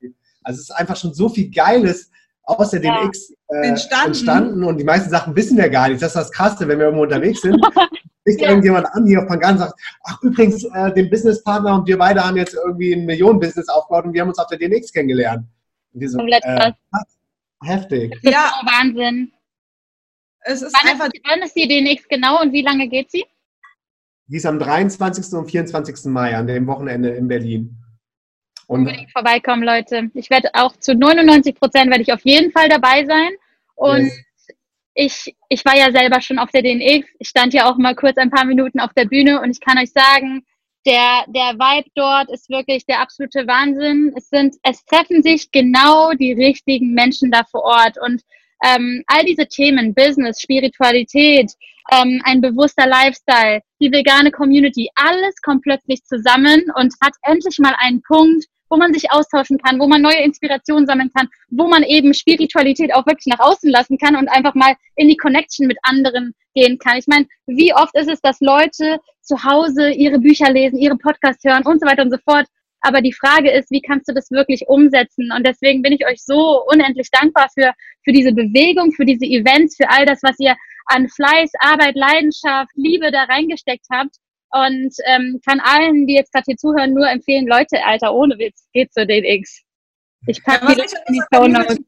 ja. 0.00 0.10
Also 0.46 0.58
es 0.58 0.68
ist 0.68 0.70
einfach 0.72 0.96
schon 0.96 1.14
so 1.14 1.30
viel 1.30 1.50
Geiles 1.50 2.10
aus 2.44 2.70
der 2.70 2.82
ja. 2.82 3.00
DMX 3.00 3.30
äh, 3.48 3.68
entstanden. 3.68 4.06
entstanden. 4.08 4.64
und 4.64 4.78
die 4.78 4.84
meisten 4.84 5.10
Sachen 5.10 5.34
wissen 5.34 5.56
wir 5.56 5.68
gar 5.68 5.88
nicht. 5.88 6.02
Das 6.02 6.10
ist 6.10 6.16
das 6.16 6.32
Krasse, 6.32 6.68
wenn 6.68 6.78
wir 6.78 6.86
irgendwo 6.86 7.04
unterwegs 7.04 7.40
sind. 7.40 7.58
Spricht 8.20 8.40
ja. 8.40 8.48
irgendjemand 8.48 8.86
an 8.86 9.06
hier 9.06 9.20
auf 9.20 9.28
Pangan 9.28 9.52
und 9.52 9.58
sagt, 9.58 9.74
ach 10.04 10.22
übrigens, 10.22 10.64
äh, 10.64 10.92
den 10.94 11.10
Businesspartner 11.10 11.74
und 11.74 11.86
wir 11.86 11.98
beide 11.98 12.24
haben 12.24 12.36
jetzt 12.36 12.54
irgendwie 12.54 12.94
ein 12.94 13.04
Millionenbusiness 13.04 13.68
aufgebaut 13.68 14.06
und 14.06 14.14
wir 14.14 14.22
haben 14.22 14.28
uns 14.28 14.38
auf 14.38 14.46
der 14.46 14.58
DMX 14.58 14.92
kennengelernt. 14.92 15.46
So, 15.94 16.18
äh, 16.18 16.72
heftig. 17.62 18.18
Ja, 18.22 18.52
Wahnsinn. 18.64 19.32
Es 20.40 20.62
ist 20.62 20.74
wann, 20.74 20.90
einfach 20.90 21.06
ist, 21.06 21.22
wann 21.24 21.42
ist 21.42 21.54
die 21.54 21.68
DNX 21.68 22.08
genau 22.08 22.42
und 22.42 22.52
wie 22.52 22.62
lange 22.62 22.88
geht 22.88 23.10
sie? 23.10 23.24
Die 24.26 24.36
ist 24.36 24.46
am 24.46 24.58
23. 24.58 25.32
und 25.34 25.50
24. 25.50 26.06
Mai, 26.06 26.36
an 26.36 26.46
dem 26.46 26.66
Wochenende 26.66 27.10
in 27.10 27.28
Berlin. 27.28 27.76
Und 28.66 28.80
Unbedingt 28.80 29.10
vorbeikommen, 29.10 29.62
Leute. 29.62 30.10
Ich 30.14 30.30
werde 30.30 30.50
auch 30.54 30.76
zu 30.76 30.94
99 30.94 31.54
Prozent 31.54 31.90
werde 31.90 32.02
ich 32.02 32.12
auf 32.12 32.24
jeden 32.24 32.50
Fall 32.52 32.68
dabei 32.68 33.04
sein. 33.04 33.30
Und 33.74 34.04
yes. 34.04 34.24
ich, 34.94 35.36
ich 35.48 35.64
war 35.64 35.76
ja 35.76 35.90
selber 35.90 36.20
schon 36.20 36.38
auf 36.38 36.50
der 36.50 36.62
DNX. 36.62 37.06
Ich 37.18 37.28
stand 37.28 37.52
ja 37.54 37.70
auch 37.70 37.76
mal 37.76 37.94
kurz 37.94 38.16
ein 38.16 38.30
paar 38.30 38.44
Minuten 38.44 38.80
auf 38.80 38.92
der 38.94 39.04
Bühne 39.06 39.40
und 39.40 39.50
ich 39.50 39.60
kann 39.60 39.78
euch 39.78 39.92
sagen, 39.92 40.44
der, 40.86 41.24
der 41.28 41.54
Vibe 41.54 41.88
dort 41.94 42.30
ist 42.30 42.50
wirklich 42.50 42.84
der 42.86 43.00
absolute 43.00 43.46
Wahnsinn. 43.46 44.12
Es 44.16 44.28
sind, 44.28 44.56
es 44.62 44.84
treffen 44.84 45.22
sich 45.22 45.50
genau 45.50 46.12
die 46.12 46.32
richtigen 46.32 46.92
Menschen 46.92 47.30
da 47.30 47.44
vor 47.44 47.62
Ort 47.62 47.96
und 48.00 48.22
ähm, 48.64 49.02
all 49.06 49.24
diese 49.24 49.46
Themen, 49.46 49.94
Business, 49.94 50.40
Spiritualität, 50.40 51.52
ähm, 51.92 52.20
ein 52.24 52.40
bewusster 52.40 52.86
Lifestyle, 52.86 53.60
die 53.80 53.92
vegane 53.92 54.30
Community, 54.30 54.88
alles 54.94 55.40
kommt 55.42 55.62
plötzlich 55.62 56.02
zusammen 56.04 56.64
und 56.76 56.94
hat 57.02 57.12
endlich 57.22 57.58
mal 57.58 57.74
einen 57.78 58.02
Punkt, 58.02 58.46
wo 58.70 58.76
man 58.76 58.92
sich 58.92 59.10
austauschen 59.10 59.58
kann, 59.58 59.78
wo 59.78 59.86
man 59.86 60.02
neue 60.02 60.22
Inspirationen 60.22 60.86
sammeln 60.86 61.10
kann, 61.14 61.28
wo 61.50 61.68
man 61.68 61.82
eben 61.82 62.14
Spiritualität 62.14 62.94
auch 62.94 63.06
wirklich 63.06 63.26
nach 63.26 63.40
außen 63.40 63.70
lassen 63.70 63.98
kann 63.98 64.16
und 64.16 64.28
einfach 64.28 64.54
mal 64.54 64.74
in 64.96 65.08
die 65.08 65.16
Connection 65.16 65.66
mit 65.66 65.78
anderen 65.82 66.34
gehen 66.54 66.78
kann. 66.78 66.98
Ich 66.98 67.06
meine, 67.06 67.26
wie 67.46 67.74
oft 67.74 67.94
ist 67.94 68.08
es, 68.08 68.20
dass 68.20 68.40
Leute 68.40 68.98
zu 69.20 69.44
Hause 69.44 69.90
ihre 69.90 70.18
Bücher 70.18 70.50
lesen, 70.50 70.78
ihre 70.78 70.96
Podcasts 70.96 71.44
hören 71.44 71.64
und 71.64 71.80
so 71.80 71.86
weiter 71.86 72.02
und 72.02 72.10
so 72.10 72.18
fort. 72.24 72.46
Aber 72.80 73.00
die 73.00 73.14
Frage 73.14 73.50
ist, 73.50 73.70
wie 73.70 73.80
kannst 73.80 74.08
du 74.08 74.12
das 74.12 74.30
wirklich 74.30 74.68
umsetzen? 74.68 75.30
Und 75.34 75.46
deswegen 75.46 75.80
bin 75.80 75.92
ich 75.92 76.06
euch 76.06 76.22
so 76.22 76.62
unendlich 76.70 77.10
dankbar 77.10 77.48
für, 77.54 77.72
für 78.04 78.12
diese 78.12 78.32
Bewegung, 78.32 78.92
für 78.92 79.06
diese 79.06 79.24
Events, 79.24 79.76
für 79.76 79.88
all 79.88 80.04
das, 80.04 80.22
was 80.22 80.38
ihr 80.38 80.54
an 80.86 81.08
Fleiß, 81.08 81.50
Arbeit, 81.60 81.94
Leidenschaft, 81.96 82.70
Liebe 82.74 83.10
da 83.10 83.24
reingesteckt 83.24 83.86
habt. 83.90 84.16
Und 84.54 84.94
ähm, 85.06 85.40
kann 85.44 85.60
allen, 85.60 86.06
die 86.06 86.14
jetzt 86.14 86.32
gerade 86.32 86.44
hier 86.46 86.56
zuhören, 86.56 86.94
nur 86.94 87.08
empfehlen, 87.08 87.46
Leute, 87.48 87.84
Alter, 87.84 88.14
ohne 88.14 88.38
Witz, 88.38 88.68
geht 88.72 88.92
zu 88.92 89.04
den 89.04 89.24
X. 89.24 89.62
Ich 90.26 90.42
packe 90.44 90.66
ja, 90.68 90.74
die 90.74 90.82
in 91.08 91.14
die 91.14 91.22
Show 91.32 91.48
Notes 91.48 91.78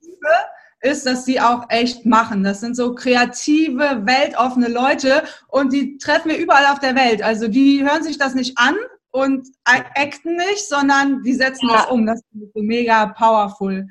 ist, 0.82 1.06
dass 1.06 1.24
sie 1.24 1.40
auch 1.40 1.66
echt 1.68 2.06
machen. 2.06 2.42
Das 2.42 2.60
sind 2.60 2.76
so 2.76 2.94
kreative, 2.94 4.02
weltoffene 4.04 4.68
Leute 4.68 5.22
und 5.48 5.72
die 5.72 5.96
treffen 5.98 6.30
wir 6.30 6.38
überall 6.38 6.66
auf 6.66 6.80
der 6.80 6.94
Welt. 6.94 7.22
Also 7.22 7.48
die 7.48 7.82
hören 7.82 8.02
sich 8.02 8.18
das 8.18 8.34
nicht 8.34 8.58
an 8.58 8.76
und 9.10 9.48
acten 9.64 10.36
nicht, 10.36 10.68
sondern 10.68 11.22
die 11.22 11.34
setzen 11.34 11.68
ja. 11.68 11.76
das 11.76 11.86
um. 11.86 12.06
Das 12.06 12.18
ist 12.18 12.52
so 12.54 12.62
mega 12.62 13.06
powerful. 13.06 13.88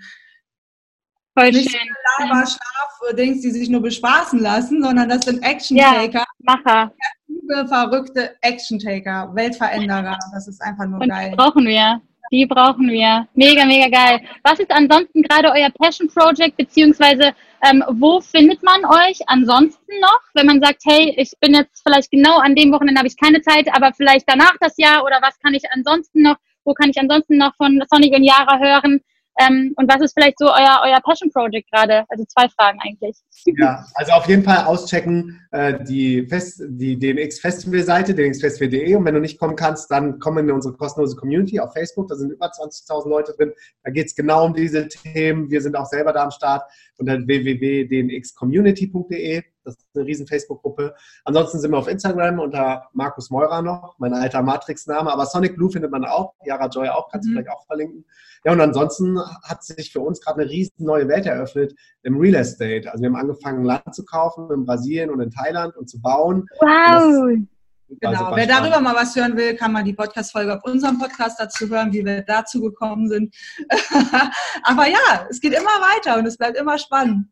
Voll 1.38 1.52
nicht 1.52 1.72
schön. 1.72 1.90
Lava, 2.20 2.46
Schlaf, 2.46 3.16
Dings, 3.18 3.42
die 3.42 3.52
sich 3.52 3.70
nur 3.70 3.82
bespaßen 3.82 4.40
lassen, 4.40 4.82
sondern 4.82 5.10
das 5.10 5.26
sind 5.26 5.44
Action-Taker. 5.44 6.20
Ja, 6.20 6.26
Macher. 6.40 6.94
Verrückte 7.68 8.36
Action-Taker, 8.42 9.32
Weltveränderer. 9.34 10.18
Das 10.34 10.48
ist 10.48 10.62
einfach 10.62 10.86
nur 10.86 11.02
Und 11.02 11.10
geil. 11.10 11.32
Die 11.32 11.36
brauchen 11.36 11.66
wir. 11.66 12.02
Die 12.32 12.46
brauchen 12.46 12.90
wir. 12.90 13.28
Mega, 13.36 13.66
mega 13.66 13.88
geil. 13.88 14.22
Was 14.44 14.60
ist 14.60 14.72
ansonsten 14.72 15.22
gerade 15.22 15.52
euer 15.52 15.70
Passion 15.70 16.08
Project, 16.08 16.58
beziehungsweise 16.58 17.34
ähm, 17.64 17.84
wo 17.94 18.20
findet 18.20 18.64
man 18.64 18.84
euch 18.86 19.20
ansonsten 19.28 20.00
noch, 20.02 20.22
wenn 20.34 20.48
man 20.48 20.62
sagt, 20.62 20.82
hey, 20.86 21.14
ich 21.18 21.32
bin 21.40 21.54
jetzt 21.54 21.84
vielleicht 21.84 22.12
genau 22.12 22.38
an 22.40 22.56
dem 22.56 22.72
Wochenende 22.72 23.00
habe 23.00 23.08
ich 23.08 23.18
keine 23.18 23.42
Zeit, 23.42 23.68
aber 23.74 23.92
vielleicht 23.94 24.28
danach 24.28 24.56
das 24.60 24.78
Jahr 24.78 25.04
oder 25.04 25.20
was 25.22 25.40
kann 25.40 25.54
ich 25.54 25.64
ansonsten 25.72 26.24
noch, 26.24 26.38
wo 26.64 26.74
kann 26.74 26.90
ich 26.90 27.00
ansonsten 27.00 27.38
noch 27.38 27.56
von 27.56 27.84
Sonic 27.90 28.14
und 28.14 28.24
Yara 28.24 28.58
hören? 28.60 29.02
Ähm, 29.38 29.74
und 29.76 29.92
was 29.92 30.00
ist 30.02 30.14
vielleicht 30.14 30.40
so 30.40 30.46
euer, 30.46 30.80
euer 30.84 31.02
Passion 31.02 31.30
Project 31.32 31.70
gerade? 31.72 32.06
Also 32.10 32.24
zwei 32.26 32.48
Fragen 32.50 32.80
eigentlich. 32.82 33.18
Ja, 33.58 33.86
also 33.96 34.12
auf 34.14 34.28
jeden 34.28 34.44
Fall 34.44 34.66
auschecken 34.66 35.42
äh, 35.52 35.84
die, 35.84 36.26
Fest, 36.28 36.64
die 36.68 36.98
DNX 36.98 37.40
Festival-Seite, 37.40 38.16
dnxfestival.de 38.16 38.96
und 38.96 39.04
wenn 39.06 39.16
du 39.16 39.20
nicht 39.20 39.38
kommen 39.38 39.58
kannst, 39.58 39.92
dann 39.92 40.20
komm 40.20 40.38
in 40.38 40.50
unsere 40.52 40.74
kostenlose 40.76 41.18
Community 41.18 41.60
auf 41.60 41.74
Facebook, 41.74 42.08
da 42.08 42.16
sind 42.16 42.32
über 42.32 42.48
20.000 42.48 43.10
Leute 43.10 43.34
drin. 43.34 43.52
Da 43.84 43.92
geht 43.92 44.06
es 44.08 44.16
genau 44.16 44.46
um 44.46 44.54
diese 44.54 44.88
Themen. 44.88 45.50
Wir 45.50 45.62
sind 45.62 45.76
auch 45.76 45.88
selber 45.88 46.14
da 46.14 46.24
am 46.24 46.32
Start 46.32 46.64
unter 46.98 47.28
www.dnxcommunity.de. 47.28 49.44
Das 49.66 49.76
ist 49.76 49.86
eine 49.96 50.06
riesen 50.06 50.28
Facebook-Gruppe. 50.28 50.96
Ansonsten 51.24 51.60
sind 51.60 51.72
wir 51.72 51.78
auf 51.78 51.88
Instagram 51.88 52.40
unter 52.40 52.90
Markus 52.94 53.30
Meurer 53.30 53.62
noch, 53.62 53.96
mein 54.00 54.14
alter 54.14 54.42
Matrix-Name. 54.42 55.12
Aber 55.12 55.26
Sonic 55.26 55.56
Blue 55.56 55.70
findet 55.70 55.92
man 55.92 56.06
auch. 56.06 56.34
Yara 56.46 56.68
Joy 56.68 56.90
auch, 56.90 57.10
kannst 57.10 57.28
du 57.28 57.32
mhm. 57.32 57.36
vielleicht 57.36 57.50
auch 57.50 57.66
verlinken. 57.66 58.06
Ja, 58.46 58.52
und 58.52 58.62
ansonsten 58.62 59.20
hat 59.44 59.64
sich 59.64 59.92
für 59.92 60.02
uns 60.02 60.22
gerade 60.22 60.42
eine 60.42 60.50
riesen 60.50 60.86
neue 60.86 61.08
Welt 61.08 61.26
eröffnet 61.26 61.74
im 62.04 62.18
Real 62.18 62.36
Estate. 62.36 62.92
Also 62.92 63.02
wir 63.02 63.10
haben 63.10 63.16
angefangen, 63.16 63.66
Land 63.66 63.96
zu 63.96 64.06
kaufen 64.06 64.52
in 64.52 64.66
Brasilien 64.66 65.10
und 65.10 65.20
in 65.20 65.32
Thailand 65.32 65.76
und 65.76 65.90
zu 65.90 66.00
bauen. 66.00 66.46
Wow! 66.60 67.38
Genau, 67.88 68.36
wer 68.36 68.48
darüber 68.48 68.80
mal 68.80 68.96
was 68.96 69.16
hören 69.16 69.38
will, 69.38 69.56
kann 69.56 69.72
mal 69.72 69.84
die 69.84 69.94
Podcast-Folge 69.94 70.56
auf 70.56 70.64
unserem 70.64 70.98
Podcast 70.98 71.40
dazu 71.40 71.70
hören, 71.70 71.94
wie 71.94 72.04
wir 72.04 72.24
dazu 72.24 72.60
gekommen 72.62 73.08
sind. 73.08 73.36
Aber 74.64 74.88
ja, 74.88 75.28
es 75.30 75.40
geht 75.40 75.54
immer 75.54 75.66
weiter 75.66 76.18
und 76.18 76.26
es 76.26 76.38
bleibt 76.38 76.58
immer 76.58 76.80
spannend. 76.80 77.28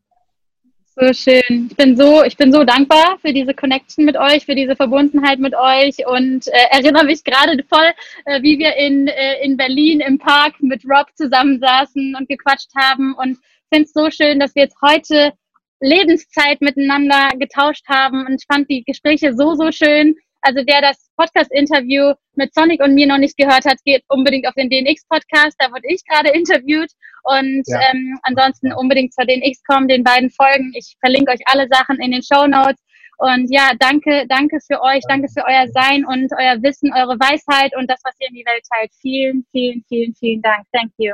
So 0.96 1.12
schön. 1.12 1.70
Ich 1.72 1.76
bin 1.76 1.98
so, 1.98 2.24
ich 2.24 2.38
bin 2.38 2.54
so 2.54 2.64
dankbar 2.64 3.18
für 3.20 3.34
diese 3.34 3.56
Connection 3.56 4.06
mit 4.06 4.16
euch, 4.16 4.46
für 4.46 4.54
diese 4.54 4.76
Verbundenheit 4.76 5.40
mit 5.40 5.56
euch 5.56 6.06
und 6.06 6.48
äh, 6.48 6.68
erinnere 6.70 7.06
mich 7.06 7.24
gerade 7.24 7.64
voll, 7.68 7.92
äh, 8.26 8.44
wie 8.44 8.60
wir 8.60 8.76
in, 8.76 9.08
äh, 9.08 9.44
in 9.44 9.58
Berlin 9.58 10.02
im 10.02 10.20
Park 10.20 10.54
mit 10.60 10.84
Rob 10.86 11.08
zusammensaßen 11.16 12.16
und 12.16 12.30
gequatscht 12.30 12.70
haben 12.76 13.16
und 13.16 13.40
finde 13.70 13.86
es 13.86 13.94
so 13.94 14.12
schön, 14.12 14.40
dass 14.40 14.54
wir 14.54 14.64
jetzt 14.64 14.78
heute 14.84 15.34
Lebenszeit 15.80 16.62
miteinander 16.62 17.30
getauscht 17.40 17.88
haben 17.90 18.28
und 18.28 18.36
ich 18.40 18.46
fand 18.46 18.70
die 18.70 18.84
Gespräche 18.84 19.34
so, 19.34 19.56
so 19.56 19.72
schön 19.72 20.16
also 20.44 20.62
wer 20.68 20.82
das 20.82 21.10
Podcast-Interview 21.18 22.14
mit 22.36 22.54
Sonic 22.54 22.82
und 22.82 22.94
mir 22.94 23.08
noch 23.08 23.18
nicht 23.18 23.38
gehört 23.38 23.66
hat, 23.66 23.78
geht 23.86 24.04
unbedingt 24.10 24.48
auf 24.48 24.54
den 24.56 24.70
DNX-Podcast. 24.70 25.56
Da 25.60 25.72
wurde 25.72 25.88
ich 25.88 26.04
gerade 26.06 26.30
interviewt. 26.30 26.92
Und 27.24 27.64
ja. 27.66 27.80
ähm, 27.92 28.20
ansonsten 28.24 28.74
unbedingt 28.74 29.14
zur 29.14 29.26
DNX 29.26 29.64
kommen, 29.64 29.88
den 29.88 30.04
beiden 30.04 30.30
Folgen. 30.30 30.74
Ich 30.76 30.96
verlinke 31.00 31.32
euch 31.32 31.42
alle 31.46 31.68
Sachen 31.72 32.00
in 32.00 32.12
den 32.12 32.22
Show 32.22 32.46
Notes. 32.48 32.82
Und 33.20 33.48
ja, 33.50 33.72
danke, 33.80 34.26
danke 34.28 34.60
für 34.68 34.82
euch, 34.82 35.02
danke 35.08 35.30
für 35.30 35.46
euer 35.46 35.68
Sein 35.74 36.04
und 36.06 36.32
euer 36.38 36.62
Wissen, 36.62 36.92
eure 36.94 37.18
Weisheit 37.20 37.76
und 37.78 37.90
das, 37.90 38.02
was 38.04 38.14
ihr 38.20 38.28
in 38.28 38.36
die 38.36 38.46
Welt 38.46 38.64
teilt. 38.70 38.92
Vielen, 39.02 39.46
vielen, 39.52 39.84
vielen, 39.88 40.14
vielen 40.16 40.42
Dank. 40.42 40.66
Thank 40.74 40.92
you. 40.98 41.14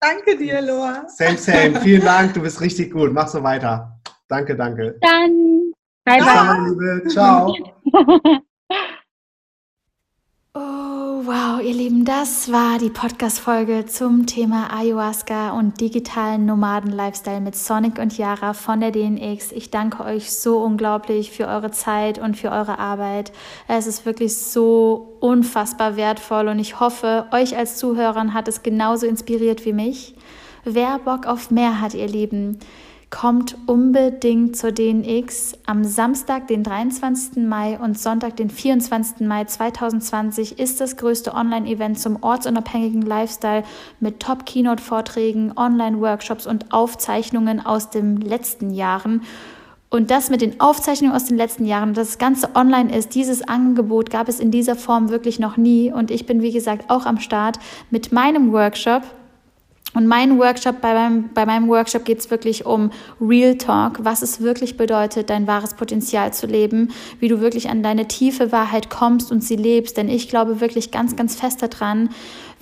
Danke 0.00 0.36
dir, 0.36 0.60
Loa. 0.60 1.08
Same, 1.08 1.38
same. 1.38 1.80
Vielen 1.80 2.04
Dank. 2.04 2.34
Du 2.34 2.42
bist 2.42 2.60
richtig 2.60 2.92
gut. 2.92 3.12
Mach 3.12 3.28
so 3.28 3.42
weiter. 3.42 3.98
Danke, 4.28 4.54
danke. 4.56 4.98
Dann. 5.00 5.61
Bye, 6.04 6.18
bye. 6.18 6.24
Ciao, 6.24 6.64
Liebe. 6.64 7.02
Ciao. 7.08 7.54
Oh, 10.54 11.22
wow, 11.24 11.62
ihr 11.62 11.74
Lieben, 11.74 12.04
das 12.04 12.50
war 12.50 12.78
die 12.78 12.90
Podcast-Folge 12.90 13.86
zum 13.86 14.26
Thema 14.26 14.76
Ayahuasca 14.76 15.52
und 15.52 15.80
digitalen 15.80 16.44
Nomaden-Lifestyle 16.44 17.40
mit 17.40 17.54
Sonic 17.54 18.00
und 18.00 18.18
Yara 18.18 18.52
von 18.52 18.80
der 18.80 18.90
DNX. 18.90 19.52
Ich 19.52 19.70
danke 19.70 20.04
euch 20.04 20.32
so 20.32 20.58
unglaublich 20.58 21.30
für 21.30 21.46
eure 21.46 21.70
Zeit 21.70 22.18
und 22.18 22.36
für 22.36 22.50
eure 22.50 22.80
Arbeit. 22.80 23.32
Es 23.68 23.86
ist 23.86 24.04
wirklich 24.04 24.36
so 24.36 25.16
unfassbar 25.20 25.96
wertvoll 25.96 26.48
und 26.48 26.58
ich 26.58 26.80
hoffe, 26.80 27.26
euch 27.30 27.56
als 27.56 27.76
Zuhörern 27.76 28.34
hat 28.34 28.48
es 28.48 28.64
genauso 28.64 29.06
inspiriert 29.06 29.64
wie 29.64 29.72
mich. 29.72 30.16
Wer 30.64 30.98
Bock 30.98 31.26
auf 31.26 31.52
mehr 31.52 31.80
hat, 31.80 31.94
ihr 31.94 32.08
Lieben, 32.08 32.58
kommt 33.12 33.56
unbedingt 33.66 34.56
zur 34.56 34.72
DNX. 34.72 35.52
Am 35.66 35.84
Samstag, 35.84 36.48
den 36.48 36.64
23. 36.64 37.44
Mai 37.44 37.78
und 37.78 37.96
Sonntag, 37.98 38.36
den 38.36 38.48
24. 38.48 39.20
Mai 39.28 39.44
2020 39.44 40.58
ist 40.58 40.80
das 40.80 40.96
größte 40.96 41.34
Online-Event 41.34 42.00
zum 42.00 42.22
ortsunabhängigen 42.22 43.02
Lifestyle 43.02 43.64
mit 44.00 44.18
Top-Keynote-Vorträgen, 44.18 45.52
Online-Workshops 45.54 46.46
und 46.46 46.72
Aufzeichnungen 46.72 47.64
aus 47.64 47.90
den 47.90 48.16
letzten 48.16 48.70
Jahren. 48.70 49.20
Und 49.90 50.10
das 50.10 50.30
mit 50.30 50.40
den 50.40 50.58
Aufzeichnungen 50.58 51.14
aus 51.14 51.26
den 51.26 51.36
letzten 51.36 51.66
Jahren, 51.66 51.92
dass 51.92 52.08
das 52.08 52.18
Ganze 52.18 52.56
online 52.56 52.96
ist, 52.96 53.14
dieses 53.14 53.46
Angebot 53.46 54.08
gab 54.08 54.26
es 54.26 54.40
in 54.40 54.50
dieser 54.50 54.74
Form 54.74 55.10
wirklich 55.10 55.38
noch 55.38 55.58
nie. 55.58 55.92
Und 55.92 56.10
ich 56.10 56.24
bin, 56.24 56.40
wie 56.40 56.50
gesagt, 56.50 56.88
auch 56.88 57.04
am 57.04 57.20
Start 57.20 57.58
mit 57.90 58.10
meinem 58.10 58.52
Workshop 58.52 59.02
und 59.94 60.06
mein 60.06 60.38
Workshop, 60.38 60.80
bei 60.80 60.94
meinem, 60.94 61.30
bei 61.34 61.44
meinem 61.44 61.68
Workshop 61.68 62.04
geht 62.04 62.18
es 62.20 62.30
wirklich 62.30 62.64
um 62.64 62.90
Real 63.20 63.56
Talk, 63.56 64.04
was 64.04 64.22
es 64.22 64.40
wirklich 64.40 64.76
bedeutet, 64.76 65.28
dein 65.28 65.46
wahres 65.46 65.74
Potenzial 65.74 66.32
zu 66.32 66.46
leben, 66.46 66.92
wie 67.20 67.28
du 67.28 67.40
wirklich 67.40 67.68
an 67.68 67.82
deine 67.82 68.08
tiefe 68.08 68.52
Wahrheit 68.52 68.88
kommst 68.88 69.30
und 69.30 69.44
sie 69.44 69.56
lebst. 69.56 69.96
Denn 69.98 70.08
ich 70.08 70.28
glaube 70.28 70.60
wirklich 70.60 70.90
ganz, 70.90 71.14
ganz 71.16 71.34
fest 71.34 71.62
daran, 71.62 72.08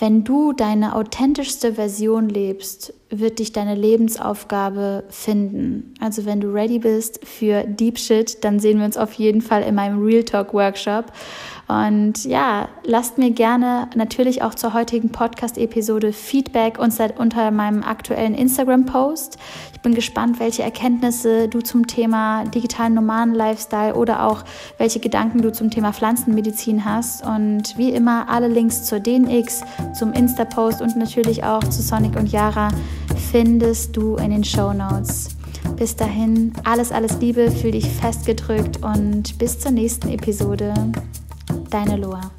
wenn 0.01 0.25
du 0.25 0.53
deine 0.53 0.97
authentischste 0.97 1.75
Version 1.75 2.29
lebst, 2.29 2.95
wird 3.11 3.39
dich 3.39 3.53
deine 3.53 3.75
Lebensaufgabe 3.75 5.05
finden. 5.11 5.95
Also 6.01 6.25
wenn 6.25 6.41
du 6.41 6.49
ready 6.49 6.79
bist 6.79 7.21
für 7.27 7.65
Deep 7.65 7.99
Shit, 7.99 8.43
dann 8.45 8.61
sehen 8.61 8.79
wir 8.79 8.87
uns 8.87 8.97
auf 8.97 9.13
jeden 9.15 9.43
Fall 9.43 9.63
in 9.63 9.75
meinem 9.75 10.03
Real 10.03 10.25
Talk 10.25 10.55
Workshop. 10.55 11.07
Und 11.67 12.25
ja, 12.25 12.69
lasst 12.85 13.19
mir 13.19 13.31
gerne 13.31 13.89
natürlich 13.95 14.43
auch 14.43 14.57
zur 14.57 14.75
heutigen 14.75 15.11
Podcast-Episode 15.11 16.13
Feedback 16.13 16.79
unter 16.81 17.51
meinem 17.53 17.85
aktuellen 17.85 18.35
Instagram-Post. 18.35 19.39
Ich 19.73 19.81
bin 19.81 19.95
gespannt, 19.95 20.41
welche 20.41 20.65
Erkenntnisse 20.65 21.49
du 21.49 21.61
zum 21.61 21.87
Thema 21.87 22.45
digitalen 22.45 22.95
Nomaden-Lifestyle 22.95 23.95
oder 23.95 24.27
auch 24.27 24.43
welche 24.79 24.99
Gedanken 24.99 25.43
du 25.43 25.53
zum 25.53 25.71
Thema 25.71 25.93
Pflanzenmedizin 25.93 26.85
hast. 26.85 27.25
Und 27.25 27.79
wie 27.79 27.91
immer 27.91 28.29
alle 28.29 28.49
Links 28.49 28.85
zur 28.85 28.99
DNX, 28.99 29.63
zum 29.95 30.13
Insta-Post 30.13 30.83
und 30.83 30.97
natürlich 30.97 31.45
auch 31.45 31.65
zu 31.65 31.83
Sonic 31.83 32.17
und 32.17 32.31
Yara 32.31 32.69
findest 33.31 33.97
du 33.97 34.17
in 34.17 34.31
den 34.31 34.45
Show 34.45 34.73
Notes. 34.73 35.37
Bis 35.77 35.97
dahin, 35.97 36.53
alles, 36.65 36.93
alles 36.93 37.19
Liebe, 37.21 37.51
fühl 37.51 37.73
dich 37.73 37.89
festgedrückt 37.89 38.83
und 38.83 39.39
bis 39.39 39.59
zur 39.59 39.71
nächsten 39.71 40.09
Episode. 40.09 40.75
Deine 41.71 41.97
Loa. 41.97 42.31